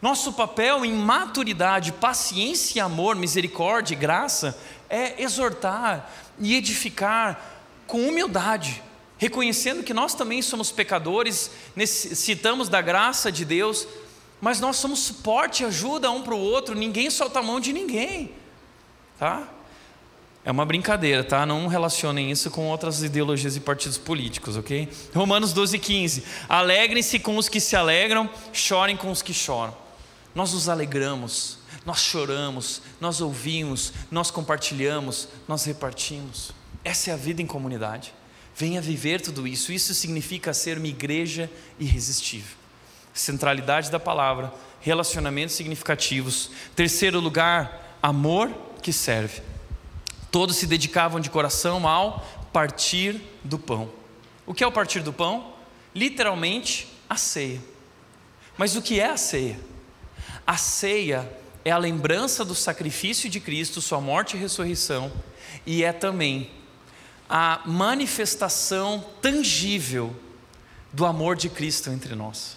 Nosso 0.00 0.32
papel 0.32 0.84
em 0.84 0.92
maturidade, 0.92 1.92
paciência, 1.92 2.84
amor, 2.84 3.16
misericórdia 3.16 3.94
e 3.94 3.98
graça 3.98 4.58
é 4.90 5.22
exortar 5.22 6.10
e 6.38 6.54
edificar 6.54 7.40
com 7.86 8.06
humildade, 8.06 8.82
reconhecendo 9.16 9.82
que 9.82 9.94
nós 9.94 10.14
também 10.14 10.42
somos 10.42 10.70
pecadores, 10.70 11.50
necessitamos 11.74 12.68
da 12.68 12.82
graça 12.82 13.32
de 13.32 13.44
Deus, 13.44 13.86
mas 14.40 14.60
nós 14.60 14.76
somos 14.76 14.98
suporte 14.98 15.62
e 15.62 15.66
ajuda 15.66 16.10
um 16.10 16.22
para 16.22 16.34
o 16.34 16.38
outro, 16.38 16.74
ninguém 16.74 17.08
solta 17.08 17.38
a 17.38 17.42
mão 17.42 17.58
de 17.58 17.72
ninguém, 17.72 18.32
tá? 19.18 19.48
É 20.46 20.50
uma 20.52 20.64
brincadeira, 20.64 21.24
tá? 21.24 21.44
Não 21.44 21.66
relacionem 21.66 22.30
isso 22.30 22.52
com 22.52 22.68
outras 22.68 23.02
ideologias 23.02 23.56
e 23.56 23.60
partidos 23.60 23.98
políticos, 23.98 24.56
ok? 24.56 24.88
Romanos 25.12 25.52
12, 25.52 25.76
15. 25.76 26.22
Alegrem-se 26.48 27.18
com 27.18 27.36
os 27.36 27.48
que 27.48 27.58
se 27.58 27.74
alegram, 27.74 28.30
chorem 28.52 28.96
com 28.96 29.10
os 29.10 29.22
que 29.22 29.34
choram. 29.34 29.76
Nós 30.36 30.52
nos 30.52 30.68
alegramos, 30.68 31.58
nós 31.84 31.98
choramos, 31.98 32.80
nós 33.00 33.20
ouvimos, 33.20 33.92
nós 34.08 34.30
compartilhamos, 34.30 35.28
nós 35.48 35.64
repartimos. 35.64 36.52
Essa 36.84 37.10
é 37.10 37.14
a 37.14 37.16
vida 37.16 37.42
em 37.42 37.46
comunidade. 37.46 38.14
Venha 38.54 38.80
viver 38.80 39.20
tudo 39.20 39.48
isso. 39.48 39.72
Isso 39.72 39.92
significa 39.94 40.54
ser 40.54 40.78
uma 40.78 40.86
igreja 40.86 41.50
irresistível. 41.76 42.56
Centralidade 43.12 43.90
da 43.90 43.98
palavra, 43.98 44.54
relacionamentos 44.80 45.56
significativos. 45.56 46.50
Terceiro 46.76 47.18
lugar, 47.18 47.98
amor 48.00 48.48
que 48.80 48.92
serve. 48.92 49.42
Todos 50.30 50.56
se 50.56 50.66
dedicavam 50.66 51.20
de 51.20 51.30
coração 51.30 51.86
ao 51.86 52.20
partir 52.52 53.20
do 53.44 53.58
pão. 53.58 53.90
O 54.46 54.54
que 54.54 54.64
é 54.64 54.66
o 54.66 54.72
partir 54.72 55.00
do 55.00 55.12
pão? 55.12 55.54
Literalmente, 55.94 56.88
a 57.08 57.16
ceia. 57.16 57.60
Mas 58.56 58.76
o 58.76 58.82
que 58.82 59.00
é 59.00 59.10
a 59.10 59.16
ceia? 59.16 59.58
A 60.46 60.56
ceia 60.56 61.30
é 61.64 61.70
a 61.70 61.78
lembrança 61.78 62.44
do 62.44 62.54
sacrifício 62.54 63.28
de 63.28 63.40
Cristo, 63.40 63.80
sua 63.80 64.00
morte 64.00 64.36
e 64.36 64.40
ressurreição, 64.40 65.10
e 65.66 65.82
é 65.82 65.92
também 65.92 66.50
a 67.28 67.60
manifestação 67.66 69.04
tangível 69.20 70.14
do 70.92 71.04
amor 71.04 71.36
de 71.36 71.48
Cristo 71.48 71.90
entre 71.90 72.14
nós. 72.14 72.56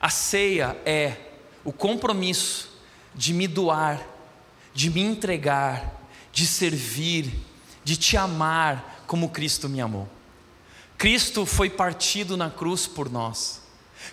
A 0.00 0.10
ceia 0.10 0.76
é 0.84 1.16
o 1.64 1.72
compromisso 1.72 2.70
de 3.14 3.32
me 3.32 3.46
doar, 3.46 4.04
de 4.74 4.90
me 4.90 5.00
entregar, 5.00 5.97
de 6.32 6.46
servir, 6.46 7.32
de 7.84 7.96
te 7.96 8.16
amar 8.16 9.04
como 9.06 9.30
Cristo 9.30 9.68
me 9.68 9.80
amou. 9.80 10.08
Cristo 10.96 11.46
foi 11.46 11.70
partido 11.70 12.36
na 12.36 12.50
cruz 12.50 12.86
por 12.86 13.10
nós. 13.10 13.62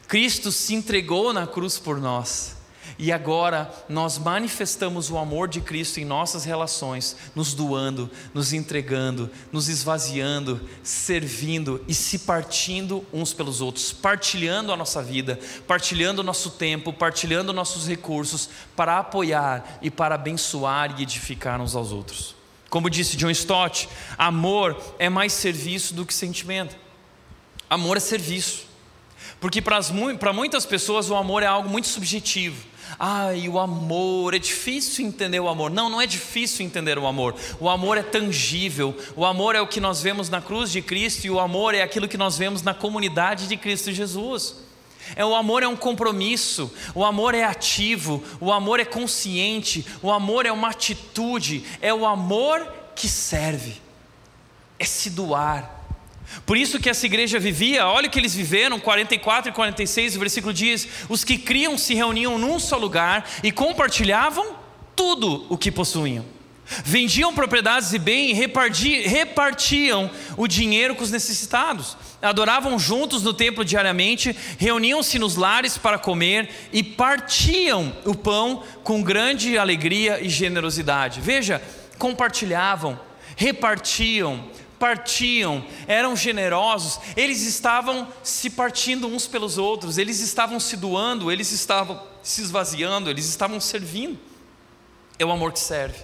Cristo 0.08 0.52
se 0.52 0.74
entregou 0.74 1.34
na 1.34 1.48
cruz 1.48 1.78
por 1.78 2.00
nós. 2.00 2.55
E 2.98 3.12
agora 3.12 3.72
nós 3.90 4.18
manifestamos 4.18 5.10
o 5.10 5.18
amor 5.18 5.48
de 5.48 5.60
Cristo 5.62 6.00
em 6.00 6.06
nossas 6.06 6.46
relações, 6.46 7.16
nos 7.36 7.54
doando, 7.54 8.10
nos 8.34 8.54
entregando, 8.54 9.30
nos 9.52 9.68
esvaziando, 9.68 10.62
servindo 10.84 11.84
e 11.88 11.94
se 11.94 12.20
partindo 12.20 13.06
uns 13.12 13.34
pelos 13.34 13.62
outros, 13.62 13.92
partilhando 13.92 14.72
a 14.72 14.78
nossa 14.78 15.04
vida, 15.04 15.40
partilhando 15.68 16.22
o 16.22 16.24
nosso 16.24 16.52
tempo, 16.52 16.94
partilhando 16.94 17.52
nossos 17.52 17.88
recursos 17.88 18.50
para 18.76 19.00
apoiar 19.00 19.80
e 19.82 19.92
para 19.92 20.16
abençoar 20.16 21.00
e 21.00 21.04
edificar 21.04 21.60
uns 21.60 21.76
aos 21.76 21.92
outros. 21.92 22.36
Como 22.70 22.90
disse 22.90 23.18
John 23.18 23.30
Stott, 23.30 23.88
amor 24.18 24.82
é 25.00 25.10
mais 25.10 25.34
serviço 25.34 25.94
do 25.94 26.06
que 26.06 26.14
sentimento. 26.14 26.76
Amor 27.70 27.98
é 27.98 28.00
serviço. 28.00 28.66
Porque 29.40 29.62
para 29.62 30.34
muitas 30.34 30.66
pessoas 30.66 31.10
o 31.10 31.16
amor 31.16 31.44
é 31.44 31.46
algo 31.46 31.70
muito 31.70 31.88
subjetivo. 31.88 32.75
Ai, 33.00 33.50
o 33.50 33.60
amor, 33.60 34.34
é 34.34 34.40
difícil 34.40 35.06
entender 35.06 35.40
o 35.40 35.50
amor. 35.50 35.70
Não, 35.72 35.90
não 35.90 36.02
é 36.02 36.08
difícil 36.08 36.66
entender 36.66 36.98
o 36.98 37.06
amor. 37.06 37.36
O 37.60 37.70
amor 37.70 37.98
é 37.98 38.04
tangível. 38.04 38.96
O 39.16 39.26
amor 39.26 39.56
é 39.56 39.62
o 39.62 39.68
que 39.68 39.82
nós 39.82 40.02
vemos 40.02 40.30
na 40.30 40.42
cruz 40.42 40.72
de 40.72 40.82
Cristo 40.82 41.26
e 41.26 41.30
o 41.30 41.40
amor 41.40 41.76
é 41.76 41.82
aquilo 41.82 42.08
que 42.08 42.18
nós 42.18 42.38
vemos 42.38 42.62
na 42.62 42.74
comunidade 42.74 43.48
de 43.48 43.58
Cristo 43.58 43.92
Jesus. 43.92 44.56
É 45.16 45.26
o 45.26 45.36
amor 45.36 45.62
é 45.62 45.68
um 45.68 45.76
compromisso, 45.76 46.72
o 46.96 47.06
amor 47.06 47.36
é 47.36 47.44
ativo, 47.44 48.24
o 48.40 48.52
amor 48.52 48.80
é 48.80 48.86
consciente, 48.86 49.86
o 50.02 50.12
amor 50.12 50.48
é 50.48 50.52
uma 50.52 50.70
atitude, 50.70 51.64
é 51.80 51.94
o 51.94 52.06
amor 52.06 52.66
que 52.96 53.08
serve. 53.08 53.82
É 54.80 54.86
se 54.86 55.10
doar, 55.10 55.85
por 56.46 56.58
isso 56.58 56.80
que 56.80 56.90
essa 56.90 57.06
igreja 57.06 57.40
vivia, 57.40 57.88
olha 57.88 58.08
o 58.08 58.12
que 58.12 58.20
eles 58.20 58.36
viveram, 58.36 58.80
44 58.80 59.52
e 59.52 59.54
46, 59.54 60.16
o 60.16 60.20
versículo 60.20 60.54
diz: 60.54 60.88
os 61.08 61.24
que 61.24 61.38
criam 61.38 61.78
se 61.78 61.94
reuniam 61.94 62.38
num 62.38 62.60
só 62.60 62.78
lugar 62.78 63.30
e 63.44 63.52
compartilhavam 63.52 64.56
tudo 64.96 65.46
o 65.50 65.58
que 65.58 65.72
possuíam. 65.72 66.26
Vendiam 66.84 67.34
propriedades 67.34 67.94
e 67.94 68.00
bem 68.00 68.32
e 68.32 69.08
repartiam 69.08 70.10
o 70.36 70.48
dinheiro 70.48 70.96
com 70.96 71.04
os 71.04 71.12
necessitados. 71.12 71.96
Adoravam 72.22 72.80
juntos 72.80 73.22
no 73.22 73.34
templo 73.34 73.64
diariamente, 73.64 74.36
reuniam-se 74.58 75.20
nos 75.20 75.36
lares 75.36 75.78
para 75.78 76.00
comer 76.00 76.50
e 76.74 76.82
partiam 76.82 77.96
o 78.04 78.16
pão 78.16 78.64
com 78.84 79.04
grande 79.04 79.60
alegria 79.60 80.20
e 80.20 80.28
generosidade. 80.28 81.22
Veja, 81.22 81.62
compartilhavam, 82.00 83.00
repartiam, 83.36 84.50
partiam, 84.86 85.66
eram 85.88 86.16
generosos, 86.16 87.00
eles 87.18 87.42
estavam 87.42 88.08
se 88.22 88.52
partindo 88.52 89.08
uns 89.08 89.26
pelos 89.26 89.58
outros, 89.58 89.98
eles 89.98 90.20
estavam 90.20 90.60
se 90.60 90.78
doando, 90.78 91.32
eles 91.32 91.52
estavam 91.52 92.00
se 92.22 92.44
esvaziando, 92.44 93.10
eles 93.10 93.26
estavam 93.26 93.60
servindo. 93.60 94.20
É 95.18 95.26
o 95.26 95.32
amor 95.32 95.54
que 95.54 95.60
serve. 95.60 96.04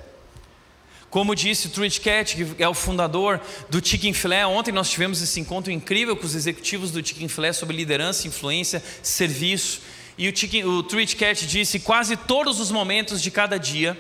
Como 1.12 1.36
disse 1.36 1.70
Truett 1.70 2.02
Cat, 2.02 2.36
que 2.36 2.64
é 2.64 2.68
o 2.68 2.74
fundador 2.74 3.40
do 3.70 3.86
Chicken 3.86 4.14
Filé, 4.14 4.48
ontem 4.48 4.72
nós 4.72 4.90
tivemos 4.90 5.22
esse 5.22 5.40
encontro 5.40 5.72
incrível 5.72 6.16
com 6.16 6.26
os 6.26 6.34
executivos 6.34 6.90
do 6.90 7.06
Chicken 7.06 7.28
Filé 7.28 7.54
sobre 7.54 7.78
liderança, 7.78 8.28
influência, 8.28 8.84
serviço. 9.04 9.82
E 10.18 10.28
o, 10.28 10.70
o 10.70 10.82
Truett 10.82 11.16
Cat 11.16 11.46
disse: 11.46 11.82
quase 11.82 12.18
todos 12.18 12.60
os 12.60 12.72
momentos 12.72 13.22
de 13.22 13.30
cada 13.30 13.60
dia 13.60 13.96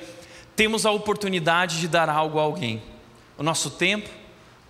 temos 0.55 0.87
a 0.87 0.91
oportunidade 0.91 1.79
de 1.79 1.87
dar 1.87 2.09
algo 2.09 2.39
a 2.39 2.41
alguém. 2.41 2.81
O 3.37 3.43
nosso 3.43 3.69
tempo, 3.69 4.20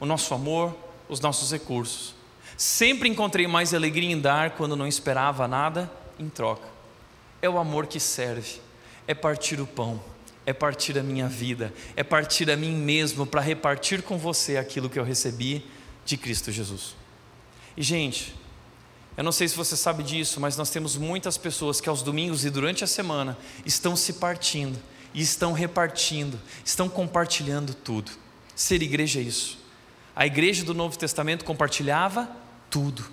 o 0.02 0.06
nosso 0.06 0.34
amor, 0.34 0.76
os 1.08 1.20
nossos 1.20 1.52
recursos. 1.52 2.16
Sempre 2.58 3.08
encontrei 3.08 3.46
mais 3.46 3.72
alegria 3.72 4.12
em 4.12 4.20
dar 4.20 4.52
quando 4.52 4.76
não 4.76 4.88
esperava 4.88 5.48
nada 5.48 5.90
em 6.20 6.28
troca. 6.28 6.68
É 7.40 7.48
o 7.48 7.60
amor 7.60 7.86
que 7.86 8.00
serve, 8.00 8.60
é 9.08 9.14
partir 9.14 9.62
o 9.62 9.68
pão, 9.68 10.02
é 10.44 10.52
partir 10.52 10.98
a 10.98 11.04
minha 11.04 11.28
vida, 11.28 11.72
é 11.96 12.04
partir 12.04 12.50
a 12.50 12.58
mim 12.58 12.72
mesmo 12.72 13.28
para 13.28 13.42
repartir 13.42 14.02
com 14.02 14.18
você 14.18 14.58
aquilo 14.58 14.90
que 14.90 14.98
eu 14.98 15.04
recebi 15.04 15.64
de 16.04 16.18
Cristo 16.18 16.52
Jesus. 16.52 16.96
E 17.78 17.84
gente, 17.84 18.34
eu 19.16 19.24
não 19.24 19.32
sei 19.32 19.48
se 19.48 19.56
você 19.56 19.78
sabe 19.78 20.02
disso, 20.02 20.40
mas 20.40 20.58
nós 20.58 20.72
temos 20.72 20.98
muitas 20.98 21.38
pessoas 21.38 21.80
que 21.80 21.88
aos 21.88 22.02
domingos 22.02 22.44
e 22.44 22.50
durante 22.50 22.84
a 22.84 22.88
semana 22.88 23.38
estão 23.66 23.96
se 23.96 24.14
partindo 24.14 24.80
e 25.14 25.22
estão 25.22 25.54
repartindo, 25.54 26.40
estão 26.66 26.90
compartilhando 26.90 27.76
tudo. 27.76 28.12
Ser 28.56 28.82
igreja 28.82 29.20
é 29.20 29.24
isso. 29.24 29.61
A 30.16 30.26
igreja 30.26 30.64
do 30.64 30.74
Novo 30.74 30.98
Testamento 30.98 31.46
compartilhava 31.46 32.30
tudo. 32.70 33.06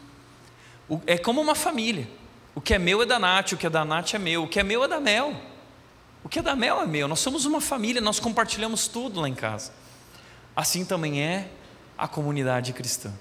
É 1.06 1.18
como 1.18 1.40
uma 1.40 1.54
família. 1.54 2.08
O 2.54 2.60
que 2.60 2.74
é 2.74 2.78
meu 2.78 3.02
é 3.02 3.06
da 3.06 3.18
Nath, 3.18 3.52
o 3.52 3.56
que 3.56 3.66
é 3.66 3.70
da 3.70 3.84
Nath 3.84 4.14
é 4.14 4.18
meu, 4.18 4.44
o 4.44 4.48
que 4.48 4.58
é 4.58 4.62
meu 4.62 4.82
é 4.82 4.88
da 4.88 4.98
Mel. 4.98 5.34
O 6.24 6.28
que 6.28 6.40
é 6.40 6.42
da 6.42 6.56
Mel 6.56 6.82
é 6.82 6.86
meu. 6.86 7.06
Nós 7.06 7.20
somos 7.20 7.44
uma 7.44 7.60
família, 7.60 8.00
nós 8.00 8.18
compartilhamos 8.18 8.88
tudo 8.88 9.20
lá 9.20 9.28
em 9.28 9.34
casa. 9.34 9.72
Assim 10.56 10.84
também 10.84 11.22
é 11.22 11.48
a 11.96 12.08
comunidade 12.08 12.72
cristã. 12.72 13.12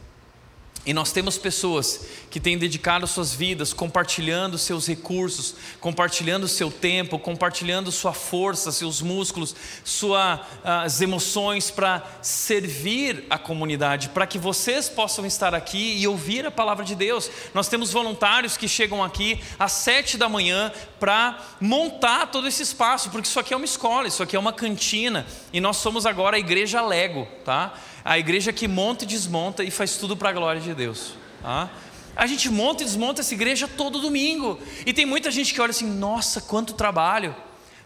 E 0.88 0.94
nós 0.94 1.12
temos 1.12 1.38
pessoas 1.38 2.08
que 2.32 2.40
têm 2.40 2.58
dedicado 2.58 3.06
suas 3.06 3.34
vidas 3.34 3.74
compartilhando 3.74 4.58
seus 4.58 4.88
recursos, 4.88 5.54
compartilhando 5.82 6.48
seu 6.48 6.72
tempo, 6.72 7.20
compartilhando 7.20 7.92
sua 7.92 8.14
força, 8.14 8.72
seus 8.72 9.02
músculos, 9.02 9.54
suas 9.84 11.02
emoções 11.02 11.70
para 11.70 12.02
servir 12.22 13.26
a 13.30 13.38
comunidade, 13.38 14.08
para 14.10 14.26
que 14.26 14.40
vocês 14.40 14.88
possam 14.88 15.26
estar 15.26 15.54
aqui 15.54 15.98
e 15.98 16.08
ouvir 16.08 16.46
a 16.46 16.52
palavra 16.52 16.86
de 16.86 16.96
Deus. 16.96 17.30
Nós 17.54 17.68
temos 17.68 17.92
voluntários 17.92 18.56
que 18.56 18.68
chegam 18.68 19.04
aqui 19.04 19.42
às 19.60 19.74
sete 19.74 20.18
da 20.18 20.30
manhã 20.30 20.72
para 21.02 21.38
montar 21.60 22.28
todo 22.28 22.48
esse 22.48 22.64
espaço, 22.64 23.10
porque 23.10 23.28
isso 23.28 23.42
aqui 23.42 23.54
é 23.54 23.58
uma 23.58 23.66
escola, 23.66 24.08
isso 24.08 24.24
aqui 24.24 24.38
é 24.38 24.40
uma 24.40 24.54
cantina 24.54 25.28
e 25.52 25.60
nós 25.60 25.76
somos 25.76 26.06
agora 26.06 26.38
a 26.38 26.40
igreja 26.40 26.82
Lego, 26.82 27.28
tá? 27.44 27.74
A 28.08 28.18
igreja 28.18 28.54
que 28.54 28.70
monta 28.70 29.04
e 29.04 29.08
desmonta 29.08 29.66
e 29.66 29.70
faz 29.70 29.98
tudo 29.98 30.16
para 30.16 30.30
a 30.30 30.32
glória 30.32 30.62
de 30.62 30.74
Deus. 30.74 31.12
Tá? 31.44 31.70
A 32.16 32.26
gente 32.26 32.50
monta 32.50 32.82
e 32.82 32.86
desmonta 32.86 33.20
essa 33.20 33.34
igreja 33.34 33.68
todo 33.68 34.00
domingo. 34.00 34.58
E 34.86 34.94
tem 34.94 35.06
muita 35.06 35.30
gente 35.30 35.54
que 35.54 35.60
olha 35.60 35.72
assim: 35.72 35.86
nossa, 35.86 36.40
quanto 36.40 36.74
trabalho. 36.74 37.36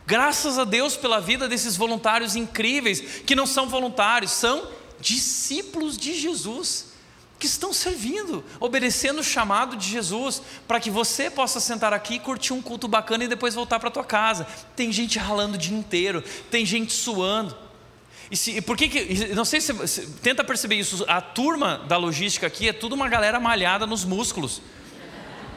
Graças 0.05 0.59
a 0.59 0.63
Deus 0.63 0.95
pela 0.95 1.19
vida 1.19 1.47
desses 1.47 1.75
voluntários 1.75 2.35
incríveis, 2.35 3.01
que 3.25 3.35
não 3.35 3.47
são 3.47 3.67
voluntários, 3.67 4.31
são 4.31 4.67
discípulos 4.99 5.97
de 5.97 6.13
Jesus, 6.13 6.87
que 7.39 7.47
estão 7.47 7.73
servindo, 7.73 8.43
obedecendo 8.59 9.19
o 9.19 9.23
chamado 9.23 9.75
de 9.75 9.89
Jesus, 9.89 10.41
para 10.67 10.79
que 10.79 10.91
você 10.91 11.31
possa 11.31 11.59
sentar 11.59 11.93
aqui, 11.93 12.19
curtir 12.19 12.53
um 12.53 12.61
culto 12.61 12.87
bacana 12.87 13.23
e 13.23 13.27
depois 13.27 13.55
voltar 13.55 13.79
para 13.79 13.89
tua 13.89 14.03
casa. 14.03 14.45
Tem 14.75 14.91
gente 14.91 15.17
ralando 15.17 15.55
o 15.55 15.57
dia 15.57 15.75
inteiro, 15.75 16.23
tem 16.51 16.63
gente 16.63 16.93
suando. 16.93 17.70
E, 18.31 18.37
se, 18.37 18.51
e 18.57 18.61
por 18.61 18.77
que, 18.77 18.87
que 18.87 19.35
não 19.35 19.43
sei 19.43 19.59
se, 19.59 19.87
se 19.87 20.07
tenta 20.23 20.41
perceber 20.41 20.75
isso, 20.75 21.03
a 21.05 21.19
turma 21.19 21.83
da 21.85 21.97
logística 21.97 22.47
aqui 22.47 22.69
é 22.69 22.73
tudo 22.73 22.95
uma 22.95 23.09
galera 23.09 23.41
malhada 23.41 23.85
nos 23.85 24.05
músculos. 24.05 24.61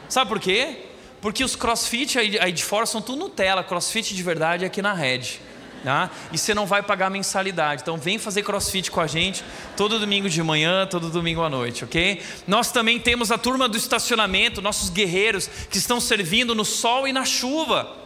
Sabe 0.09 0.29
por 0.29 0.41
quê? 0.41 0.79
Porque 1.21 1.45
os 1.45 1.55
crossfit 1.55 2.19
aí, 2.19 2.37
aí 2.39 2.51
de 2.51 2.65
fora 2.65 2.85
são 2.85 3.01
tudo 3.01 3.21
Nutella, 3.21 3.63
crossfit 3.63 4.13
de 4.13 4.23
verdade 4.25 4.65
é 4.65 4.67
aqui 4.67 4.83
na 4.83 4.93
rede. 4.93 5.41
Tá? 5.85 6.11
E 6.33 6.39
você 6.39 6.53
não 6.53 6.67
vai 6.67 6.83
pagar 6.83 7.11
mensalidade. 7.11 7.83
Então 7.83 7.97
vem 7.97 8.19
fazer 8.19 8.43
crossfit 8.43 8.91
com 8.91 9.01
a 9.01 9.07
gente 9.07 9.45
todo 9.77 10.01
domingo 10.01 10.29
de 10.29 10.43
manhã, 10.43 10.87
todo 10.87 11.11
domingo 11.11 11.43
à 11.43 11.51
noite, 11.51 11.85
ok? 11.85 12.23
Nós 12.47 12.73
também 12.73 12.99
temos 12.99 13.31
a 13.31 13.39
turma 13.39 13.69
do 13.69 13.77
estacionamento, 13.77 14.61
nossos 14.61 14.89
guerreiros 14.89 15.49
que 15.71 15.79
estão 15.79 16.01
servindo 16.01 16.55
no 16.55 16.65
sol 16.65 17.07
e 17.07 17.13
na 17.13 17.25
chuva. 17.25 18.04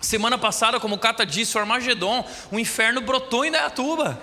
Semana 0.00 0.38
passada, 0.38 0.78
como 0.78 0.94
o 0.94 0.98
Cata 0.98 1.26
disse, 1.26 1.56
o 1.56 1.60
Armagedon, 1.60 2.24
o 2.50 2.58
inferno 2.58 3.00
brotou 3.00 3.44
em 3.44 3.50
Dayatuba. 3.50 4.18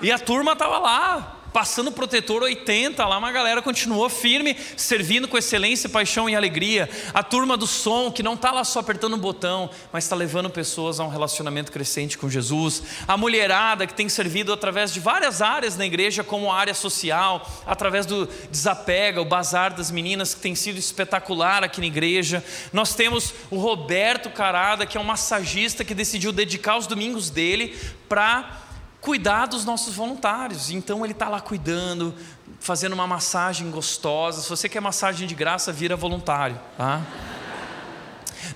E 0.00 0.10
a 0.10 0.18
turma 0.18 0.52
estava 0.52 0.78
lá, 0.78 1.35
passando 1.56 1.90
protetor 1.90 2.42
80, 2.42 3.02
lá 3.06 3.16
uma 3.16 3.32
galera 3.32 3.62
continuou 3.62 4.10
firme, 4.10 4.54
servindo 4.76 5.26
com 5.26 5.38
excelência, 5.38 5.88
paixão 5.88 6.28
e 6.28 6.36
alegria. 6.36 6.86
A 7.14 7.22
turma 7.22 7.56
do 7.56 7.66
som, 7.66 8.10
que 8.10 8.22
não 8.22 8.34
está 8.34 8.52
lá 8.52 8.62
só 8.62 8.80
apertando 8.80 9.16
um 9.16 9.18
botão, 9.18 9.70
mas 9.90 10.04
está 10.04 10.14
levando 10.14 10.50
pessoas 10.50 11.00
a 11.00 11.04
um 11.04 11.08
relacionamento 11.08 11.72
crescente 11.72 12.18
com 12.18 12.28
Jesus. 12.28 12.82
A 13.08 13.16
mulherada, 13.16 13.86
que 13.86 13.94
tem 13.94 14.06
servido 14.06 14.52
através 14.52 14.92
de 14.92 15.00
várias 15.00 15.40
áreas 15.40 15.78
na 15.78 15.86
igreja, 15.86 16.22
como 16.22 16.52
a 16.52 16.58
área 16.58 16.74
social, 16.74 17.50
através 17.64 18.04
do 18.04 18.28
desapega, 18.50 19.22
o 19.22 19.24
bazar 19.24 19.72
das 19.72 19.90
meninas, 19.90 20.34
que 20.34 20.42
tem 20.42 20.54
sido 20.54 20.78
espetacular 20.78 21.64
aqui 21.64 21.80
na 21.80 21.86
igreja. 21.86 22.44
Nós 22.70 22.94
temos 22.94 23.32
o 23.50 23.56
Roberto 23.56 24.28
Carada, 24.28 24.84
que 24.84 24.98
é 24.98 25.00
um 25.00 25.04
massagista 25.04 25.86
que 25.86 25.94
decidiu 25.94 26.32
dedicar 26.32 26.76
os 26.76 26.86
domingos 26.86 27.30
dele 27.30 27.74
para 28.10 28.65
cuidar 29.06 29.46
dos 29.46 29.64
nossos 29.64 29.94
voluntários. 29.94 30.68
Então 30.68 31.04
ele 31.04 31.12
está 31.12 31.28
lá 31.28 31.40
cuidando, 31.40 32.12
fazendo 32.58 32.92
uma 32.92 33.06
massagem 33.06 33.70
gostosa. 33.70 34.42
Se 34.42 34.48
você 34.48 34.68
quer 34.68 34.80
massagem 34.80 35.28
de 35.28 35.34
graça, 35.36 35.72
vira 35.72 35.94
voluntário. 35.94 36.60
Tá? 36.76 37.00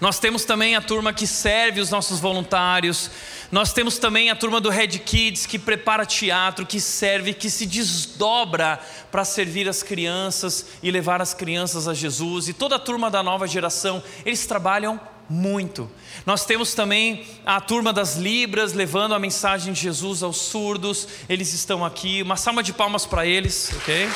Nós 0.01 0.19
temos 0.19 0.45
também 0.45 0.75
a 0.75 0.81
turma 0.81 1.13
que 1.13 1.25
serve 1.25 1.81
os 1.81 1.89
nossos 1.91 2.19
voluntários. 2.19 3.13
Nós 3.53 3.73
temos 3.73 3.97
também 3.97 4.29
a 4.29 4.35
turma 4.35 4.61
do 4.61 4.71
Red 4.71 4.89
Kids 4.99 5.47
que 5.47 5.57
prepara 5.57 6.05
teatro, 6.05 6.67
que 6.67 6.81
serve, 6.81 7.33
que 7.33 7.49
se 7.49 7.65
desdobra 7.65 8.81
para 9.09 9.25
servir 9.25 9.69
as 9.69 9.85
crianças 9.85 10.67
e 10.83 10.91
levar 10.91 11.23
as 11.23 11.33
crianças 11.33 11.87
a 11.87 11.95
Jesus. 11.95 12.49
E 12.49 12.53
toda 12.53 12.75
a 12.75 12.81
turma 12.81 13.09
da 13.09 13.23
nova 13.23 13.47
geração, 13.47 14.03
eles 14.27 14.45
trabalham 14.47 15.01
muito. 15.31 15.89
Nós 16.26 16.45
temos 16.45 16.74
também 16.74 17.24
a 17.47 17.61
turma 17.61 17.93
das 17.93 18.16
Libras 18.16 18.72
levando 18.72 19.14
a 19.14 19.18
mensagem 19.18 19.72
de 19.72 19.81
Jesus 19.81 20.24
aos 20.24 20.39
surdos. 20.39 21.07
Eles 21.28 21.55
estão 21.55 21.85
aqui. 21.85 22.20
Uma 22.20 22.37
salva 22.37 22.64
de 22.64 22.72
palmas 22.72 23.07
para 23.07 23.24
eles, 23.24 23.70
ok? 23.76 24.11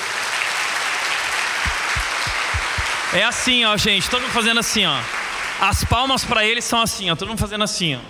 É 3.13 3.23
assim, 3.23 3.65
ó, 3.65 3.77
gente. 3.77 4.11
Todo 4.11 4.23
mundo 4.23 4.33
fazendo 4.33 4.59
assim, 4.59 4.85
ó. 4.85 5.01
As 5.61 5.85
palmas 5.85 6.25
para 6.25 6.45
eles 6.45 6.65
são 6.65 6.81
assim, 6.81 7.09
ó. 7.09 7.15
Todo 7.15 7.29
mundo 7.29 7.39
fazendo 7.39 7.63
assim, 7.63 7.95
ó. 7.95 8.01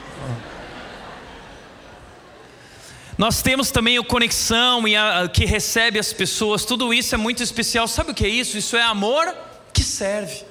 Nós 3.19 3.43
temos 3.43 3.71
também 3.71 3.99
o 3.99 4.05
conexão 4.05 4.89
e 4.89 4.97
a, 4.97 5.29
que 5.29 5.45
recebe 5.45 5.99
as 5.99 6.11
pessoas. 6.11 6.65
Tudo 6.65 6.93
isso 6.95 7.15
é 7.15 7.19
muito 7.19 7.43
especial. 7.43 7.87
Sabe 7.87 8.13
o 8.13 8.15
que 8.15 8.25
é 8.25 8.31
isso? 8.31 8.57
Isso 8.57 8.79
é 8.79 8.83
amor 8.83 9.33
que 9.75 9.85
serve. 9.85 10.43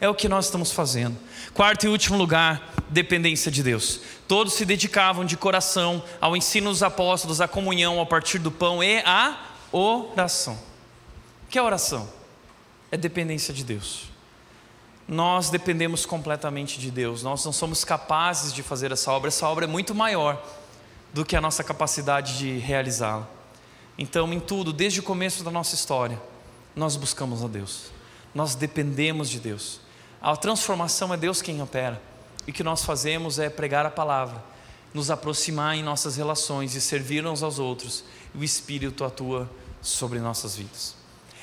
É 0.00 0.08
o 0.08 0.14
que 0.14 0.26
nós 0.26 0.46
estamos 0.46 0.72
fazendo. 0.72 1.16
Quarto 1.54 1.84
e 1.84 1.88
último 1.88 2.16
lugar, 2.16 2.72
dependência 2.88 3.50
de 3.50 3.62
Deus. 3.62 4.00
Todos 4.26 4.54
se 4.54 4.64
dedicavam 4.64 5.24
de 5.24 5.36
coração 5.36 6.02
ao 6.18 6.34
ensino 6.34 6.70
dos 6.70 6.82
apóstolos, 6.82 7.42
à 7.42 7.48
comunhão, 7.48 7.98
ao 7.98 8.06
partir 8.06 8.38
do 8.38 8.50
pão 8.50 8.82
e 8.82 9.00
à 9.00 9.38
oração. 9.70 10.54
O 11.44 11.50
que 11.50 11.58
é 11.58 11.62
oração? 11.62 12.08
É 12.90 12.96
dependência 12.96 13.52
de 13.52 13.64
Deus. 13.64 14.04
Nós 15.06 15.50
dependemos 15.50 16.06
completamente 16.06 16.78
de 16.78 16.90
Deus, 16.90 17.22
nós 17.22 17.44
não 17.44 17.52
somos 17.52 17.84
capazes 17.84 18.50
de 18.52 18.62
fazer 18.62 18.90
essa 18.92 19.12
obra, 19.12 19.28
essa 19.28 19.46
obra 19.46 19.66
é 19.66 19.68
muito 19.68 19.94
maior 19.94 20.42
do 21.12 21.22
que 21.22 21.36
a 21.36 21.40
nossa 21.40 21.62
capacidade 21.62 22.38
de 22.38 22.58
realizá-la. 22.58 23.28
Então, 23.98 24.32
em 24.32 24.40
tudo, 24.40 24.72
desde 24.72 25.00
o 25.00 25.02
começo 25.02 25.44
da 25.44 25.50
nossa 25.50 25.74
história, 25.74 26.18
nós 26.74 26.96
buscamos 26.96 27.44
a 27.44 27.48
Deus, 27.48 27.90
nós 28.34 28.54
dependemos 28.54 29.28
de 29.28 29.38
Deus. 29.38 29.81
A 30.22 30.36
transformação 30.36 31.12
é 31.12 31.16
Deus 31.16 31.42
quem 31.42 31.60
opera. 31.60 32.00
E 32.46 32.52
o 32.52 32.54
que 32.54 32.62
nós 32.62 32.84
fazemos 32.84 33.40
é 33.40 33.50
pregar 33.50 33.84
a 33.84 33.90
palavra, 33.90 34.42
nos 34.94 35.10
aproximar 35.10 35.74
em 35.74 35.82
nossas 35.82 36.16
relações 36.16 36.76
e 36.76 36.80
servir 36.80 37.26
uns 37.26 37.42
aos 37.42 37.58
outros. 37.58 38.04
E 38.32 38.38
o 38.38 38.44
Espírito 38.44 39.04
atua 39.04 39.50
sobre 39.80 40.20
nossas 40.20 40.54
vidas. 40.54 40.94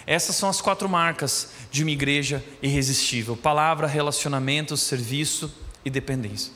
Essas 0.08 0.38
são 0.38 0.48
as 0.48 0.62
quatro 0.62 0.88
marcas 0.88 1.50
de 1.70 1.84
uma 1.84 1.92
igreja 1.92 2.44
irresistível: 2.62 3.36
palavra, 3.36 3.86
relacionamento, 3.86 4.78
serviço 4.78 5.54
e 5.84 5.90
dependência. 5.90 6.54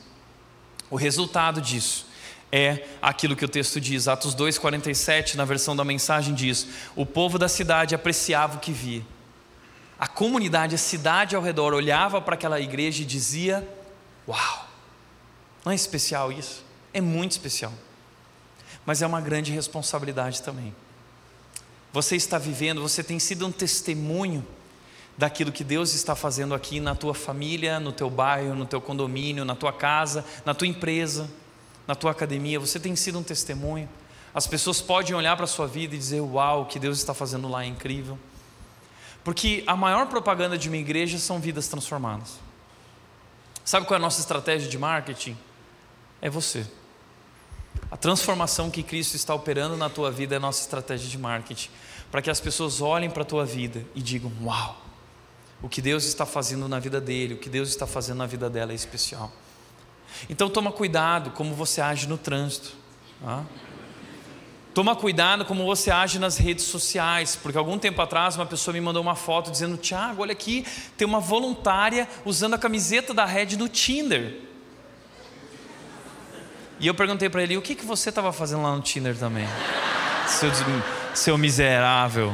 O 0.89 0.95
resultado 0.95 1.59
disso 1.59 2.07
é 2.53 2.87
aquilo 3.01 3.35
que 3.35 3.43
o 3.43 3.49
texto 3.49 3.81
diz, 3.81 4.07
Atos 4.07 4.33
2,47, 4.33 5.35
na 5.35 5.43
versão 5.43 5.75
da 5.75 5.83
mensagem 5.83 6.33
diz: 6.33 6.67
O 6.95 7.05
povo 7.05 7.37
da 7.37 7.49
cidade 7.49 7.93
apreciava 7.93 8.55
o 8.55 8.59
que 8.61 8.71
via 8.71 9.03
a 9.99 10.07
comunidade, 10.07 10.75
a 10.75 10.77
cidade 10.77 11.35
ao 11.35 11.41
redor 11.41 11.73
olhava 11.73 12.19
para 12.19 12.35
aquela 12.35 12.59
igreja 12.59 13.03
e 13.03 13.05
dizia: 13.05 13.67
Uau, 14.27 14.67
não 15.63 15.71
é 15.71 15.75
especial 15.75 16.31
isso? 16.31 16.63
É 16.93 17.01
muito 17.01 17.31
especial. 17.31 17.73
Mas 18.85 19.01
é 19.01 19.07
uma 19.07 19.21
grande 19.21 19.51
responsabilidade 19.51 20.41
também. 20.41 20.75
Você 21.91 22.15
está 22.15 22.37
vivendo, 22.37 22.81
você 22.81 23.03
tem 23.03 23.19
sido 23.19 23.45
um 23.45 23.51
testemunho 23.51 24.45
daquilo 25.17 25.51
que 25.51 25.63
Deus 25.63 25.93
está 25.93 26.15
fazendo 26.15 26.55
aqui 26.55 26.79
na 26.79 26.95
tua 26.95 27.13
família, 27.13 27.79
no 27.79 27.91
teu 27.91 28.09
bairro, 28.09 28.55
no 28.55 28.65
teu 28.65 28.81
condomínio, 28.81 29.45
na 29.45 29.55
tua 29.55 29.71
casa, 29.71 30.25
na 30.43 30.53
tua 30.53 30.67
empresa, 30.67 31.29
na 31.87 31.95
tua 31.95 32.11
academia. 32.11 32.59
Você 32.59 32.79
tem 32.79 32.95
sido 32.95 33.19
um 33.19 33.23
testemunho. 33.23 33.87
As 34.33 34.47
pessoas 34.47 34.81
podem 34.81 35.13
olhar 35.13 35.35
para 35.35 35.45
a 35.45 35.47
sua 35.47 35.67
vida 35.67 35.93
e 35.95 35.97
dizer: 35.97 36.19
Uau, 36.19 36.63
o 36.63 36.65
que 36.65 36.79
Deus 36.79 36.97
está 36.97 37.13
fazendo 37.13 37.47
lá 37.47 37.63
é 37.63 37.67
incrível. 37.67 38.17
Porque 39.23 39.63
a 39.65 39.75
maior 39.75 40.07
propaganda 40.07 40.57
de 40.57 40.67
uma 40.67 40.77
igreja 40.77 41.17
são 41.17 41.39
vidas 41.39 41.67
transformadas. 41.67 42.39
Sabe 43.63 43.85
qual 43.85 43.95
é 43.95 43.99
a 43.99 44.01
nossa 44.01 44.19
estratégia 44.19 44.69
de 44.69 44.77
marketing? 44.77 45.37
É 46.21 46.29
você. 46.29 46.65
A 47.89 47.95
transformação 47.95 48.69
que 48.69 48.83
Cristo 48.83 49.15
está 49.15 49.33
operando 49.33 49.77
na 49.77 49.89
tua 49.89 50.11
vida 50.11 50.35
é 50.35 50.37
a 50.37 50.39
nossa 50.39 50.61
estratégia 50.61 51.09
de 51.09 51.17
marketing. 51.17 51.69
Para 52.11 52.21
que 52.21 52.29
as 52.29 52.39
pessoas 52.39 52.81
olhem 52.81 53.09
para 53.09 53.23
a 53.23 53.25
tua 53.25 53.45
vida 53.45 53.85
e 53.95 54.01
digam: 54.01 54.31
Uau, 54.41 54.81
o 55.61 55.69
que 55.69 55.81
Deus 55.81 56.03
está 56.03 56.25
fazendo 56.25 56.67
na 56.67 56.79
vida 56.79 56.99
dele, 56.99 57.35
o 57.35 57.37
que 57.37 57.49
Deus 57.49 57.69
está 57.69 57.87
fazendo 57.87 58.17
na 58.17 58.27
vida 58.27 58.49
dela 58.49 58.71
é 58.71 58.75
especial. 58.75 59.31
Então 60.29 60.49
toma 60.49 60.71
cuidado 60.71 61.31
como 61.31 61.55
você 61.55 61.81
age 61.81 62.07
no 62.07 62.17
trânsito. 62.17 62.73
Tá? 63.21 63.43
Toma 64.73 64.95
cuidado 64.95 65.45
como 65.45 65.65
você 65.65 65.91
age 65.91 66.17
nas 66.17 66.37
redes 66.37 66.65
sociais, 66.65 67.35
porque 67.35 67.57
algum 67.57 67.77
tempo 67.77 68.01
atrás 68.01 68.35
uma 68.35 68.45
pessoa 68.45 68.73
me 68.73 68.81
mandou 68.81 69.03
uma 69.03 69.13
foto 69.13 69.51
dizendo: 69.51 69.77
Tiago, 69.77 70.23
olha 70.23 70.31
aqui, 70.31 70.65
tem 70.97 71.07
uma 71.07 71.19
voluntária 71.19 72.07
usando 72.25 72.55
a 72.55 72.57
camiseta 72.57 73.13
da 73.13 73.23
Red 73.23 73.55
no 73.55 73.69
Tinder. 73.69 74.39
E 76.79 76.87
eu 76.87 76.95
perguntei 76.95 77.29
para 77.29 77.43
ele: 77.43 77.55
o 77.55 77.61
que, 77.61 77.75
que 77.75 77.85
você 77.85 78.09
estava 78.09 78.33
fazendo 78.33 78.63
lá 78.63 78.75
no 78.75 78.81
Tinder 78.81 79.15
também? 79.15 79.47
Seu, 80.27 80.49
seu 81.13 81.37
miserável. 81.37 82.33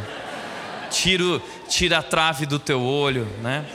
Tiro, 0.89 1.41
tira 1.67 1.97
a 1.97 2.03
trave 2.03 2.45
do 2.45 2.57
teu 2.57 2.81
olho, 2.81 3.25
né? 3.41 3.65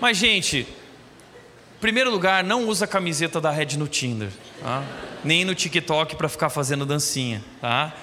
Mas, 0.00 0.16
gente, 0.16 0.58
em 0.58 1.80
primeiro 1.80 2.10
lugar, 2.10 2.44
não 2.44 2.68
usa 2.68 2.84
a 2.84 2.88
camiseta 2.88 3.40
da 3.40 3.50
Red 3.50 3.76
no 3.76 3.88
Tinder, 3.88 4.28
tá? 4.60 4.82
nem 5.24 5.44
no 5.44 5.54
TikTok 5.54 6.16
para 6.16 6.28
ficar 6.28 6.50
fazendo 6.50 6.86
dancinha, 6.86 7.42
tá? 7.60 7.94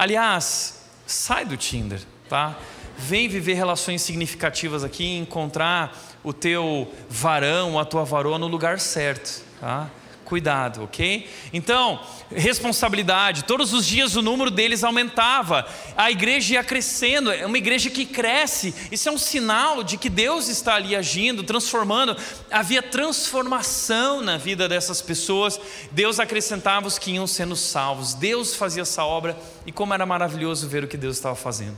Aliás, 0.00 0.80
sai 1.06 1.44
do 1.44 1.58
Tinder, 1.58 2.00
tá? 2.26 2.56
Vem 2.96 3.28
viver 3.28 3.52
relações 3.52 4.00
significativas 4.00 4.82
aqui, 4.82 5.18
encontrar 5.18 5.94
o 6.24 6.32
teu 6.32 6.90
varão, 7.06 7.78
a 7.78 7.84
tua 7.84 8.02
varoa 8.02 8.38
no 8.38 8.46
lugar 8.46 8.80
certo, 8.80 9.44
tá? 9.60 9.90
Cuidado, 10.30 10.84
ok? 10.84 11.28
Então, 11.52 12.00
responsabilidade. 12.30 13.42
Todos 13.42 13.72
os 13.72 13.84
dias 13.84 14.14
o 14.14 14.22
número 14.22 14.48
deles 14.48 14.84
aumentava, 14.84 15.66
a 15.96 16.08
igreja 16.08 16.54
ia 16.54 16.62
crescendo, 16.62 17.32
é 17.32 17.44
uma 17.44 17.58
igreja 17.58 17.90
que 17.90 18.06
cresce. 18.06 18.72
Isso 18.92 19.08
é 19.08 19.12
um 19.12 19.18
sinal 19.18 19.82
de 19.82 19.96
que 19.96 20.08
Deus 20.08 20.46
está 20.46 20.76
ali 20.76 20.94
agindo, 20.94 21.42
transformando. 21.42 22.16
Havia 22.48 22.80
transformação 22.80 24.22
na 24.22 24.36
vida 24.36 24.68
dessas 24.68 25.02
pessoas. 25.02 25.60
Deus 25.90 26.20
acrescentava 26.20 26.86
os 26.86 26.96
que 26.96 27.10
iam 27.10 27.26
sendo 27.26 27.56
salvos. 27.56 28.14
Deus 28.14 28.54
fazia 28.54 28.82
essa 28.82 29.04
obra 29.04 29.36
e 29.66 29.72
como 29.72 29.92
era 29.92 30.06
maravilhoso 30.06 30.68
ver 30.68 30.84
o 30.84 30.86
que 30.86 30.96
Deus 30.96 31.16
estava 31.16 31.34
fazendo. 31.34 31.76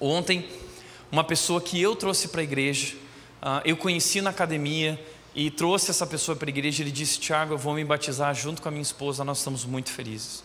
Ontem, 0.00 0.48
uma 1.12 1.22
pessoa 1.22 1.60
que 1.60 1.80
eu 1.80 1.94
trouxe 1.94 2.26
para 2.26 2.40
a 2.40 2.44
igreja, 2.44 2.96
ah, 3.40 3.62
eu 3.64 3.76
conheci 3.76 4.20
na 4.20 4.30
academia 4.30 5.00
e 5.34 5.50
trouxe 5.50 5.90
essa 5.90 6.06
pessoa 6.06 6.36
para 6.36 6.48
a 6.48 6.50
igreja. 6.50 6.82
Ele 6.82 6.90
disse: 6.90 7.18
Tiago, 7.18 7.54
eu 7.54 7.58
vou 7.58 7.74
me 7.74 7.84
batizar 7.84 8.34
junto 8.34 8.60
com 8.60 8.68
a 8.68 8.70
minha 8.70 8.82
esposa, 8.82 9.24
nós 9.24 9.38
estamos 9.38 9.64
muito 9.64 9.90
felizes. 9.90 10.44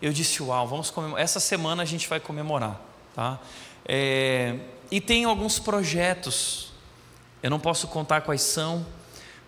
Eu 0.00 0.12
disse: 0.12 0.42
Uau, 0.42 0.66
vamos 0.66 0.90
comemorar. 0.90 1.22
Essa 1.22 1.40
semana 1.40 1.82
a 1.82 1.86
gente 1.86 2.08
vai 2.08 2.20
comemorar. 2.20 2.80
Tá? 3.14 3.40
É... 3.84 4.56
E 4.90 5.00
tem 5.00 5.24
alguns 5.24 5.58
projetos, 5.58 6.72
eu 7.42 7.50
não 7.50 7.58
posso 7.58 7.88
contar 7.88 8.20
quais 8.20 8.42
são, 8.42 8.86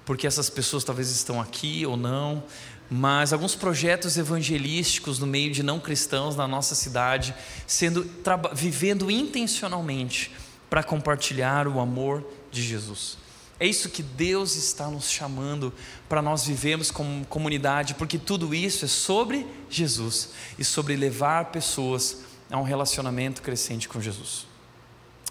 porque 0.05 0.27
essas 0.27 0.51
pessoas 0.51 0.83
talvez 0.83 1.11
estão 1.11 1.41
aqui 1.41 1.87
ou 1.87 1.97
não, 1.97 2.43
mas 2.91 3.33
alguns 3.33 3.55
projetos 3.55 4.17
evangelísticos 4.17 5.19
no 5.19 5.27
meio 5.27 5.53
de 5.53 5.63
não 5.63 5.79
cristãos 5.79 6.35
na 6.35 6.49
nossa 6.49 6.75
cidade, 6.75 7.35
sendo 7.67 8.09
vivendo 8.53 9.11
intencionalmente 9.11 10.33
para 10.69 10.83
compartilhar 10.83 11.69
o 11.69 11.79
amor 11.79 12.25
de 12.51 12.63
Jesus. 12.63 13.19
É 13.61 13.67
isso 13.67 13.89
que 13.89 14.03
Deus 14.03 14.55
está 14.55 14.87
nos 14.87 15.11
chamando 15.11 15.73
para 16.09 16.23
nós 16.23 16.47
vivemos 16.47 16.91
como 16.91 17.27
comunidade, 17.27 17.95
porque 17.95 18.17
tudo 18.17 18.55
isso 18.55 18.85
é 18.85 18.89
sobre 18.89 19.47
Jesus 19.69 20.31
e 20.59 20.65
sobre 20.65 20.95
levar 20.95 21.47
pessoas 21.47 22.19
a 22.51 22.57
um 22.57 22.63
relacionamento 22.63 23.43
crescente 23.43 23.89
com 23.89 24.01
Jesus. 24.01 24.47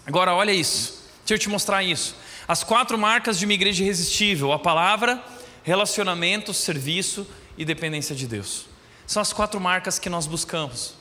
Agora, 0.06 0.34
olha 0.34 0.52
isso, 0.52 1.02
deixa 1.20 1.34
eu 1.34 1.38
te 1.38 1.48
mostrar 1.48 1.82
isso. 1.82 2.16
As 2.46 2.62
quatro 2.62 2.98
marcas 2.98 3.38
de 3.38 3.46
uma 3.46 3.54
igreja 3.54 3.82
irresistível: 3.82 4.52
a 4.52 4.58
palavra, 4.58 5.22
relacionamento, 5.62 6.52
serviço 6.52 7.26
e 7.56 7.64
dependência 7.64 8.14
de 8.14 8.26
Deus. 8.26 8.66
São 9.06 9.22
as 9.22 9.32
quatro 9.32 9.58
marcas 9.58 9.98
que 9.98 10.10
nós 10.10 10.26
buscamos. 10.26 10.94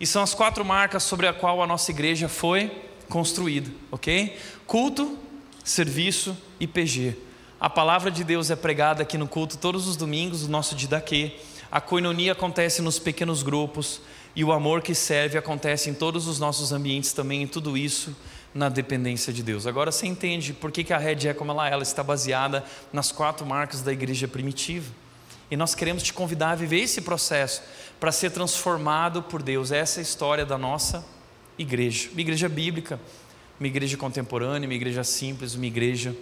E 0.00 0.06
são 0.06 0.22
as 0.22 0.34
quatro 0.34 0.64
marcas 0.64 1.02
sobre 1.02 1.26
a 1.28 1.32
qual 1.34 1.62
a 1.62 1.66
nossa 1.66 1.90
igreja 1.90 2.28
foi 2.28 2.72
construída, 3.08 3.70
ok? 3.90 4.38
Culto, 4.66 5.18
serviço 5.64 6.36
e 6.58 6.66
PG. 6.66 7.16
A 7.60 7.70
palavra 7.70 8.10
de 8.10 8.24
Deus 8.24 8.50
é 8.50 8.56
pregada 8.56 9.02
aqui 9.02 9.16
no 9.16 9.28
culto 9.28 9.56
todos 9.56 9.86
os 9.86 9.96
domingos, 9.96 10.42
o 10.44 10.50
nosso 10.50 10.74
Didaquê. 10.74 11.36
A 11.70 11.80
coinonia 11.80 12.32
acontece 12.32 12.82
nos 12.82 12.98
pequenos 12.98 13.42
grupos 13.42 14.00
e 14.34 14.42
o 14.42 14.52
amor 14.52 14.82
que 14.82 14.94
serve 14.94 15.38
acontece 15.38 15.88
em 15.88 15.94
todos 15.94 16.26
os 16.26 16.38
nossos 16.38 16.72
ambientes 16.72 17.12
também, 17.12 17.42
e 17.42 17.46
tudo 17.46 17.76
isso 17.76 18.16
na 18.54 18.68
dependência 18.68 19.32
de 19.32 19.42
Deus. 19.42 19.66
Agora 19.66 19.92
você 19.92 20.06
entende 20.06 20.52
por 20.52 20.72
que, 20.72 20.92
a 20.92 20.98
rede 20.98 21.28
é 21.28 21.34
como 21.34 21.52
ela 21.52 21.68
é, 21.68 21.72
ela 21.72 21.82
está 21.82 22.02
baseada 22.02 22.64
nas 22.92 23.12
quatro 23.12 23.46
marcas 23.46 23.80
da 23.82 23.92
igreja 23.92 24.26
primitiva. 24.26 24.90
E 25.50 25.56
nós 25.56 25.74
queremos 25.74 26.02
te 26.02 26.12
convidar 26.12 26.52
a 26.52 26.54
viver 26.54 26.80
esse 26.80 27.02
processo 27.02 27.62
para 28.00 28.10
ser 28.10 28.30
transformado 28.30 29.22
por 29.22 29.42
Deus. 29.42 29.70
Essa 29.70 30.00
é 30.00 30.00
a 30.00 30.02
história 30.02 30.46
da 30.46 30.56
nossa 30.56 31.04
igreja, 31.58 32.08
uma 32.10 32.20
igreja 32.20 32.48
bíblica 32.48 32.98
uma 33.58 33.66
igreja 33.66 33.96
contemporânea, 33.96 34.68
uma 34.68 34.74
igreja 34.74 35.04
simples, 35.04 35.54
uma 35.54 35.66
igreja 35.66 36.16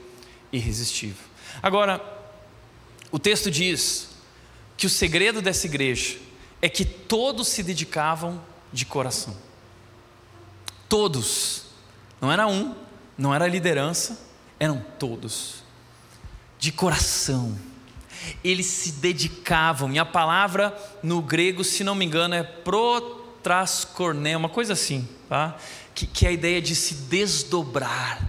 irresistível. 0.52 1.24
Agora, 1.62 2.00
o 3.10 3.18
texto 3.18 3.50
diz 3.50 4.10
que 4.76 4.86
o 4.86 4.90
segredo 4.90 5.42
dessa 5.42 5.66
igreja 5.66 6.18
é 6.62 6.68
que 6.68 6.84
todos 6.84 7.48
se 7.48 7.62
dedicavam 7.62 8.40
de 8.72 8.84
coração. 8.84 9.36
Todos. 10.88 11.66
Não 12.20 12.30
era 12.30 12.46
um, 12.46 12.74
não 13.16 13.34
era 13.34 13.46
liderança, 13.46 14.20
eram 14.58 14.84
todos. 14.98 15.62
De 16.58 16.70
coração. 16.70 17.58
Eles 18.44 18.66
se 18.66 18.92
dedicavam, 18.92 19.92
e 19.92 19.98
a 19.98 20.04
palavra 20.04 20.76
no 21.02 21.22
grego, 21.22 21.64
se 21.64 21.82
não 21.82 21.94
me 21.94 22.04
engano, 22.04 22.34
é 22.34 22.42
protrascorné, 22.42 24.36
uma 24.36 24.50
coisa 24.50 24.74
assim, 24.74 25.08
tá? 25.26 25.56
Que, 26.00 26.06
que 26.06 26.26
é 26.26 26.30
a 26.30 26.32
ideia 26.32 26.62
de 26.62 26.74
se 26.74 26.94
desdobrar 26.94 28.28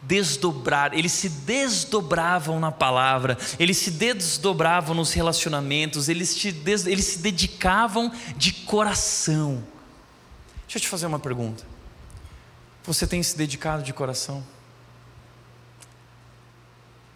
desdobrar, 0.00 0.94
eles 0.94 1.12
se 1.12 1.28
desdobravam 1.28 2.58
na 2.58 2.72
palavra, 2.72 3.36
eles 3.58 3.76
se 3.76 3.90
desdobravam 3.90 4.94
nos 4.94 5.12
relacionamentos, 5.12 6.08
eles, 6.08 6.34
des, 6.64 6.86
eles 6.86 7.04
se 7.04 7.18
dedicavam 7.18 8.10
de 8.34 8.52
coração. 8.52 9.62
Deixa 10.62 10.78
eu 10.78 10.80
te 10.80 10.88
fazer 10.88 11.04
uma 11.04 11.18
pergunta. 11.18 11.62
Você 12.84 13.06
tem 13.06 13.22
se 13.22 13.36
dedicado 13.36 13.82
de 13.82 13.92
coração? 13.92 14.42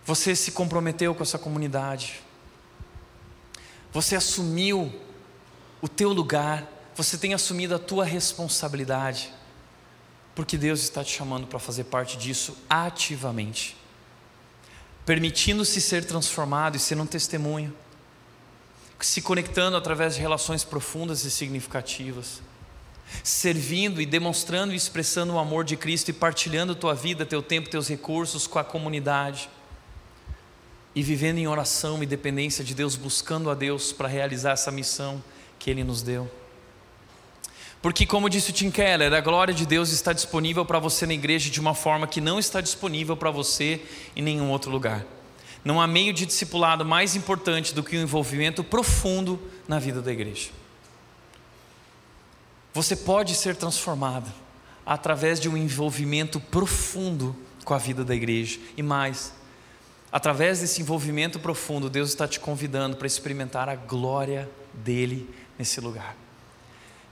Você 0.05 0.36
se 0.36 0.50
comprometeu 0.50 1.14
com 1.14 1.22
essa 1.22 1.38
comunidade? 1.38 2.20
Você 3.90 4.16
assumiu 4.16 4.92
o 5.80 5.88
teu 5.88 6.12
lugar? 6.12 6.68
Você 6.94 7.16
tem 7.16 7.32
assumido 7.32 7.74
a 7.74 7.78
tua 7.78 8.05
responsabilidade? 8.05 9.32
Porque 10.35 10.57
Deus 10.57 10.80
está 10.83 11.05
te 11.05 11.12
chamando 11.12 11.47
para 11.47 11.59
fazer 11.59 11.85
parte 11.85 12.16
disso 12.16 12.57
ativamente, 12.68 13.76
permitindo-se 15.05 15.80
ser 15.80 16.05
transformado 16.05 16.76
e 16.76 16.80
ser 16.80 16.99
um 16.99 17.07
testemunho, 17.07 17.74
se 19.01 19.20
conectando 19.20 19.76
através 19.76 20.14
de 20.14 20.20
relações 20.20 20.64
profundas 20.64 21.24
e 21.24 21.30
significativas, 21.30 22.41
servindo 23.22 24.01
e 24.01 24.07
demonstrando 24.07 24.72
e 24.72 24.76
expressando 24.76 25.35
o 25.35 25.39
amor 25.39 25.64
de 25.64 25.76
Cristo 25.76 26.09
e 26.09 26.14
partilhando 26.14 26.74
tua 26.74 26.95
vida, 26.95 27.26
teu 27.26 27.43
tempo, 27.43 27.68
teus 27.68 27.89
recursos 27.89 28.47
com 28.47 28.59
a 28.59 28.64
comunidade 28.64 29.51
e 30.95 31.03
vivendo 31.03 31.39
em 31.39 31.47
oração 31.47 32.03
e 32.03 32.07
dependência 32.07 32.64
de 32.64 32.74
Deus, 32.74 32.97
buscando 32.97 33.51
a 33.51 33.55
Deus 33.55 33.93
para 33.93 34.09
realizar 34.09 34.53
essa 34.53 34.70
missão 34.70 35.22
que 35.59 35.70
Ele 35.70 35.83
nos 35.83 36.03
deu. 36.03 36.30
Porque, 37.83 38.07
como 38.07 38.30
disse 38.30 38.51
o 38.51 38.55
Tim 38.55 38.70
Keller, 38.70 39.12
a 39.12 39.20
glória 39.20 39.53
de 39.53 39.66
Deus 39.66 39.91
está 39.91 40.12
disponível 40.12 40.64
para 40.64 40.78
você 40.78 41.05
na 41.05 41.14
igreja 41.14 41.51
de 41.51 41.59
uma 41.59 41.74
forma 41.74 42.07
que 42.07 42.20
não 42.20 42.39
está 42.39 42.61
disponível 42.61 43.16
para 43.16 43.33
você 43.33 43.83
em 44.14 44.22
nenhum 44.22 44.51
outro 44.51 44.70
lugar. 44.70 45.05
Não 45.64 45.80
há 45.80 45.87
meio 45.89 46.12
de 46.12 46.24
discipulado 46.24 46.85
mais 46.85 47.16
importante 47.16 47.74
do 47.74 47.83
que 47.83 47.97
o 47.97 47.99
um 47.99 48.03
envolvimento 48.05 48.62
profundo 48.62 49.51
na 49.66 49.80
vida 49.80 50.01
da 50.01 50.12
igreja. 50.12 50.51
Você 52.72 52.95
pode 52.95 53.35
ser 53.35 53.57
transformado 53.57 54.33
através 54.87 55.41
de 55.41 55.49
um 55.49 55.57
envolvimento 55.57 56.39
profundo 56.39 57.37
com 57.64 57.74
a 57.74 57.78
vida 57.78 58.05
da 58.05 58.14
igreja. 58.14 58.61
E 58.76 58.83
mais, 58.83 59.35
através 60.11 60.61
desse 60.61 60.80
envolvimento 60.80 61.41
profundo, 61.41 61.91
Deus 61.91 62.11
está 62.11 62.28
te 62.28 62.39
convidando 62.39 62.97
para 62.97 63.09
experimentar 63.09 63.68
a 63.68 63.74
glória 63.74 64.49
dele 64.72 65.28
nesse 65.59 65.80
lugar. 65.80 66.22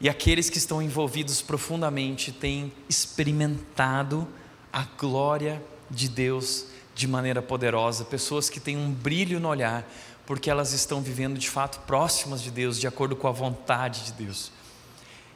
E 0.00 0.08
aqueles 0.08 0.48
que 0.48 0.56
estão 0.56 0.80
envolvidos 0.80 1.42
profundamente 1.42 2.32
têm 2.32 2.72
experimentado 2.88 4.26
a 4.72 4.84
glória 4.98 5.62
de 5.90 6.08
Deus 6.08 6.66
de 6.94 7.06
maneira 7.06 7.42
poderosa, 7.42 8.04
pessoas 8.04 8.48
que 8.48 8.58
têm 8.58 8.76
um 8.76 8.90
brilho 8.90 9.38
no 9.38 9.48
olhar, 9.48 9.86
porque 10.24 10.50
elas 10.50 10.72
estão 10.72 11.02
vivendo 11.02 11.38
de 11.38 11.50
fato 11.50 11.80
próximas 11.80 12.40
de 12.40 12.50
Deus, 12.50 12.78
de 12.78 12.86
acordo 12.86 13.14
com 13.14 13.28
a 13.28 13.32
vontade 13.32 14.04
de 14.04 14.12
Deus. 14.12 14.50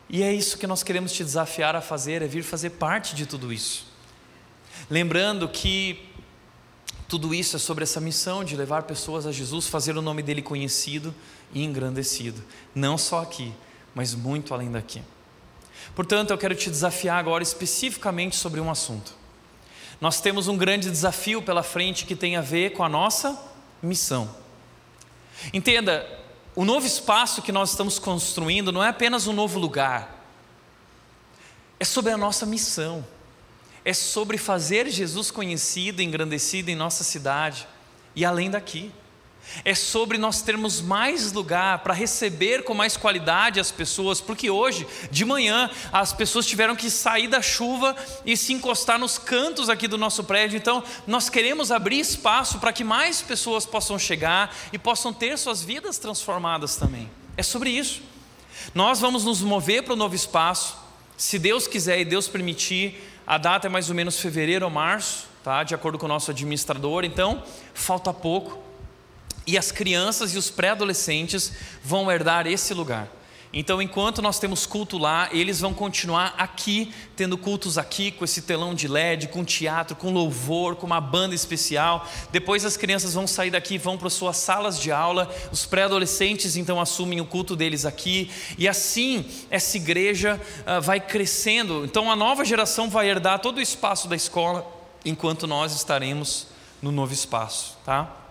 E 0.09 0.23
é 0.23 0.33
isso 0.33 0.57
que 0.59 0.67
nós 0.67 0.83
queremos 0.83 1.13
te 1.13 1.25
desafiar 1.25 1.75
a 1.75 1.81
fazer, 1.81 2.23
é 2.23 2.27
vir 2.27 2.43
fazer 2.43 2.71
parte 2.71 3.15
de 3.15 3.27
tudo 3.27 3.53
isso. 3.53 3.87
Lembrando 4.91 5.49
que 5.49 6.11
tudo 7.09 7.35
isso 7.35 7.57
é 7.57 7.59
sobre 7.59 7.85
essa 7.85 8.01
missão 8.01 8.45
de 8.45 8.57
levar 8.57 8.85
pessoas 8.85 9.27
a 9.27 9.33
Jesus, 9.33 9.67
fazer 9.67 9.97
o 9.97 10.03
nome 10.03 10.23
dele 10.23 10.43
conhecido 10.43 11.15
e 11.53 11.63
engrandecido, 11.65 12.43
não 12.75 12.97
só 12.97 13.23
aqui, 13.23 13.53
mas 13.95 14.15
muito 14.15 14.53
além 14.53 14.71
daqui. 14.71 15.03
Portanto, 15.95 16.31
eu 16.31 16.39
quero 16.39 16.55
te 16.55 16.71
desafiar 16.71 17.19
agora 17.19 17.43
especificamente 17.43 18.37
sobre 18.37 18.61
um 18.61 18.71
assunto. 18.71 19.15
Nós 20.01 20.21
temos 20.21 20.49
um 20.49 20.57
grande 20.57 20.91
desafio 20.91 21.41
pela 21.41 21.63
frente 21.63 22.05
que 22.05 22.17
tem 22.17 22.37
a 22.37 22.41
ver 22.41 22.71
com 22.71 22.83
a 22.83 22.89
nossa 22.89 23.41
missão. 23.83 24.35
Entenda, 25.53 26.07
o 26.57 26.65
novo 26.65 26.87
espaço 26.87 27.43
que 27.43 27.53
nós 27.53 27.71
estamos 27.71 27.99
construindo 27.99 28.73
não 28.73 28.83
é 28.83 28.89
apenas 28.89 29.27
um 29.27 29.33
novo 29.33 29.59
lugar, 29.59 30.25
é 31.79 31.85
sobre 31.85 32.13
a 32.13 32.17
nossa 32.17 32.47
missão, 32.47 33.05
é 33.85 33.93
sobre 33.93 34.39
fazer 34.39 34.89
Jesus 34.89 35.31
conhecido 35.31 36.01
engrandecido 36.01 36.71
em 36.71 36.75
nossa 36.75 37.05
cidade 37.05 37.67
e 38.17 38.25
além 38.25 38.51
daqui 38.51 38.93
é 39.65 39.75
sobre 39.75 40.19
nós 40.19 40.43
termos 40.43 40.81
mais 40.81 41.33
lugar 41.33 41.81
para 41.81 41.95
receber 41.95 42.65
com 42.65 42.75
mais 42.75 42.97
qualidade 42.97 43.61
as 43.61 43.71
pessoas, 43.71 44.21
porque 44.21 44.51
hoje, 44.51 44.87
de 45.11 45.25
manhã, 45.25 45.71
as 45.93 46.13
pessoas 46.13 46.47
tiveram 46.47 46.75
que 46.75 46.91
sair 46.91 47.29
da 47.29 47.43
chuva 47.43 47.95
e 48.25 48.37
se 48.37 48.53
encostar 48.53 48.99
nos 48.99 49.19
cantos 49.19 49.69
aqui 49.69 49.87
do 49.87 49.99
nosso 49.99 50.25
prédio, 50.25 50.57
então 50.57 50.83
nós 51.07 51.29
queremos 51.29 51.71
abrir 51.71 52.01
espaço 52.01 52.59
para 52.59 52.73
que 52.73 52.85
mais 52.85 53.23
pessoas 53.23 53.67
possam 53.67 53.99
chegar 53.99 54.55
e 54.73 54.79
possam 54.79 55.13
ter 55.13 55.39
suas 55.39 55.63
vidas 55.63 55.99
transformadas 55.99 56.77
também. 56.77 57.11
É 57.37 57.43
sobre 57.43 57.71
isso. 57.71 58.03
Nós 58.75 59.01
vamos 59.01 59.25
nos 59.25 59.41
mover 59.43 59.83
para 59.83 59.93
o 59.93 59.97
novo 59.97 60.15
espaço, 60.15 60.77
se 61.17 61.39
Deus 61.39 61.67
quiser 61.67 62.01
e 62.01 62.05
Deus 62.05 62.29
permitir, 62.29 63.01
a 63.27 63.39
data 63.39 63.67
é 63.67 63.71
mais 63.71 63.89
ou 63.89 63.95
menos 63.95 64.19
fevereiro 64.19 64.65
ou 64.65 64.71
março, 64.71 65.27
tá? 65.43 65.63
de 65.63 65.75
acordo 65.75 65.99
com 65.99 66.07
o 66.07 66.09
nosso 66.09 66.31
administrador, 66.31 67.05
então 67.05 67.43
falta 67.73 68.13
pouco. 68.13 68.59
E 69.47 69.59
as 69.59 69.71
crianças 69.71 70.35
e 70.35 70.39
os 70.39 70.51
pré-adolescentes 70.51 71.53
vão 71.83 72.11
herdar 72.11 72.47
esse 72.47 72.73
lugar. 72.73 73.11
Então, 73.57 73.81
enquanto 73.81 74.21
nós 74.21 74.41
temos 74.41 74.67
culto 74.67 74.99
lá, 74.99 75.29
eles 75.31 75.61
vão 75.61 75.73
continuar 75.73 76.35
aqui, 76.37 76.93
tendo 77.15 77.39
cultos 77.39 77.79
aqui, 77.79 78.11
com 78.11 78.25
esse 78.25 78.43
telão 78.43 78.75
de 78.75 78.89
LED, 78.89 79.29
com 79.29 79.45
teatro, 79.45 79.95
com 79.95 80.13
louvor, 80.13 80.75
com 80.75 80.85
uma 80.87 81.01
banda 81.01 81.37
especial. 81.37 82.05
Depois 82.33 82.65
as 82.65 82.77
crianças 82.77 83.15
vão 83.15 83.29
sair 83.29 83.53
daqui, 83.53 83.79
vão 83.79 83.97
para 83.97 84.11
suas 84.11 84.39
salas 84.39 84.81
de 84.81 84.91
aula. 84.91 85.33
Os 85.53 85.65
pré-adolescentes 85.65 86.57
então 86.57 86.81
assumem 86.81 87.21
o 87.21 87.25
culto 87.25 87.55
deles 87.55 87.87
aqui. 87.87 88.29
E 88.59 88.67
assim 88.67 89.25
essa 89.49 89.77
igreja 89.77 90.41
uh, 90.67 90.83
vai 90.83 90.99
crescendo. 90.99 91.85
Então 91.85 92.11
a 92.11 92.17
nova 92.17 92.45
geração 92.45 92.91
vai 92.91 93.09
herdar 93.09 93.39
todo 93.39 93.59
o 93.59 93.63
espaço 93.63 94.09
da 94.09 94.17
escola, 94.17 94.67
enquanto 95.05 95.47
nós 95.47 95.73
estaremos 95.73 96.49
no 96.83 96.91
novo 96.91 97.13
espaço, 97.13 97.77
tá? 97.85 98.24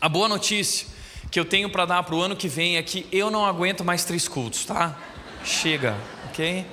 A 0.00 0.08
boa 0.08 0.28
notícia 0.28 0.86
que 1.30 1.40
eu 1.40 1.44
tenho 1.44 1.70
para 1.70 1.86
dar 1.86 2.02
para 2.02 2.14
o 2.14 2.20
ano 2.20 2.36
que 2.36 2.48
vem 2.48 2.76
é 2.76 2.82
que 2.82 3.06
eu 3.10 3.30
não 3.30 3.46
aguento 3.46 3.84
mais 3.84 4.04
três 4.04 4.28
cultos, 4.28 4.64
tá? 4.64 4.96
Chega, 5.42 5.96
ok? 6.28 6.66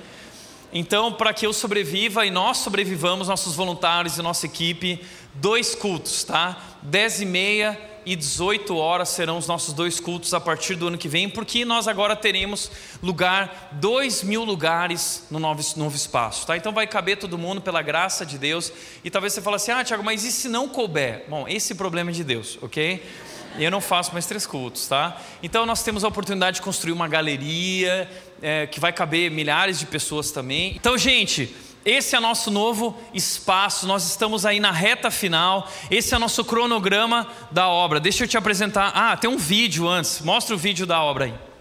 Então, 0.74 1.13
para 1.13 1.34
que 1.34 1.45
eu 1.45 1.53
sobreviva 1.53 2.26
e 2.26 2.32
nós 2.32 2.57
sobrevivamos, 2.57 3.28
nossos 3.28 3.55
voluntários 3.55 4.17
e 4.17 4.21
nossa 4.21 4.45
equipe, 4.45 4.99
dois 5.36 5.74
cultos, 5.74 6.24
tá? 6.24 6.57
Dez 6.82 7.21
e 7.21 7.26
meia 7.26 7.80
e 8.06 8.16
18 8.16 8.76
horas 8.76 9.10
serão 9.10 9.38
os 9.38 9.47
nossos 9.47 9.74
dois 9.74 9.99
cultos 9.99 10.34
a 10.34 10.39
partir 10.39 10.76
do 10.76 10.88
ano 10.88 10.97
que 10.97 11.08
vem, 11.08 11.30
porque 11.30 11.66
nós 11.66 11.88
agora 11.88 12.16
teremos 12.16 12.72
lugar, 13.01 13.70
dois 13.74 14.24
mil 14.24 14.43
lugares 14.43 15.26
no 15.30 15.39
novo, 15.39 15.62
novo 15.78 15.95
espaço, 15.95 16.45
tá? 16.47 16.58
Então 16.58 16.72
vai 16.72 16.88
caber 16.88 17.18
todo 17.18 17.38
mundo 17.38 17.62
pela 17.62 17.82
graça 17.82 18.26
de 18.26 18.38
Deus. 18.38 18.72
E 19.04 19.10
talvez 19.10 19.34
você 19.34 19.41
fale 19.41 19.56
assim, 19.56 19.72
ah, 19.72 19.84
Tiago, 19.84 20.04
mas 20.04 20.24
e 20.24 20.32
se 20.32 20.47
não 20.47 20.68
couber? 20.68 21.26
Bom, 21.28 21.47
esse 21.47 21.76
problema 21.76 22.12
é 22.12 22.14
de 22.14 22.24
Deus, 22.24 22.58
ok? 22.62 23.04
Eu 23.58 23.70
não 23.70 23.80
faço 23.80 24.14
mais 24.14 24.26
três 24.26 24.47
cultos, 24.47 24.88
tá? 24.88 25.22
Então 25.43 25.66
nós 25.66 25.84
temos 25.84 26.04
a 26.04 26.08
oportunidade 26.08 26.56
de 26.56 26.62
construir 26.64 26.91
uma 26.91 27.08
galeria 27.08 28.10
é, 28.41 28.66
que 28.66 28.80
vai 28.80 28.91
caber 28.91 29.30
milhares 29.30 29.78
de 29.78 29.86
pessoas 29.86 30.32
também. 30.32 30.76
Então, 30.76 30.97
gente, 30.97 31.56
esse 31.86 32.15
é 32.15 32.19
nosso 32.19 32.49
novo 32.49 32.97
espaço, 33.13 33.86
nós 33.86 34.05
estamos 34.07 34.45
aí 34.45 34.59
na 34.59 34.71
reta 34.71 35.11
final. 35.11 35.67
Esse 35.91 36.15
é 36.15 36.19
nosso 36.19 36.43
cronograma 36.45 37.27
da 37.51 37.67
obra. 37.67 37.99
Deixa 37.99 38.23
eu 38.23 38.27
te 38.27 38.38
apresentar. 38.38 38.91
Ah, 38.95 39.17
tem 39.17 39.29
um 39.29 39.38
vídeo 39.38 39.88
antes. 39.88 40.21
Mostra 40.21 40.55
o 40.55 40.57
vídeo 40.57 40.86
da 40.86 41.01
obra 41.01 41.25
aí. 41.25 41.53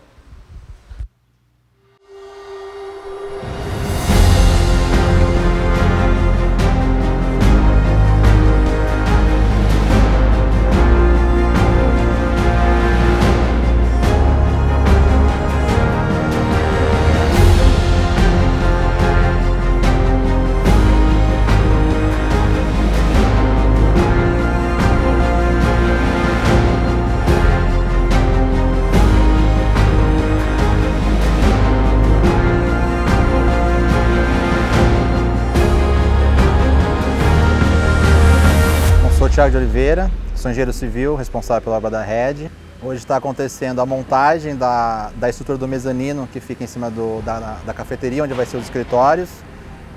Thiago 39.43 39.51
de 39.51 39.57
Oliveira, 39.57 40.09
sou 40.37 40.53
engenheiro 40.53 40.73
civil, 40.73 41.17
responsável 41.17 41.61
pela 41.63 41.77
obra 41.77 41.91
da 41.91 42.01
rede. 42.01 42.49
Hoje 42.81 43.01
está 43.01 43.17
acontecendo 43.17 43.81
a 43.81 43.87
montagem 43.87 44.55
da, 44.55 45.11
da 45.17 45.29
estrutura 45.29 45.59
do 45.59 45.67
mezanino 45.67 46.29
que 46.33 46.39
fica 46.39 46.63
em 46.63 46.67
cima 46.69 46.89
do, 46.89 47.21
da, 47.23 47.59
da 47.67 47.75
cafeteria, 47.75 48.23
onde 48.23 48.35
vai 48.35 48.47
ser 48.47 48.57
os 48.57 48.63
escritórios, 48.63 49.29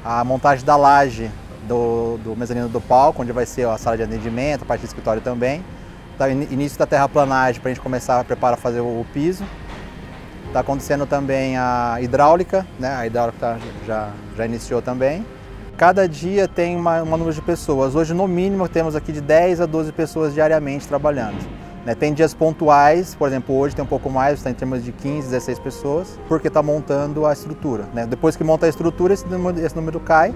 a 0.03 0.23
montagem 0.23 0.65
da 0.65 0.75
laje 0.75 1.29
do, 1.67 2.17
do 2.23 2.35
mezanino 2.35 2.67
do 2.67 2.81
palco, 2.81 3.21
onde 3.21 3.31
vai 3.31 3.45
ser 3.45 3.67
a 3.67 3.77
sala 3.77 3.95
de 3.95 4.01
atendimento, 4.01 4.63
a 4.63 4.65
parte 4.65 4.81
do 4.81 4.87
escritório 4.87 5.21
também. 5.21 5.63
Tá, 6.17 6.27
início 6.27 6.79
da 6.79 6.87
terraplanagem 6.87 7.61
para 7.61 7.69
a 7.69 7.73
gente 7.75 7.83
começar 7.83 8.19
a 8.19 8.23
preparar 8.23 8.57
fazer 8.57 8.79
o, 8.79 9.01
o 9.01 9.05
piso. 9.13 9.45
Está 10.47 10.61
acontecendo 10.61 11.05
também 11.05 11.55
a 11.55 11.97
hidráulica, 12.01 12.65
né? 12.79 12.95
a 12.95 13.05
hidráulica 13.05 13.37
tá, 13.39 13.57
já, 13.85 14.09
já 14.35 14.43
iniciou 14.43 14.81
também. 14.81 15.23
Cada 15.77 16.07
dia 16.07 16.47
tem 16.47 16.77
uma, 16.77 17.01
uma 17.01 17.17
número 17.17 17.35
de 17.35 17.41
pessoas. 17.41 17.95
Hoje, 17.95 18.13
no 18.13 18.25
mínimo, 18.29 18.67
temos 18.69 18.95
aqui 18.95 19.11
de 19.11 19.19
10 19.19 19.59
a 19.59 19.65
12 19.65 19.91
pessoas 19.91 20.33
diariamente 20.33 20.87
trabalhando. 20.87 21.35
Né? 21.85 21.93
Tem 21.93 22.13
dias 22.13 22.33
pontuais, 22.33 23.13
por 23.13 23.27
exemplo, 23.27 23.53
hoje 23.55 23.75
tem 23.75 23.83
um 23.83 23.87
pouco 23.87 24.09
mais, 24.09 24.39
está 24.39 24.49
em 24.49 24.53
termos 24.53 24.83
de 24.83 24.93
15, 24.93 25.27
16 25.27 25.59
pessoas, 25.59 26.19
porque 26.29 26.47
está 26.47 26.63
montando 26.63 27.25
a 27.25 27.33
estrutura. 27.33 27.83
Né? 27.93 28.07
Depois 28.07 28.37
que 28.37 28.43
monta 28.43 28.65
a 28.65 28.69
estrutura, 28.69 29.13
esse 29.13 29.27
número, 29.27 29.59
esse 29.59 29.75
número 29.75 29.99
cai, 29.99 30.33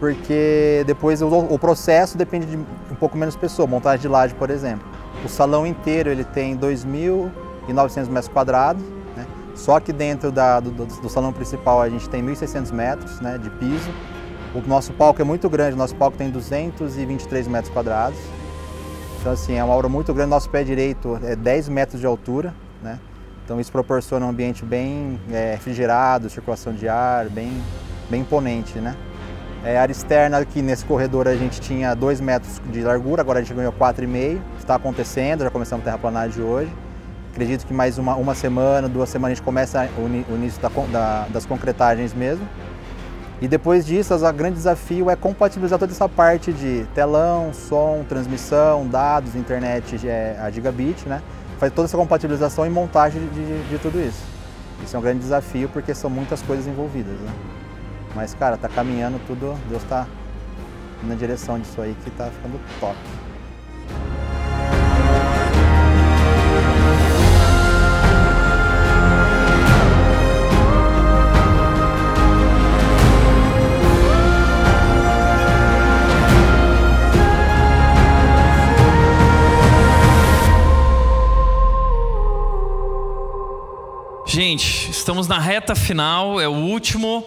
porque 0.00 0.82
depois 0.86 1.20
o, 1.20 1.28
o, 1.28 1.58
processo 1.58 2.16
depende 2.16 2.46
de 2.46 2.56
um 2.56 2.94
pouco 2.98 3.18
menos 3.18 3.36
pessoas, 3.36 3.68
montagem 3.68 4.00
de 4.00 4.08
laje, 4.08 4.34
por 4.34 4.48
exemplo. 4.48 4.86
O 5.22 5.28
salão 5.28 5.66
inteiro 5.66 6.08
ele 6.08 6.24
tem 6.24 6.56
2.900 6.56 8.08
metros 8.08 8.28
quadrados, 8.28 8.82
né? 9.14 9.26
só 9.54 9.78
que 9.78 9.92
dentro 9.92 10.32
da, 10.32 10.58
do, 10.58 10.70
do, 10.70 11.08
salão 11.10 11.34
principal 11.34 11.82
a 11.82 11.88
gente 11.90 12.08
tem 12.08 12.24
1.600 12.24 12.72
metros 12.72 13.20
né, 13.20 13.36
de 13.36 13.50
piso. 13.50 13.90
O 14.52 14.60
nosso 14.66 14.92
palco 14.92 15.22
é 15.22 15.24
muito 15.24 15.48
grande, 15.48 15.76
nosso 15.76 15.94
palco 15.94 16.16
tem 16.16 16.28
223 16.28 17.46
metros 17.46 17.72
quadrados. 17.72 18.18
Então 19.20 19.32
assim, 19.32 19.54
é 19.54 19.62
uma 19.62 19.74
obra 19.74 19.88
muito 19.88 20.12
grande, 20.12 20.30
nosso 20.30 20.50
pé 20.50 20.64
direito 20.64 21.20
é 21.22 21.36
10 21.36 21.68
metros 21.68 22.00
de 22.00 22.06
altura, 22.06 22.52
né? 22.82 22.98
Então 23.44 23.60
isso 23.60 23.70
proporciona 23.70 24.26
um 24.26 24.30
ambiente 24.30 24.64
bem 24.64 25.20
é, 25.30 25.52
refrigerado, 25.52 26.28
circulação 26.28 26.72
de 26.72 26.88
ar, 26.88 27.28
bem, 27.28 27.52
bem 28.08 28.22
imponente, 28.22 28.78
né? 28.78 28.96
É, 29.62 29.78
área 29.78 29.92
externa 29.92 30.38
aqui 30.38 30.62
nesse 30.62 30.84
corredor 30.84 31.28
a 31.28 31.36
gente 31.36 31.60
tinha 31.60 31.94
2 31.94 32.20
metros 32.20 32.60
de 32.72 32.80
largura, 32.80 33.20
agora 33.20 33.38
a 33.38 33.42
gente 33.42 33.54
ganhou 33.54 33.72
4,5. 33.72 34.40
Está 34.58 34.74
acontecendo, 34.74 35.44
já 35.44 35.50
começamos 35.50 35.82
a 35.82 35.84
terraplanagem 35.84 36.42
hoje. 36.42 36.72
Acredito 37.30 37.64
que 37.66 37.72
mais 37.72 37.98
uma, 37.98 38.16
uma 38.16 38.34
semana, 38.34 38.88
duas 38.88 39.08
semanas 39.10 39.32
a 39.32 39.34
gente 39.36 39.44
começa 39.44 39.88
o, 39.96 40.34
início 40.34 40.60
da, 40.60 40.68
da, 40.90 41.26
das 41.28 41.46
concretagens 41.46 42.12
mesmo. 42.12 42.44
E 43.40 43.48
depois 43.48 43.86
disso, 43.86 44.14
o 44.14 44.32
grande 44.32 44.56
desafio 44.56 45.08
é 45.08 45.16
compatibilizar 45.16 45.78
toda 45.78 45.90
essa 45.90 46.06
parte 46.06 46.52
de 46.52 46.86
telão, 46.94 47.54
som, 47.54 48.04
transmissão, 48.06 48.86
dados, 48.86 49.34
internet 49.34 50.06
é, 50.06 50.38
a 50.38 50.50
gigabit, 50.50 51.08
né? 51.08 51.22
Fazer 51.58 51.72
toda 51.72 51.86
essa 51.86 51.96
compatibilização 51.96 52.66
e 52.66 52.70
montagem 52.70 53.20
de, 53.28 53.68
de, 53.68 53.78
tudo 53.78 53.98
isso. 53.98 54.22
Isso 54.84 54.94
é 54.94 54.98
um 54.98 55.02
grande 55.02 55.20
desafio 55.20 55.70
porque 55.70 55.94
são 55.94 56.10
muitas 56.10 56.42
coisas 56.42 56.66
envolvidas, 56.66 57.18
né? 57.18 57.32
Mas, 58.14 58.34
cara, 58.34 58.58
tá 58.58 58.68
caminhando 58.68 59.18
tudo, 59.26 59.56
Deus 59.70 59.82
tá 59.84 60.06
na 61.02 61.14
direção 61.14 61.58
disso 61.58 61.80
aí 61.80 61.96
que 62.04 62.10
tá 62.10 62.26
ficando 62.26 62.60
top. 62.78 62.96
Gente, 84.42 84.90
estamos 84.90 85.28
na 85.28 85.38
reta 85.38 85.74
final, 85.74 86.40
é 86.40 86.48
o 86.48 86.52
último 86.52 87.26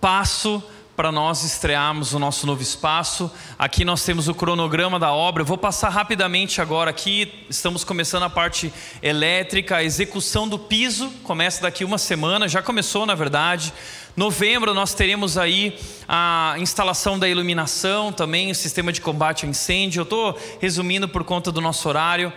passo 0.00 0.62
para 0.94 1.10
nós 1.10 1.42
estrearmos 1.42 2.14
o 2.14 2.20
nosso 2.20 2.46
novo 2.46 2.62
espaço. 2.62 3.28
Aqui 3.58 3.84
nós 3.84 4.04
temos 4.04 4.28
o 4.28 4.34
cronograma 4.34 4.96
da 4.96 5.10
obra. 5.10 5.42
Eu 5.42 5.46
vou 5.46 5.58
passar 5.58 5.88
rapidamente 5.88 6.60
agora 6.60 6.88
aqui. 6.88 7.46
Estamos 7.50 7.82
começando 7.82 8.22
a 8.22 8.30
parte 8.30 8.72
elétrica, 9.02 9.78
a 9.78 9.82
execução 9.82 10.46
do 10.46 10.56
piso 10.56 11.10
começa 11.24 11.62
daqui 11.62 11.84
uma 11.84 11.98
semana, 11.98 12.46
já 12.46 12.62
começou 12.62 13.06
na 13.06 13.16
verdade. 13.16 13.74
Novembro 14.16 14.72
nós 14.72 14.94
teremos 14.94 15.36
aí 15.36 15.76
a 16.06 16.54
instalação 16.58 17.18
da 17.18 17.28
iluminação, 17.28 18.12
também 18.12 18.52
o 18.52 18.54
sistema 18.54 18.92
de 18.92 19.00
combate 19.00 19.46
a 19.46 19.48
incêndio. 19.48 20.02
Eu 20.02 20.04
estou 20.04 20.38
resumindo 20.60 21.08
por 21.08 21.24
conta 21.24 21.50
do 21.50 21.60
nosso 21.60 21.88
horário. 21.88 22.32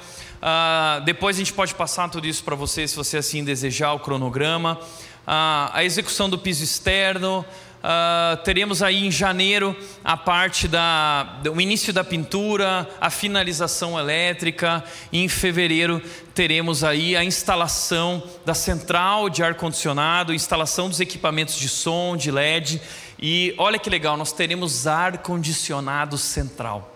Uh, 0.45 1.01
depois 1.01 1.37
a 1.37 1.39
gente 1.39 1.53
pode 1.53 1.73
passar 1.73 2.07
tudo 2.07 2.27
isso 2.27 2.43
para 2.43 2.55
você, 2.55 2.87
se 2.87 2.95
você 2.95 3.17
assim 3.17 3.43
desejar, 3.43 3.93
o 3.93 3.99
cronograma. 3.99 4.79
Uh, 5.27 5.73
a 5.73 5.83
execução 5.83 6.29
do 6.29 6.37
piso 6.37 6.63
externo. 6.63 7.43
Uh, 7.79 8.37
teremos 8.43 8.83
aí 8.83 9.07
em 9.07 9.11
janeiro 9.11 9.75
a 10.03 10.15
parte 10.15 10.67
da 10.67 11.39
o 11.51 11.59
início 11.59 11.91
da 11.91 12.03
pintura, 12.03 12.87
a 13.01 13.09
finalização 13.09 13.97
elétrica. 13.97 14.83
E 15.11 15.23
em 15.23 15.27
fevereiro 15.27 15.99
teremos 16.35 16.83
aí 16.83 17.15
a 17.15 17.23
instalação 17.23 18.21
da 18.45 18.53
central 18.53 19.31
de 19.31 19.41
ar 19.41 19.55
condicionado, 19.55 20.31
instalação 20.31 20.89
dos 20.89 20.99
equipamentos 20.99 21.55
de 21.55 21.67
som, 21.67 22.15
de 22.15 22.29
LED. 22.29 22.79
E 23.19 23.55
olha 23.57 23.79
que 23.79 23.89
legal, 23.89 24.15
nós 24.15 24.31
teremos 24.31 24.85
ar 24.85 25.17
condicionado 25.17 26.19
central. 26.19 26.95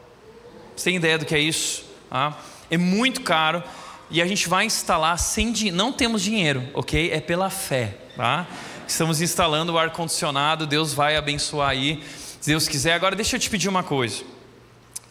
Você 0.76 0.86
tem 0.92 0.98
ideia 0.98 1.18
do 1.18 1.26
que 1.26 1.34
é 1.34 1.40
isso? 1.40 1.84
Ah? 2.12 2.34
É 2.70 2.78
muito 2.78 3.22
caro 3.22 3.64
e 4.10 4.22
a 4.22 4.26
gente 4.26 4.50
vai 4.50 4.66
instalar 4.66 5.18
sem 5.20 5.52
dinheiro. 5.52 5.78
Não 5.78 5.92
temos 5.92 6.22
dinheiro, 6.22 6.68
ok? 6.74 7.12
É 7.12 7.20
pela 7.20 7.50
fé, 7.50 7.98
tá? 8.16 8.48
Estamos 8.88 9.22
instalando 9.22 9.74
o 9.74 9.78
ar 9.78 9.92
condicionado. 9.92 10.66
Deus 10.66 10.94
vai 10.94 11.16
abençoar 11.16 11.70
aí, 11.70 12.04
se 12.42 12.50
Deus 12.50 12.68
quiser. 12.68 12.94
Agora 12.94 13.16
deixa 13.16 13.36
eu 13.36 13.40
te 13.40 13.50
pedir 13.50 13.70
uma 13.70 13.84
coisa. 13.84 14.24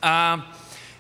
Ah, 0.02 0.46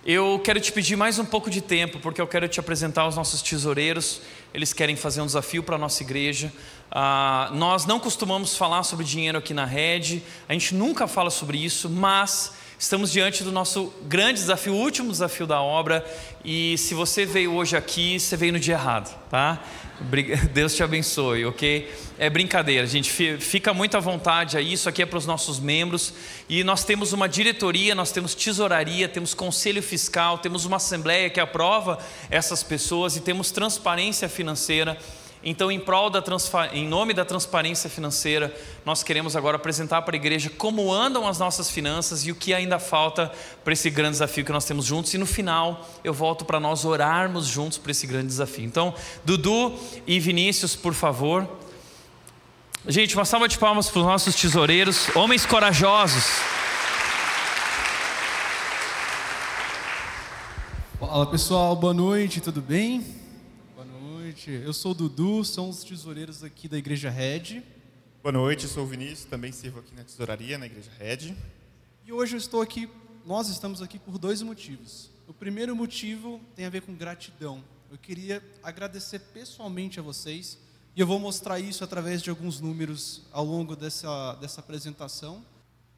eu 0.06 0.40
quero 0.44 0.60
te 0.60 0.72
pedir 0.72 0.96
mais 0.96 1.18
um 1.18 1.24
pouco 1.24 1.50
de 1.50 1.60
tempo, 1.60 1.98
porque 1.98 2.20
eu 2.20 2.26
quero 2.26 2.48
te 2.48 2.60
apresentar 2.60 3.06
os 3.06 3.16
nossos 3.16 3.42
tesoureiros. 3.42 4.22
Eles 4.54 4.72
querem 4.72 4.96
fazer 4.96 5.20
um 5.20 5.26
desafio 5.26 5.62
para 5.62 5.74
a 5.74 5.78
nossa 5.78 6.02
igreja. 6.02 6.52
Ah, 6.90 7.50
nós 7.52 7.84
não 7.84 8.00
costumamos 8.00 8.56
falar 8.56 8.84
sobre 8.84 9.04
dinheiro 9.04 9.36
aqui 9.38 9.52
na 9.52 9.64
rede, 9.64 10.22
a 10.48 10.52
gente 10.52 10.74
nunca 10.74 11.06
fala 11.06 11.30
sobre 11.30 11.62
isso, 11.62 11.90
mas 11.90 12.54
Estamos 12.78 13.10
diante 13.10 13.42
do 13.42 13.50
nosso 13.50 13.92
grande 14.02 14.34
desafio, 14.34 14.72
o 14.72 14.76
último 14.76 15.10
desafio 15.10 15.48
da 15.48 15.60
obra, 15.60 16.06
e 16.44 16.78
se 16.78 16.94
você 16.94 17.26
veio 17.26 17.52
hoje 17.52 17.76
aqui, 17.76 18.20
você 18.20 18.36
veio 18.36 18.52
no 18.52 18.60
dia 18.60 18.74
errado, 18.74 19.12
tá? 19.28 19.60
Deus 20.54 20.76
te 20.76 20.84
abençoe, 20.84 21.44
ok? 21.44 21.92
É 22.20 22.30
brincadeira, 22.30 22.86
gente, 22.86 23.10
fica 23.40 23.74
muito 23.74 23.96
à 23.96 24.00
vontade 24.00 24.56
aí, 24.56 24.74
isso 24.74 24.88
aqui 24.88 25.02
é 25.02 25.06
para 25.06 25.18
os 25.18 25.26
nossos 25.26 25.58
membros, 25.58 26.14
e 26.48 26.62
nós 26.62 26.84
temos 26.84 27.12
uma 27.12 27.28
diretoria, 27.28 27.96
nós 27.96 28.12
temos 28.12 28.32
tesouraria, 28.32 29.08
temos 29.08 29.34
conselho 29.34 29.82
fiscal, 29.82 30.38
temos 30.38 30.64
uma 30.64 30.76
assembleia 30.76 31.28
que 31.28 31.40
aprova 31.40 31.98
essas 32.30 32.62
pessoas 32.62 33.16
e 33.16 33.20
temos 33.20 33.50
transparência 33.50 34.28
financeira. 34.28 34.96
Então, 35.42 35.70
em 35.70 35.78
prol 35.78 36.10
da 36.10 36.22
em 36.72 36.86
nome 36.86 37.14
da 37.14 37.24
transparência 37.24 37.88
financeira, 37.88 38.54
nós 38.84 39.02
queremos 39.02 39.36
agora 39.36 39.56
apresentar 39.56 40.02
para 40.02 40.16
a 40.16 40.18
igreja 40.18 40.50
como 40.50 40.92
andam 40.92 41.28
as 41.28 41.38
nossas 41.38 41.70
finanças 41.70 42.26
e 42.26 42.32
o 42.32 42.34
que 42.34 42.52
ainda 42.52 42.78
falta 42.78 43.30
para 43.62 43.72
esse 43.72 43.88
grande 43.88 44.12
desafio 44.12 44.44
que 44.44 44.52
nós 44.52 44.64
temos 44.64 44.84
juntos. 44.84 45.14
E 45.14 45.18
no 45.18 45.26
final, 45.26 45.88
eu 46.02 46.12
volto 46.12 46.44
para 46.44 46.58
nós 46.58 46.84
orarmos 46.84 47.46
juntos 47.46 47.78
para 47.78 47.92
esse 47.92 48.06
grande 48.06 48.26
desafio. 48.26 48.64
Então, 48.64 48.92
Dudu 49.24 49.72
e 50.06 50.18
Vinícius, 50.18 50.74
por 50.74 50.92
favor. 50.92 51.48
Gente, 52.86 53.14
uma 53.14 53.24
salva 53.24 53.46
de 53.46 53.58
palmas 53.58 53.88
para 53.88 54.00
os 54.00 54.06
nossos 54.06 54.34
tesoureiros, 54.34 55.14
homens 55.14 55.46
corajosos. 55.46 56.24
Fala 60.98 61.26
pessoal, 61.26 61.76
boa 61.76 61.94
noite, 61.94 62.40
tudo 62.40 62.60
bem? 62.60 63.17
Noite, 64.48 64.64
eu 64.64 64.72
sou 64.72 64.92
o 64.92 64.94
Dudu, 64.94 65.44
sou 65.44 65.66
um 65.66 65.70
dos 65.70 65.84
tesoureiros 65.84 66.42
aqui 66.42 66.68
da 66.68 66.78
Igreja 66.78 67.10
Red. 67.10 67.62
Boa 68.22 68.32
noite, 68.32 68.64
eu 68.64 68.70
sou 68.70 68.84
o 68.84 68.86
Vinícius, 68.86 69.24
também 69.24 69.52
sirvo 69.52 69.80
aqui 69.80 69.94
na 69.94 70.02
tesouraria, 70.02 70.56
na 70.56 70.64
Igreja 70.64 70.90
Red. 70.98 71.34
E 72.06 72.12
hoje 72.12 72.34
eu 72.34 72.38
estou 72.38 72.62
aqui, 72.62 72.88
nós 73.26 73.48
estamos 73.48 73.82
aqui 73.82 73.98
por 73.98 74.16
dois 74.16 74.40
motivos. 74.40 75.10
O 75.26 75.34
primeiro 75.34 75.76
motivo 75.76 76.40
tem 76.56 76.64
a 76.64 76.70
ver 76.70 76.80
com 76.80 76.94
gratidão. 76.94 77.62
Eu 77.90 77.98
queria 77.98 78.42
agradecer 78.62 79.18
pessoalmente 79.18 80.00
a 80.00 80.02
vocês, 80.02 80.58
e 80.96 81.00
eu 81.00 81.06
vou 81.06 81.18
mostrar 81.18 81.60
isso 81.60 81.84
através 81.84 82.22
de 82.22 82.30
alguns 82.30 82.58
números 82.58 83.22
ao 83.30 83.44
longo 83.44 83.76
dessa, 83.76 84.34
dessa 84.36 84.60
apresentação. 84.60 85.44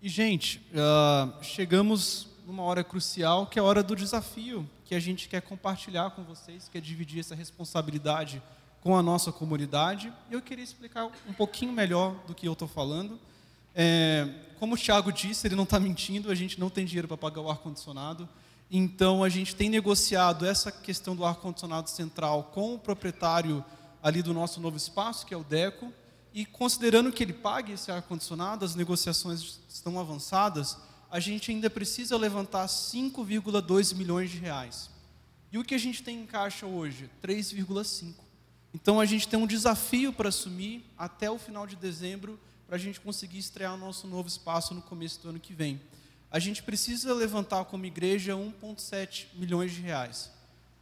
E, 0.02 0.08
gente, 0.08 0.60
uh, 0.72 1.44
chegamos 1.44 2.26
numa 2.50 2.64
hora 2.64 2.82
crucial, 2.82 3.46
que 3.46 3.60
é 3.60 3.62
a 3.62 3.64
hora 3.64 3.80
do 3.80 3.94
desafio, 3.94 4.68
que 4.84 4.92
a 4.92 4.98
gente 4.98 5.28
quer 5.28 5.40
compartilhar 5.40 6.10
com 6.10 6.24
vocês, 6.24 6.68
quer 6.68 6.80
dividir 6.80 7.20
essa 7.20 7.32
responsabilidade 7.32 8.42
com 8.80 8.96
a 8.96 9.02
nossa 9.02 9.30
comunidade. 9.30 10.12
E 10.28 10.34
eu 10.34 10.42
queria 10.42 10.64
explicar 10.64 11.06
um 11.28 11.32
pouquinho 11.32 11.72
melhor 11.72 12.12
do 12.26 12.34
que 12.34 12.48
eu 12.48 12.52
estou 12.54 12.66
falando. 12.66 13.20
É, 13.72 14.28
como 14.58 14.74
o 14.74 14.76
Thiago 14.76 15.12
disse, 15.12 15.46
ele 15.46 15.54
não 15.54 15.62
está 15.62 15.78
mentindo, 15.78 16.28
a 16.28 16.34
gente 16.34 16.58
não 16.58 16.68
tem 16.68 16.84
dinheiro 16.84 17.06
para 17.06 17.16
pagar 17.16 17.40
o 17.40 17.48
ar-condicionado. 17.48 18.28
Então 18.68 19.22
a 19.22 19.28
gente 19.28 19.54
tem 19.54 19.70
negociado 19.70 20.44
essa 20.44 20.72
questão 20.72 21.14
do 21.14 21.24
ar-condicionado 21.24 21.88
central 21.88 22.50
com 22.52 22.74
o 22.74 22.78
proprietário 22.80 23.64
ali 24.02 24.22
do 24.22 24.34
nosso 24.34 24.60
novo 24.60 24.76
espaço, 24.76 25.24
que 25.24 25.32
é 25.32 25.36
o 25.36 25.44
Deco, 25.44 25.92
e 26.34 26.44
considerando 26.44 27.12
que 27.12 27.22
ele 27.22 27.32
pague 27.32 27.74
esse 27.74 27.92
ar-condicionado, 27.92 28.64
as 28.64 28.74
negociações 28.74 29.60
estão 29.68 30.00
avançadas, 30.00 30.76
a 31.10 31.18
gente 31.18 31.50
ainda 31.50 31.68
precisa 31.68 32.16
levantar 32.16 32.66
5,2 32.66 33.94
milhões 33.94 34.30
de 34.30 34.38
reais. 34.38 34.90
E 35.50 35.58
o 35.58 35.64
que 35.64 35.74
a 35.74 35.78
gente 35.78 36.02
tem 36.02 36.20
em 36.20 36.26
caixa 36.26 36.66
hoje? 36.66 37.10
3,5. 37.22 38.14
Então 38.72 39.00
a 39.00 39.04
gente 39.04 39.26
tem 39.26 39.38
um 39.38 39.46
desafio 39.46 40.12
para 40.12 40.28
assumir 40.28 40.84
até 40.96 41.30
o 41.30 41.38
final 41.38 41.66
de 41.66 41.74
dezembro 41.74 42.38
para 42.66 42.76
a 42.76 42.78
gente 42.78 43.00
conseguir 43.00 43.38
estrear 43.38 43.74
o 43.74 43.76
nosso 43.76 44.06
novo 44.06 44.28
espaço 44.28 44.72
no 44.72 44.82
começo 44.82 45.20
do 45.20 45.30
ano 45.30 45.40
que 45.40 45.52
vem. 45.52 45.80
A 46.30 46.38
gente 46.38 46.62
precisa 46.62 47.12
levantar 47.12 47.64
como 47.64 47.84
igreja 47.84 48.34
1,7 48.34 49.26
milhões 49.34 49.72
de 49.72 49.80
reais. 49.80 50.30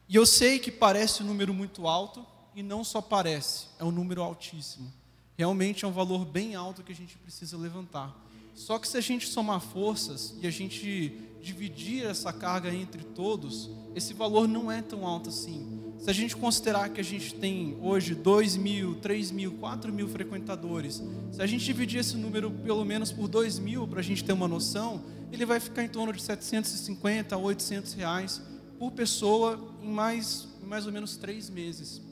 E 0.07 0.15
eu 0.15 0.27
sei 0.27 0.59
que 0.59 0.71
parece 0.71 1.23
um 1.23 1.27
número 1.27 1.55
muito 1.55 1.87
alto, 1.87 2.27
e 2.55 2.63
não 2.63 2.85
só 2.85 3.01
parece, 3.01 3.67
é 3.79 3.85
um 3.85 3.91
número 3.91 4.21
altíssimo. 4.21 4.93
Realmente 5.39 5.85
é 5.85 5.89
um 5.89 5.93
valor 5.93 6.27
bem 6.27 6.55
alto 6.55 6.83
que 6.83 6.93
a 6.93 6.95
gente 6.95 7.17
precisa 7.17 7.57
levantar. 7.57 8.15
Só 8.59 8.77
que 8.77 8.89
se 8.89 8.97
a 8.97 9.01
gente 9.01 9.29
somar 9.29 9.61
forças 9.61 10.35
e 10.43 10.47
a 10.47 10.51
gente 10.51 11.17
dividir 11.41 12.05
essa 12.05 12.33
carga 12.33 12.75
entre 12.75 13.05
todos, 13.05 13.71
esse 13.95 14.13
valor 14.13 14.49
não 14.49 14.71
é 14.71 14.83
tão 14.83 15.07
alto 15.07 15.29
assim. 15.29 15.81
Se 15.97 16.11
a 16.11 16.13
gente 16.13 16.37
considerar 16.37 16.89
que 16.89 17.01
a 17.01 17.05
gente 17.05 17.35
tem 17.35 17.79
hoje 17.81 18.17
2 18.17 18.57
mil, 18.57 18.97
3 18.97 19.31
mil, 19.31 19.53
4 19.53 19.93
mil 19.93 20.09
frequentadores, 20.09 21.01
se 21.31 21.41
a 21.41 21.47
gente 21.47 21.65
dividir 21.65 22.01
esse 22.01 22.17
número 22.17 22.51
pelo 22.51 22.85
menos 22.85 23.13
por 23.13 23.29
2 23.29 23.61
mil, 23.61 23.87
para 23.87 24.01
a 24.01 24.03
gente 24.03 24.25
ter 24.25 24.33
uma 24.33 24.49
noção, 24.49 25.05
ele 25.31 25.47
vai 25.47 25.61
ficar 25.61 25.85
em 25.85 25.89
torno 25.89 26.13
de 26.13 26.21
750 26.21 27.37
a 27.37 27.39
800 27.39 27.93
reais 27.93 28.43
por 28.77 28.91
pessoa 28.91 29.73
em 29.81 29.91
mais, 29.91 30.49
em 30.61 30.67
mais 30.67 30.85
ou 30.85 30.93
menos 30.93 31.17
três 31.17 31.49
meses. 31.49 32.03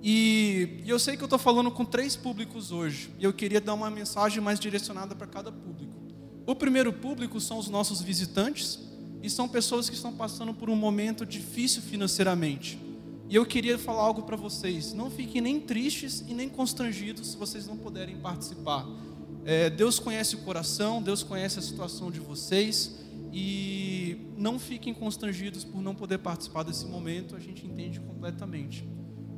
E, 0.00 0.80
e 0.84 0.88
eu 0.88 0.98
sei 0.98 1.16
que 1.16 1.22
eu 1.22 1.26
estou 1.26 1.40
falando 1.40 1.72
com 1.72 1.84
três 1.84 2.14
públicos 2.14 2.70
hoje, 2.70 3.10
e 3.18 3.24
eu 3.24 3.32
queria 3.32 3.60
dar 3.60 3.74
uma 3.74 3.90
mensagem 3.90 4.40
mais 4.40 4.60
direcionada 4.60 5.14
para 5.14 5.26
cada 5.26 5.50
público. 5.50 5.87
O 6.48 6.54
primeiro 6.54 6.94
público 6.94 7.38
são 7.42 7.58
os 7.58 7.68
nossos 7.68 8.00
visitantes, 8.00 8.78
e 9.22 9.28
são 9.28 9.46
pessoas 9.46 9.90
que 9.90 9.94
estão 9.94 10.14
passando 10.14 10.54
por 10.54 10.70
um 10.70 10.74
momento 10.74 11.26
difícil 11.26 11.82
financeiramente. 11.82 12.78
E 13.28 13.34
eu 13.34 13.44
queria 13.44 13.78
falar 13.78 14.04
algo 14.04 14.22
para 14.22 14.34
vocês. 14.34 14.94
Não 14.94 15.10
fiquem 15.10 15.42
nem 15.42 15.60
tristes 15.60 16.24
e 16.26 16.32
nem 16.32 16.48
constrangidos 16.48 17.32
se 17.32 17.36
vocês 17.36 17.66
não 17.66 17.76
puderem 17.76 18.16
participar. 18.16 18.86
É, 19.44 19.68
Deus 19.68 19.98
conhece 19.98 20.36
o 20.36 20.38
coração, 20.38 21.02
Deus 21.02 21.22
conhece 21.22 21.58
a 21.58 21.62
situação 21.62 22.10
de 22.10 22.18
vocês. 22.18 22.96
E 23.30 24.16
não 24.34 24.58
fiquem 24.58 24.94
constrangidos 24.94 25.64
por 25.64 25.82
não 25.82 25.94
poder 25.94 26.16
participar 26.16 26.62
desse 26.62 26.86
momento, 26.86 27.36
a 27.36 27.38
gente 27.38 27.66
entende 27.66 28.00
completamente. 28.00 28.88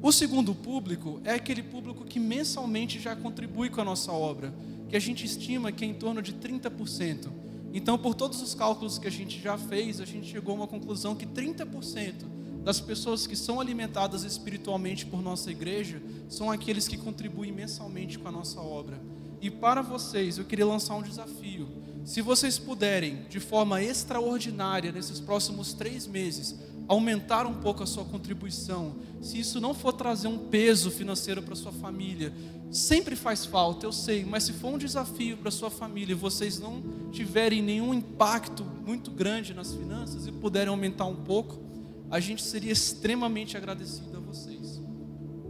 O 0.00 0.12
segundo 0.12 0.54
público 0.54 1.20
é 1.24 1.32
aquele 1.32 1.64
público 1.64 2.04
que 2.04 2.20
mensalmente 2.20 3.00
já 3.00 3.16
contribui 3.16 3.68
com 3.68 3.80
a 3.80 3.84
nossa 3.84 4.12
obra, 4.12 4.54
que 4.90 4.96
a 4.96 5.00
gente 5.00 5.24
estima 5.24 5.70
que 5.70 5.84
é 5.84 5.88
em 5.88 5.94
torno 5.94 6.20
de 6.20 6.34
30%. 6.34 7.28
Então, 7.72 7.96
por 7.96 8.12
todos 8.12 8.42
os 8.42 8.54
cálculos 8.54 8.98
que 8.98 9.06
a 9.06 9.10
gente 9.10 9.40
já 9.40 9.56
fez, 9.56 10.00
a 10.00 10.04
gente 10.04 10.28
chegou 10.28 10.52
a 10.52 10.56
uma 10.56 10.66
conclusão 10.66 11.14
que 11.14 11.24
30% 11.24 12.24
das 12.64 12.80
pessoas 12.80 13.24
que 13.24 13.36
são 13.36 13.60
alimentadas 13.60 14.24
espiritualmente 14.24 15.06
por 15.06 15.22
nossa 15.22 15.48
igreja 15.50 16.02
são 16.28 16.50
aqueles 16.50 16.88
que 16.88 16.96
contribuem 16.96 17.52
mensalmente 17.52 18.18
com 18.18 18.26
a 18.26 18.32
nossa 18.32 18.60
obra. 18.60 19.00
E 19.40 19.48
para 19.48 19.80
vocês, 19.80 20.36
eu 20.36 20.44
queria 20.44 20.66
lançar 20.66 20.96
um 20.96 21.02
desafio. 21.02 21.68
Se 22.04 22.20
vocês 22.20 22.58
puderem, 22.58 23.24
de 23.28 23.38
forma 23.38 23.80
extraordinária, 23.80 24.90
nesses 24.90 25.20
próximos 25.20 25.72
três 25.72 26.04
meses, 26.06 26.56
aumentar 26.90 27.46
um 27.46 27.54
pouco 27.54 27.84
a 27.84 27.86
sua 27.86 28.04
contribuição, 28.04 28.96
se 29.22 29.38
isso 29.38 29.60
não 29.60 29.72
for 29.72 29.92
trazer 29.92 30.26
um 30.26 30.36
peso 30.36 30.90
financeiro 30.90 31.40
para 31.40 31.54
sua 31.54 31.70
família, 31.70 32.32
sempre 32.68 33.14
faz 33.14 33.46
falta, 33.46 33.86
eu 33.86 33.92
sei, 33.92 34.24
mas 34.24 34.42
se 34.42 34.54
for 34.54 34.74
um 34.74 34.78
desafio 34.78 35.36
para 35.36 35.52
sua 35.52 35.70
família 35.70 36.14
e 36.14 36.16
vocês 36.16 36.58
não 36.58 36.82
tiverem 37.12 37.62
nenhum 37.62 37.94
impacto 37.94 38.64
muito 38.64 39.12
grande 39.12 39.54
nas 39.54 39.72
finanças 39.72 40.26
e 40.26 40.32
puderem 40.32 40.68
aumentar 40.68 41.04
um 41.04 41.14
pouco, 41.14 41.60
a 42.10 42.18
gente 42.18 42.42
seria 42.42 42.72
extremamente 42.72 43.56
agradecido 43.56 44.16
a 44.16 44.20
vocês. 44.20 44.82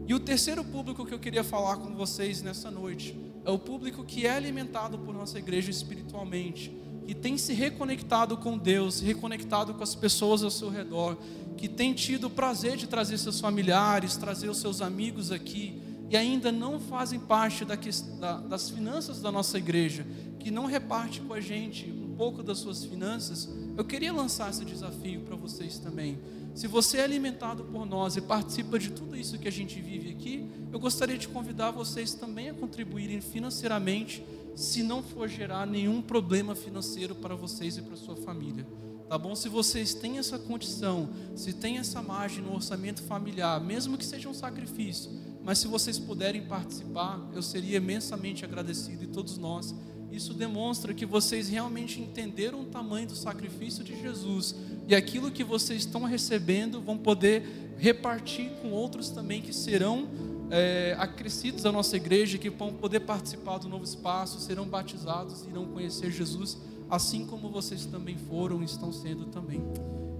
E 0.07 0.13
o 0.13 0.21
terceiro 0.21 0.63
público 0.63 1.07
que 1.07 1.15
eu 1.15 1.19
queria 1.19 1.43
falar 1.43 1.79
com 1.79 1.97
vocês 1.97 2.43
nessa 2.43 2.71
noite 2.71 3.19
é 3.47 3.51
o 3.51 3.59
público 3.59 4.05
que 4.05 4.27
é 4.27 4.31
alimentado 4.31 4.99
por 4.99 5.15
nossa 5.15 5.39
igreja 5.39 5.71
espiritualmente, 5.71 6.71
que 7.07 7.15
tem 7.15 7.37
se 7.37 7.53
reconectado 7.53 8.37
com 8.37 8.57
Deus, 8.57 9.01
reconectado 9.01 9.75
com 9.75 9.83
as 9.83 9.95
pessoas 9.95 10.43
ao 10.43 10.51
seu 10.51 10.69
redor, 10.71 11.17
que 11.57 11.69
tem 11.69 11.93
tido 11.93 12.29
o 12.29 12.31
prazer 12.31 12.77
de 12.77 12.87
trazer 12.87 13.19
seus 13.19 13.41
familiares, 13.41 14.17
trazer 14.17 14.49
os 14.49 14.59
seus 14.59 14.81
amigos 14.81 15.31
aqui 15.31 15.81
e 16.11 16.17
ainda 16.17 16.51
não 16.51 16.81
fazem 16.81 17.21
parte 17.21 17.65
da, 17.65 18.41
das 18.41 18.69
finanças 18.69 19.21
da 19.21 19.31
nossa 19.31 19.59
igreja, 19.59 20.05
que 20.41 20.51
não 20.51 20.67
reparte 20.67 21.21
com 21.21 21.33
a 21.33 21.41
gente 21.41 21.89
um 21.89 22.17
pouco 22.17 22.43
das 22.43 22.59
suas 22.59 22.85
finanças, 22.85 23.49
eu 23.77 23.85
queria 23.85 24.13
lançar 24.13 24.51
esse 24.51 24.65
desafio 24.65 25.21
para 25.21 25.37
vocês 25.37 25.79
também. 25.79 26.19
Se 26.55 26.67
você 26.67 26.99
é 26.99 27.05
alimentado 27.05 27.63
por 27.65 27.87
nós 27.87 28.17
e 28.17 28.21
participa 28.21 28.79
de 28.79 28.91
tudo 28.91 29.17
isso 29.17 29.39
que 29.39 29.47
a 29.47 29.53
gente 29.53 29.81
vive 29.81 30.11
aqui, 30.11 30.45
eu 30.73 30.81
gostaria 30.81 31.17
de 31.17 31.29
convidar 31.29 31.71
vocês 31.71 32.13
também 32.13 32.51
a 32.51 32.55
contribuírem 32.55 33.21
financeiramente, 33.21 34.25
se 34.55 34.83
não 34.83 35.03
for 35.03 35.29
gerar 35.29 35.67
nenhum 35.67 36.03
problema 36.03 36.55
financeiro 36.55 37.15
para 37.15 37.35
vocês 37.35 37.77
e 37.77 37.83
para 37.83 37.97
sua 37.97 38.17
família. 38.17 38.67
Tá 39.09 39.19
bom? 39.19 39.35
Se 39.35 39.49
vocês 39.49 39.93
têm 39.93 40.19
essa 40.19 40.39
condição, 40.39 41.09
se 41.35 41.53
tem 41.53 41.79
essa 41.79 42.01
margem 42.01 42.45
no 42.45 42.55
orçamento 42.55 43.03
familiar, 43.03 43.61
mesmo 43.61 43.99
que 43.99 44.05
seja 44.05 44.29
um 44.29 44.35
sacrifício, 44.35 45.11
mas 45.43 45.59
se 45.59 45.67
vocês 45.67 45.99
puderem 45.99 46.47
participar, 46.47 47.29
eu 47.35 47.43
seria 47.43 47.79
imensamente 47.79 48.45
agradecido 48.45 49.05
e 49.05 49.09
todos 49.09 49.37
nós 49.37 49.75
isso 50.13 50.35
demonstra 50.35 50.93
que 50.93 51.07
vocês 51.07 51.49
realmente 51.49 52.01
entenderam 52.01 52.63
o 52.63 52.65
tamanho 52.65 53.07
do 53.07 53.15
sacrifício 53.15 53.85
de 53.85 54.01
Jesus 54.01 54.57
e 54.89 54.95
aquilo 54.95 55.31
que 55.31 55.45
vocês 55.45 55.81
estão 55.81 56.03
recebendo 56.03 56.81
vão 56.81 56.99
poder 56.99 57.75
repartir 57.79 58.51
com 58.61 58.73
outros 58.73 59.11
também 59.11 59.41
que 59.41 59.53
serão 59.53 60.09
é, 60.51 60.97
acrescidos 60.99 61.65
à 61.65 61.73
nossa 61.73 61.97
igreja, 61.97 62.39
que 62.39 62.51
vão 62.51 62.73
poder 62.73 63.01
participar 63.01 63.59
do 63.59 63.69
novo 63.69 63.85
espaço, 63.85 64.41
serão 64.41 64.67
batizados, 64.67 65.47
irão 65.47 65.67
conhecer 65.67 66.11
Jesus, 66.11 66.59
assim 66.89 67.25
como 67.25 67.49
vocês 67.49 67.87
também 67.87 68.17
foram 68.17 68.63
e 68.63 68.65
estão 68.65 68.93
sendo 68.93 69.27
também. 69.27 69.63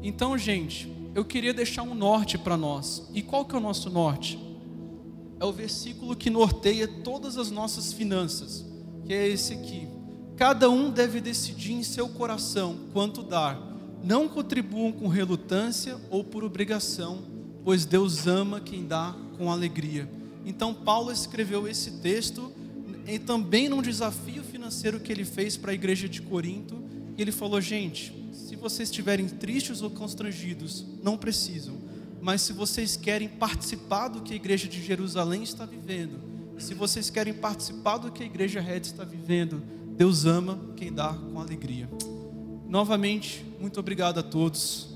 Então, 0.03 0.39
gente, 0.39 0.91
eu 1.15 1.25
queria 1.25 1.53
deixar 1.53 1.83
um 1.83 1.95
norte 1.95 2.39
para 2.39 2.57
nós. 2.57 3.09
E 3.13 3.23
qual 3.23 3.45
que 3.45 3.55
é 3.55 3.59
o 3.59 3.61
nosso 3.61 3.91
norte? 3.91 4.39
É 5.39 5.45
o 5.45 5.53
versículo 5.53 6.15
que 6.15 6.31
norteia 6.31 6.87
todas 6.87 7.37
as 7.37 7.51
nossas 7.51 7.93
finanças 7.93 8.71
que 9.11 9.15
é 9.15 9.27
esse 9.27 9.55
aqui. 9.55 9.89
Cada 10.37 10.71
um 10.71 10.89
deve 10.89 11.21
decidir 11.21 11.73
em 11.73 11.83
seu 11.83 12.09
coração 12.09 12.77
quanto 12.93 13.25
dar. 13.25 13.61
Não 14.05 14.29
contribuam 14.29 14.93
com 14.93 15.09
relutância 15.09 15.99
ou 16.09 16.23
por 16.23 16.45
obrigação, 16.45 17.25
pois 17.65 17.85
Deus 17.85 18.29
ama 18.29 18.61
quem 18.61 18.87
dá 18.87 19.13
com 19.37 19.51
alegria. 19.51 20.09
Então, 20.45 20.73
Paulo 20.73 21.13
escreveu 21.13 21.69
esse 21.69 21.93
texto 21.99 22.53
e 23.07 23.19
também 23.19 23.69
num 23.69 23.83
desafio 23.83 24.43
financeiro 24.43 25.01
que 25.01 25.13
ele 25.13 25.25
fez 25.25 25.57
para 25.57 25.73
a 25.73 25.75
igreja 25.75 26.09
de 26.09 26.23
Corinto. 26.23 26.83
E 27.17 27.23
ele 27.23 27.33
falou: 27.33 27.61
gente, 27.61 28.15
se 28.33 28.57
vocês 28.57 28.89
estiverem 28.89 29.29
tristes 29.29 29.83
ou 29.83 29.91
constrangidos, 29.91 30.85
não 31.03 31.17
precisam. 31.17 31.77
Mas 32.21 32.43
se 32.43 32.53
vocês 32.53 32.97
querem 32.97 33.29
participar 33.29 34.09
do 34.09 34.21
que 34.21 34.33
a 34.33 34.37
igreja 34.37 34.69
de 34.69 34.83
Jerusalém 34.83 35.43
está 35.43 35.65
vivendo, 35.65 36.31
se 36.61 36.75
vocês 36.75 37.09
querem 37.09 37.33
participar 37.33 37.97
do 37.97 38.13
que 38.13 38.23
a 38.23 38.27
Igreja 38.27 38.61
Red 38.61 38.81
está 38.81 39.03
vivendo, 39.03 39.63
Deus 39.97 40.27
ama 40.27 40.59
quem 40.77 40.93
dá 40.93 41.15
com 41.15 41.41
alegria. 41.41 41.89
Novamente, 42.69 43.45
muito 43.59 43.81
obrigado 43.81 44.21
a 44.21 44.23
todos. 44.23 44.89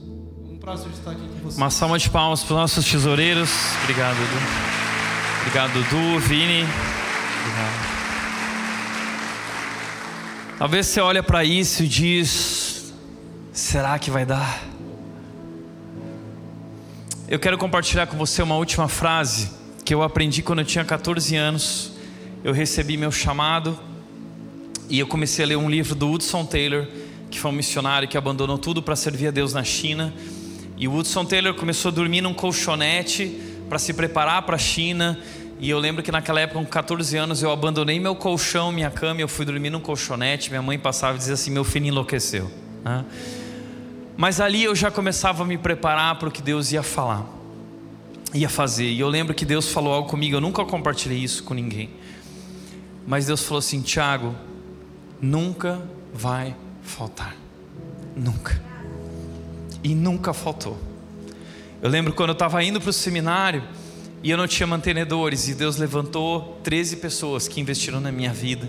Um 0.47 0.59
prazer 0.59 0.91
estar 0.93 1.13
aqui 1.13 1.27
com 1.27 1.39
vocês. 1.39 1.57
Uma 1.57 1.71
salva 1.71 1.99
de 1.99 2.11
palmas 2.11 2.43
para 2.43 2.55
os 2.55 2.61
nossos 2.61 2.85
tesoureiros. 2.85 3.51
Obrigado, 3.83 4.17
Dudu. 4.17 4.84
Obrigado, 5.47 5.75
Dudu, 5.75 6.19
Vini. 6.21 6.63
Obrigado. 7.43 7.95
Talvez 10.59 10.87
você 10.87 11.01
olhe 11.03 11.23
para 11.23 11.45
isso 11.45 11.85
e 11.85 11.87
diz: 11.87 12.95
será 13.53 13.99
que 13.99 14.11
vai 14.11 14.25
dar? 14.25 14.65
Eu 17.29 17.39
quero 17.39 17.59
compartilhar 17.59 18.07
com 18.07 18.17
você 18.17 18.43
uma 18.43 18.57
última 18.57 18.89
frase 18.89 19.51
que 19.85 19.93
eu 19.95 20.03
aprendi 20.03 20.43
quando 20.43 20.61
eu 20.61 20.65
tinha 20.65 20.83
14 20.83 21.37
anos. 21.37 21.93
Eu 22.43 22.55
recebi 22.55 22.97
meu 22.97 23.13
chamado 23.13 23.79
e 24.89 24.99
eu 24.99 25.07
comecei 25.07 25.45
a 25.45 25.49
ler 25.49 25.57
um 25.57 25.69
livro 25.69 25.95
do 25.95 26.11
Hudson 26.11 26.47
Taylor, 26.47 26.87
que 27.31 27.39
foi 27.39 27.51
um 27.51 27.55
missionário 27.55 28.09
que 28.09 28.17
abandonou 28.17 28.57
tudo 28.57 28.83
para 28.83 28.97
servir 28.97 29.29
a 29.29 29.31
Deus 29.31 29.53
na 29.53 29.63
China. 29.63 30.13
E 30.77 30.89
o 30.89 30.97
Hudson 30.97 31.27
Taylor 31.27 31.55
começou 31.55 31.91
a 31.91 31.95
dormir 31.95 32.23
num 32.23 32.33
colchonete 32.33 33.44
para 33.69 33.79
se 33.79 33.93
preparar 33.93 34.43
para 34.43 34.57
a 34.57 34.59
China. 34.59 35.19
E 35.59 35.71
eu 35.71 35.79
lembro 35.79 36.03
que 36.03 36.13
naquela 36.13 36.41
época, 36.41 36.59
com 36.59 36.67
14 36.67 37.17
anos, 37.17 37.43
eu 37.43 37.51
abandonei 37.51 37.99
meu 37.99 38.15
colchão, 38.15 38.73
minha 38.73 38.91
cama, 38.91 39.21
eu 39.21 39.29
fui 39.29 39.45
dormir 39.45 39.71
num 39.71 39.81
colchonete. 39.81 40.51
Minha 40.51 40.63
mãe 40.63 40.79
passava 40.79 41.15
e 41.17 41.19
dizia 41.19 41.35
assim: 41.35 41.51
Meu 41.51 41.65
filho 41.65 41.87
enlouqueceu. 41.87 42.51
Mas 44.17 44.41
ali 44.41 44.63
eu 44.63 44.75
já 44.75 44.91
começava 44.91 45.43
a 45.43 45.47
me 45.47 45.59
preparar 45.59 46.19
para 46.19 46.29
o 46.29 46.31
que 46.31 46.43
Deus 46.43 46.71
ia 46.73 46.83
falar, 46.83 47.27
ia 48.33 48.49
fazer. 48.49 48.91
E 48.91 49.01
eu 49.01 49.09
lembro 49.09 49.35
que 49.35 49.45
Deus 49.45 49.71
falou 49.71 49.93
algo 49.93 50.09
comigo, 50.09 50.37
eu 50.37 50.41
nunca 50.41 50.65
compartilhei 50.65 51.19
isso 51.19 51.43
com 51.43 51.55
ninguém. 51.55 51.91
Mas 53.07 53.27
Deus 53.27 53.43
falou 53.43 53.59
assim: 53.59 53.81
Tiago, 53.81 54.35
nunca 55.21 55.81
vai 56.13 56.55
faltar. 56.83 57.35
Nunca. 58.17 58.61
E 59.83 59.95
nunca 59.95 60.33
faltou. 60.33 60.79
Eu 61.85 61.91
lembro 61.91 62.15
quando 62.15 62.31
eu 62.31 62.33
estava 62.33 62.65
indo 62.65 62.81
para 62.81 62.89
o 62.89 62.93
seminário 62.95 63.63
e 64.23 64.31
eu 64.31 64.39
não 64.39 64.47
tinha 64.47 64.67
mantenedores, 64.67 65.49
e 65.49 65.55
Deus 65.55 65.77
levantou 65.77 66.59
13 66.63 66.97
pessoas 66.97 67.47
que 67.47 67.61
investiram 67.61 68.01
na 68.01 68.11
minha 68.11 68.33
vida. 68.33 68.67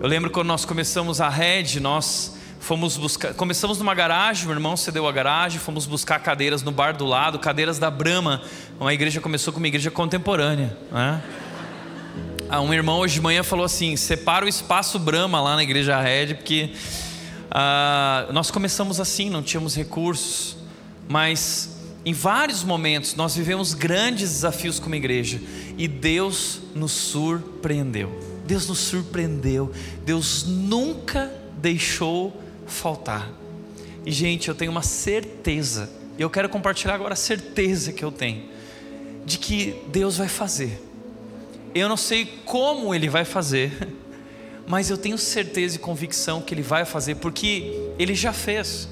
Eu 0.00 0.08
lembro 0.08 0.30
quando 0.30 0.46
nós 0.46 0.64
começamos 0.64 1.20
a 1.20 1.28
Red, 1.28 1.78
nós 1.78 2.34
fomos 2.58 2.96
buscar, 2.96 3.34
começamos 3.34 3.78
numa 3.78 3.94
garagem, 3.94 4.46
meu 4.46 4.54
irmão 4.54 4.78
cedeu 4.78 5.06
a 5.06 5.12
garagem, 5.12 5.60
fomos 5.60 5.84
buscar 5.84 6.20
cadeiras 6.20 6.62
no 6.62 6.72
bar 6.72 6.96
do 6.96 7.04
lado, 7.04 7.38
cadeiras 7.38 7.78
da 7.78 7.90
Brama. 7.90 8.40
Uma 8.80 8.94
igreja 8.94 9.20
começou 9.20 9.52
com 9.52 9.58
uma 9.58 9.68
igreja 9.68 9.90
contemporânea, 9.90 10.74
né? 10.90 11.22
Ah, 12.48 12.62
um 12.62 12.72
irmão 12.72 12.98
hoje 13.00 13.16
de 13.16 13.20
manhã 13.20 13.42
falou 13.42 13.66
assim: 13.66 13.94
separa 13.94 14.46
o 14.46 14.48
espaço 14.48 14.98
Brama 14.98 15.38
lá 15.38 15.54
na 15.54 15.62
igreja 15.62 16.00
Red, 16.00 16.36
porque 16.36 16.72
ah, 17.50 18.26
nós 18.32 18.50
começamos 18.50 19.00
assim, 19.00 19.28
não 19.28 19.42
tínhamos 19.42 19.76
recursos, 19.76 20.56
mas 21.06 21.71
em 22.04 22.12
vários 22.12 22.64
momentos 22.64 23.14
nós 23.14 23.36
vivemos 23.36 23.74
grandes 23.74 24.30
desafios 24.30 24.80
como 24.80 24.94
igreja 24.94 25.40
e 25.78 25.86
Deus 25.86 26.60
nos 26.74 26.92
surpreendeu. 26.92 28.10
Deus 28.46 28.68
nos 28.68 28.78
surpreendeu. 28.78 29.72
Deus 30.04 30.44
nunca 30.44 31.32
deixou 31.60 32.36
faltar. 32.66 33.30
E 34.04 34.10
gente, 34.10 34.48
eu 34.48 34.54
tenho 34.54 34.72
uma 34.72 34.82
certeza, 34.82 35.88
e 36.18 36.22
eu 36.22 36.28
quero 36.28 36.48
compartilhar 36.48 36.94
agora 36.94 37.14
a 37.14 37.16
certeza 37.16 37.92
que 37.92 38.04
eu 38.04 38.10
tenho 38.10 38.50
de 39.24 39.38
que 39.38 39.80
Deus 39.88 40.16
vai 40.16 40.28
fazer. 40.28 40.82
Eu 41.74 41.88
não 41.88 41.96
sei 41.96 42.26
como 42.44 42.94
ele 42.94 43.08
vai 43.08 43.24
fazer, 43.24 43.72
mas 44.66 44.90
eu 44.90 44.98
tenho 44.98 45.16
certeza 45.16 45.76
e 45.76 45.78
convicção 45.78 46.40
que 46.42 46.52
ele 46.52 46.62
vai 46.62 46.84
fazer, 46.84 47.14
porque 47.16 47.72
ele 47.98 48.14
já 48.14 48.32
fez. 48.32 48.88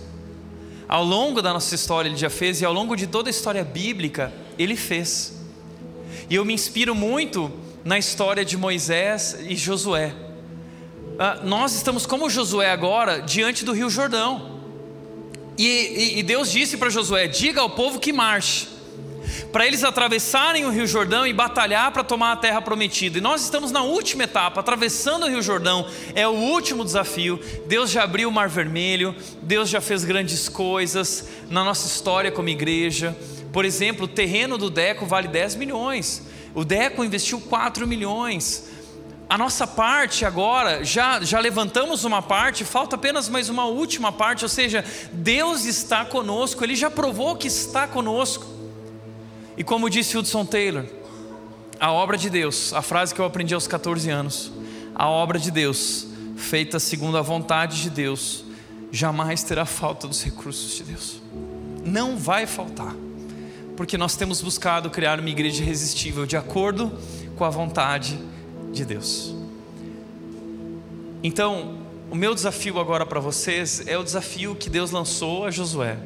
Ao 0.91 1.05
longo 1.05 1.41
da 1.41 1.53
nossa 1.53 1.72
história, 1.72 2.09
ele 2.09 2.16
já 2.16 2.28
fez, 2.28 2.61
e 2.61 2.64
ao 2.64 2.72
longo 2.72 2.97
de 2.97 3.07
toda 3.07 3.28
a 3.28 3.30
história 3.30 3.62
bíblica, 3.62 4.32
ele 4.59 4.74
fez. 4.74 5.41
E 6.28 6.34
eu 6.34 6.45
me 6.45 6.53
inspiro 6.53 6.97
muito 6.97 7.49
na 7.84 7.97
história 7.97 8.45
de 8.45 8.57
Moisés 8.57 9.38
e 9.49 9.55
Josué. 9.55 10.12
Ah, 11.16 11.43
nós 11.45 11.76
estamos 11.76 12.07
como 12.07 12.28
Josué 12.28 12.72
agora, 12.72 13.20
diante 13.20 13.64
do 13.64 13.70
Rio 13.70 13.88
Jordão. 13.88 14.59
E, 15.57 15.64
e, 15.64 16.18
e 16.18 16.22
Deus 16.24 16.51
disse 16.51 16.76
para 16.76 16.91
Josué: 16.91 17.28
diga 17.28 17.61
ao 17.61 17.70
povo 17.70 18.01
que 18.01 18.12
marche 18.12 18.66
para 19.53 19.66
eles 19.66 19.82
atravessarem 19.82 20.64
o 20.64 20.70
Rio 20.70 20.86
Jordão 20.86 21.26
e 21.26 21.32
batalhar 21.32 21.90
para 21.92 22.05
tomar 22.05 22.32
a 22.32 22.36
terra 22.36 22.62
prometida. 22.62 23.18
E 23.18 23.20
nós 23.20 23.42
estamos 23.42 23.72
na 23.72 23.82
última 23.82 24.24
etapa, 24.24 24.61
atravessando 24.61 25.26
o 25.26 25.28
Rio 25.28 25.42
Jordão, 25.42 25.88
é 26.14 26.26
o 26.26 26.32
último 26.32 26.84
desafio. 26.84 27.40
Deus 27.66 27.90
já 27.90 28.05
abriu 28.05 28.28
o 28.28 28.32
Mar 28.32 28.48
Vermelho, 28.48 29.14
Deus 29.42 29.68
já 29.68 29.80
fez 29.80 30.05
grandes 30.05 30.48
coisas 30.48 31.28
na 31.48 31.64
nossa 31.64 31.86
história 31.86 32.30
como 32.30 32.48
igreja. 32.48 33.16
Por 33.53 33.64
exemplo, 33.64 34.05
o 34.05 34.09
terreno 34.09 34.57
do 34.57 34.70
Deco 34.70 35.05
vale 35.05 35.26
10 35.26 35.57
milhões, 35.57 36.26
o 36.55 36.64
Deco 36.64 37.05
investiu 37.05 37.40
4 37.40 37.86
milhões. 37.86 38.68
A 39.28 39.38
nossa 39.38 39.64
parte 39.64 40.24
agora, 40.24 40.82
já, 40.84 41.20
já 41.22 41.38
levantamos 41.38 42.03
uma 42.03 42.20
parte, 42.20 42.64
falta 42.64 42.96
apenas 42.96 43.28
mais 43.28 43.48
uma 43.48 43.64
última 43.64 44.11
parte, 44.11 44.44
ou 44.44 44.48
seja, 44.48 44.84
Deus 45.12 45.64
está 45.64 46.05
conosco, 46.05 46.64
Ele 46.64 46.74
já 46.74 46.90
provou 46.90 47.36
que 47.36 47.46
está 47.46 47.86
conosco. 47.86 48.59
E 49.61 49.62
como 49.62 49.90
disse 49.90 50.16
Hudson 50.16 50.46
Taylor, 50.46 50.86
a 51.78 51.92
obra 51.92 52.16
de 52.16 52.30
Deus, 52.30 52.72
a 52.72 52.80
frase 52.80 53.14
que 53.14 53.20
eu 53.20 53.26
aprendi 53.26 53.52
aos 53.52 53.66
14 53.66 54.08
anos, 54.08 54.50
a 54.94 55.06
obra 55.06 55.38
de 55.38 55.50
Deus, 55.50 56.06
feita 56.34 56.80
segundo 56.80 57.18
a 57.18 57.20
vontade 57.20 57.82
de 57.82 57.90
Deus, 57.90 58.42
jamais 58.90 59.42
terá 59.42 59.66
falta 59.66 60.08
dos 60.08 60.24
recursos 60.24 60.76
de 60.76 60.84
Deus. 60.84 61.20
Não 61.84 62.16
vai 62.16 62.46
faltar, 62.46 62.96
porque 63.76 63.98
nós 63.98 64.16
temos 64.16 64.40
buscado 64.40 64.88
criar 64.88 65.20
uma 65.20 65.28
igreja 65.28 65.62
irresistível 65.62 66.24
de 66.24 66.38
acordo 66.38 66.90
com 67.36 67.44
a 67.44 67.50
vontade 67.50 68.18
de 68.72 68.82
Deus. 68.82 69.34
Então, 71.22 71.80
o 72.11 72.14
meu 72.14 72.34
desafio 72.34 72.80
agora 72.80 73.04
para 73.04 73.20
vocês 73.20 73.86
é 73.86 73.98
o 73.98 74.02
desafio 74.02 74.54
que 74.54 74.70
Deus 74.70 74.90
lançou 74.90 75.44
a 75.44 75.50
Josué: 75.50 75.98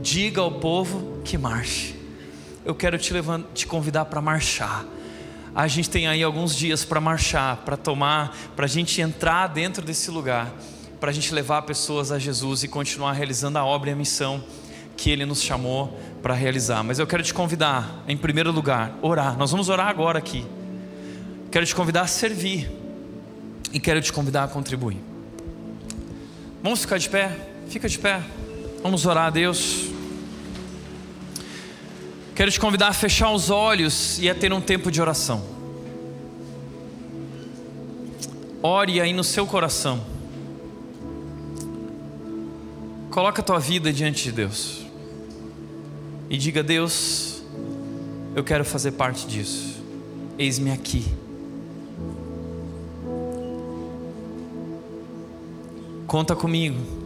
diga 0.00 0.40
ao 0.40 0.52
povo 0.52 1.20
que 1.22 1.36
marche 1.36 1.95
eu 2.66 2.74
quero 2.74 2.98
te, 2.98 3.14
te 3.54 3.64
convidar 3.64 4.06
para 4.06 4.20
marchar. 4.20 4.84
A 5.54 5.68
gente 5.68 5.88
tem 5.88 6.08
aí 6.08 6.22
alguns 6.22 6.54
dias 6.54 6.84
para 6.84 7.00
marchar, 7.00 7.58
para 7.58 7.76
tomar, 7.76 8.36
para 8.56 8.66
a 8.66 8.68
gente 8.68 9.00
entrar 9.00 9.46
dentro 9.46 9.84
desse 9.84 10.10
lugar, 10.10 10.52
para 11.00 11.10
a 11.10 11.14
gente 11.14 11.32
levar 11.32 11.62
pessoas 11.62 12.10
a 12.10 12.18
Jesus 12.18 12.64
e 12.64 12.68
continuar 12.68 13.12
realizando 13.12 13.56
a 13.56 13.64
obra 13.64 13.90
e 13.90 13.92
a 13.92 13.96
missão 13.96 14.42
que 14.96 15.10
Ele 15.10 15.24
nos 15.24 15.40
chamou 15.40 15.98
para 16.20 16.34
realizar. 16.34 16.82
Mas 16.82 16.98
eu 16.98 17.06
quero 17.06 17.22
te 17.22 17.32
convidar, 17.32 18.02
em 18.08 18.16
primeiro 18.16 18.50
lugar, 18.50 18.98
orar. 19.00 19.38
Nós 19.38 19.52
vamos 19.52 19.68
orar 19.68 19.86
agora 19.86 20.18
aqui. 20.18 20.44
Quero 21.52 21.64
te 21.64 21.74
convidar 21.74 22.02
a 22.02 22.06
servir 22.08 22.68
e 23.72 23.78
quero 23.78 24.02
te 24.02 24.12
convidar 24.12 24.42
a 24.42 24.48
contribuir. 24.48 24.98
Vamos 26.62 26.80
ficar 26.80 26.98
de 26.98 27.08
pé? 27.08 27.30
Fica 27.68 27.88
de 27.88 27.98
pé. 27.98 28.20
Vamos 28.82 29.06
orar 29.06 29.28
a 29.28 29.30
Deus. 29.30 29.95
Quero 32.36 32.50
te 32.50 32.60
convidar 32.60 32.88
a 32.88 32.92
fechar 32.92 33.30
os 33.30 33.48
olhos 33.48 34.18
e 34.18 34.28
a 34.28 34.34
ter 34.34 34.52
um 34.52 34.60
tempo 34.60 34.90
de 34.90 35.00
oração. 35.00 35.42
Ore 38.62 39.00
aí 39.00 39.14
no 39.14 39.24
seu 39.24 39.46
coração. 39.46 40.04
Coloca 43.10 43.40
a 43.40 43.44
tua 43.44 43.58
vida 43.58 43.90
diante 43.90 44.24
de 44.24 44.32
Deus. 44.32 44.84
E 46.28 46.36
diga: 46.36 46.62
Deus, 46.62 47.42
eu 48.34 48.44
quero 48.44 48.66
fazer 48.66 48.92
parte 48.92 49.26
disso. 49.26 49.82
Eis-me 50.38 50.70
aqui. 50.70 51.06
Conta 56.06 56.36
comigo. 56.36 57.05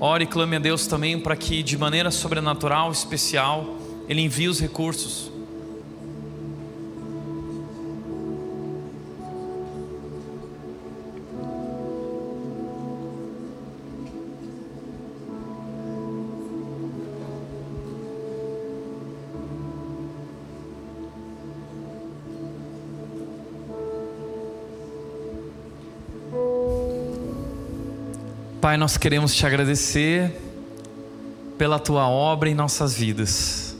Ore 0.00 0.24
e 0.24 0.26
clame 0.26 0.56
a 0.56 0.58
Deus 0.60 0.86
também 0.86 1.18
para 1.18 1.34
que, 1.34 1.62
de 1.62 1.76
maneira 1.76 2.10
sobrenatural, 2.10 2.92
especial, 2.92 3.76
Ele 4.08 4.20
envie 4.22 4.48
os 4.48 4.60
recursos. 4.60 5.30
Nós 28.78 28.96
queremos 28.96 29.34
te 29.34 29.44
agradecer 29.44 30.40
pela 31.58 31.80
tua 31.80 32.08
obra 32.08 32.48
em 32.48 32.54
nossas 32.54 32.94
vidas, 32.94 33.76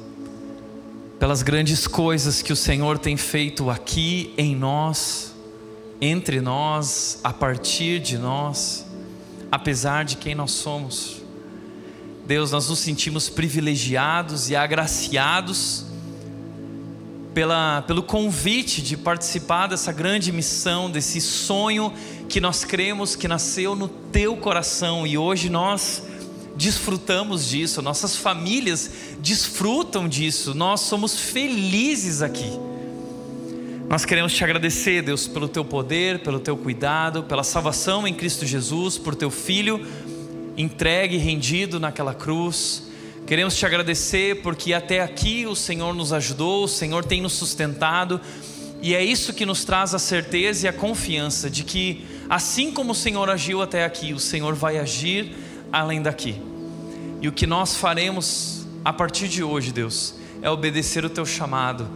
pelas 1.20 1.40
grandes 1.40 1.86
coisas 1.86 2.42
que 2.42 2.52
o 2.52 2.56
Senhor 2.56 2.98
tem 2.98 3.16
feito 3.16 3.70
aqui 3.70 4.34
em 4.36 4.56
nós, 4.56 5.32
entre 6.00 6.40
nós, 6.40 7.20
a 7.22 7.32
partir 7.32 8.00
de 8.00 8.18
nós, 8.18 8.86
apesar 9.52 10.04
de 10.04 10.16
quem 10.16 10.34
nós 10.34 10.50
somos. 10.50 11.22
Deus, 12.26 12.50
nós 12.50 12.68
nos 12.68 12.80
sentimos 12.80 13.28
privilegiados 13.28 14.50
e 14.50 14.56
agraciados 14.56 15.86
pela, 17.32 17.82
pelo 17.82 18.02
convite 18.02 18.82
de 18.82 18.96
participar 18.96 19.68
dessa 19.68 19.92
grande 19.92 20.32
missão, 20.32 20.90
desse 20.90 21.20
sonho 21.20 21.92
que 22.28 22.40
nós 22.40 22.64
cremos 22.64 23.14
que 23.14 23.28
nasceu 23.28 23.76
no 23.76 23.88
teu 24.12 24.36
coração 24.36 25.06
e 25.06 25.16
hoje 25.16 25.48
nós 25.48 26.02
desfrutamos 26.56 27.48
disso, 27.48 27.80
nossas 27.80 28.16
famílias 28.16 28.90
desfrutam 29.20 30.08
disso, 30.08 30.54
nós 30.54 30.80
somos 30.80 31.18
felizes 31.18 32.20
aqui. 32.20 32.50
Nós 33.88 34.04
queremos 34.04 34.34
te 34.34 34.44
agradecer, 34.44 35.02
Deus, 35.02 35.26
pelo 35.26 35.48
teu 35.48 35.64
poder, 35.64 36.18
pelo 36.18 36.38
teu 36.38 36.56
cuidado, 36.56 37.22
pela 37.22 37.42
salvação 37.42 38.06
em 38.06 38.12
Cristo 38.12 38.44
Jesus, 38.44 38.98
por 38.98 39.14
teu 39.14 39.30
filho 39.30 39.86
entregue 40.58 41.14
e 41.14 41.18
rendido 41.18 41.78
naquela 41.78 42.12
cruz. 42.12 42.88
Queremos 43.26 43.56
te 43.56 43.64
agradecer 43.64 44.42
porque 44.42 44.74
até 44.74 45.00
aqui 45.00 45.46
o 45.46 45.54
Senhor 45.54 45.94
nos 45.94 46.12
ajudou, 46.12 46.64
o 46.64 46.68
Senhor 46.68 47.04
tem 47.04 47.22
nos 47.22 47.34
sustentado, 47.34 48.20
e 48.82 48.94
é 48.94 49.04
isso 49.04 49.32
que 49.32 49.46
nos 49.46 49.64
traz 49.64 49.94
a 49.94 49.98
certeza 49.98 50.66
e 50.66 50.68
a 50.68 50.72
confiança 50.72 51.48
de 51.48 51.62
que, 51.62 52.04
assim 52.28 52.72
como 52.72 52.92
o 52.92 52.94
Senhor 52.94 53.28
agiu 53.30 53.62
até 53.62 53.84
aqui, 53.84 54.12
o 54.12 54.20
Senhor 54.20 54.54
vai 54.54 54.78
agir 54.78 55.34
além 55.72 56.02
daqui. 56.02 56.40
E 57.20 57.28
o 57.28 57.32
que 57.32 57.46
nós 57.46 57.74
faremos 57.74 58.66
a 58.84 58.92
partir 58.92 59.28
de 59.28 59.42
hoje, 59.42 59.72
Deus, 59.72 60.14
é 60.40 60.48
obedecer 60.50 61.04
o 61.04 61.10
teu 61.10 61.26
chamado. 61.26 61.88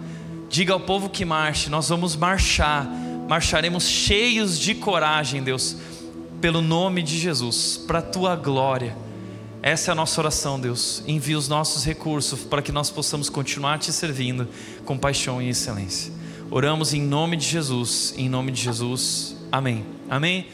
Diga 0.48 0.72
ao 0.72 0.80
povo 0.80 1.08
que 1.08 1.24
marche, 1.24 1.70
nós 1.70 1.88
vamos 1.88 2.16
marchar, 2.16 2.86
marcharemos 3.28 3.84
cheios 3.84 4.58
de 4.58 4.74
coragem, 4.74 5.42
Deus, 5.42 5.76
pelo 6.40 6.60
nome 6.60 7.02
de 7.02 7.18
Jesus, 7.18 7.80
para 7.86 8.00
a 8.00 8.02
tua 8.02 8.36
glória. 8.36 8.96
Essa 9.62 9.90
é 9.90 9.92
a 9.92 9.94
nossa 9.94 10.20
oração, 10.20 10.58
Deus. 10.58 11.04
Envia 11.06 11.38
os 11.38 11.48
nossos 11.48 11.84
recursos 11.84 12.40
para 12.40 12.60
que 12.60 12.72
nós 12.72 12.90
possamos 12.90 13.30
continuar 13.30 13.78
te 13.78 13.92
servindo 13.92 14.48
com 14.84 14.98
paixão 14.98 15.40
e 15.40 15.48
excelência. 15.48 16.12
Oramos 16.50 16.92
em 16.92 17.00
nome 17.00 17.36
de 17.36 17.46
Jesus, 17.46 18.12
em 18.16 18.28
nome 18.28 18.50
de 18.50 18.60
Jesus. 18.60 19.36
Amém. 19.50 20.01
Amém. 20.12 20.44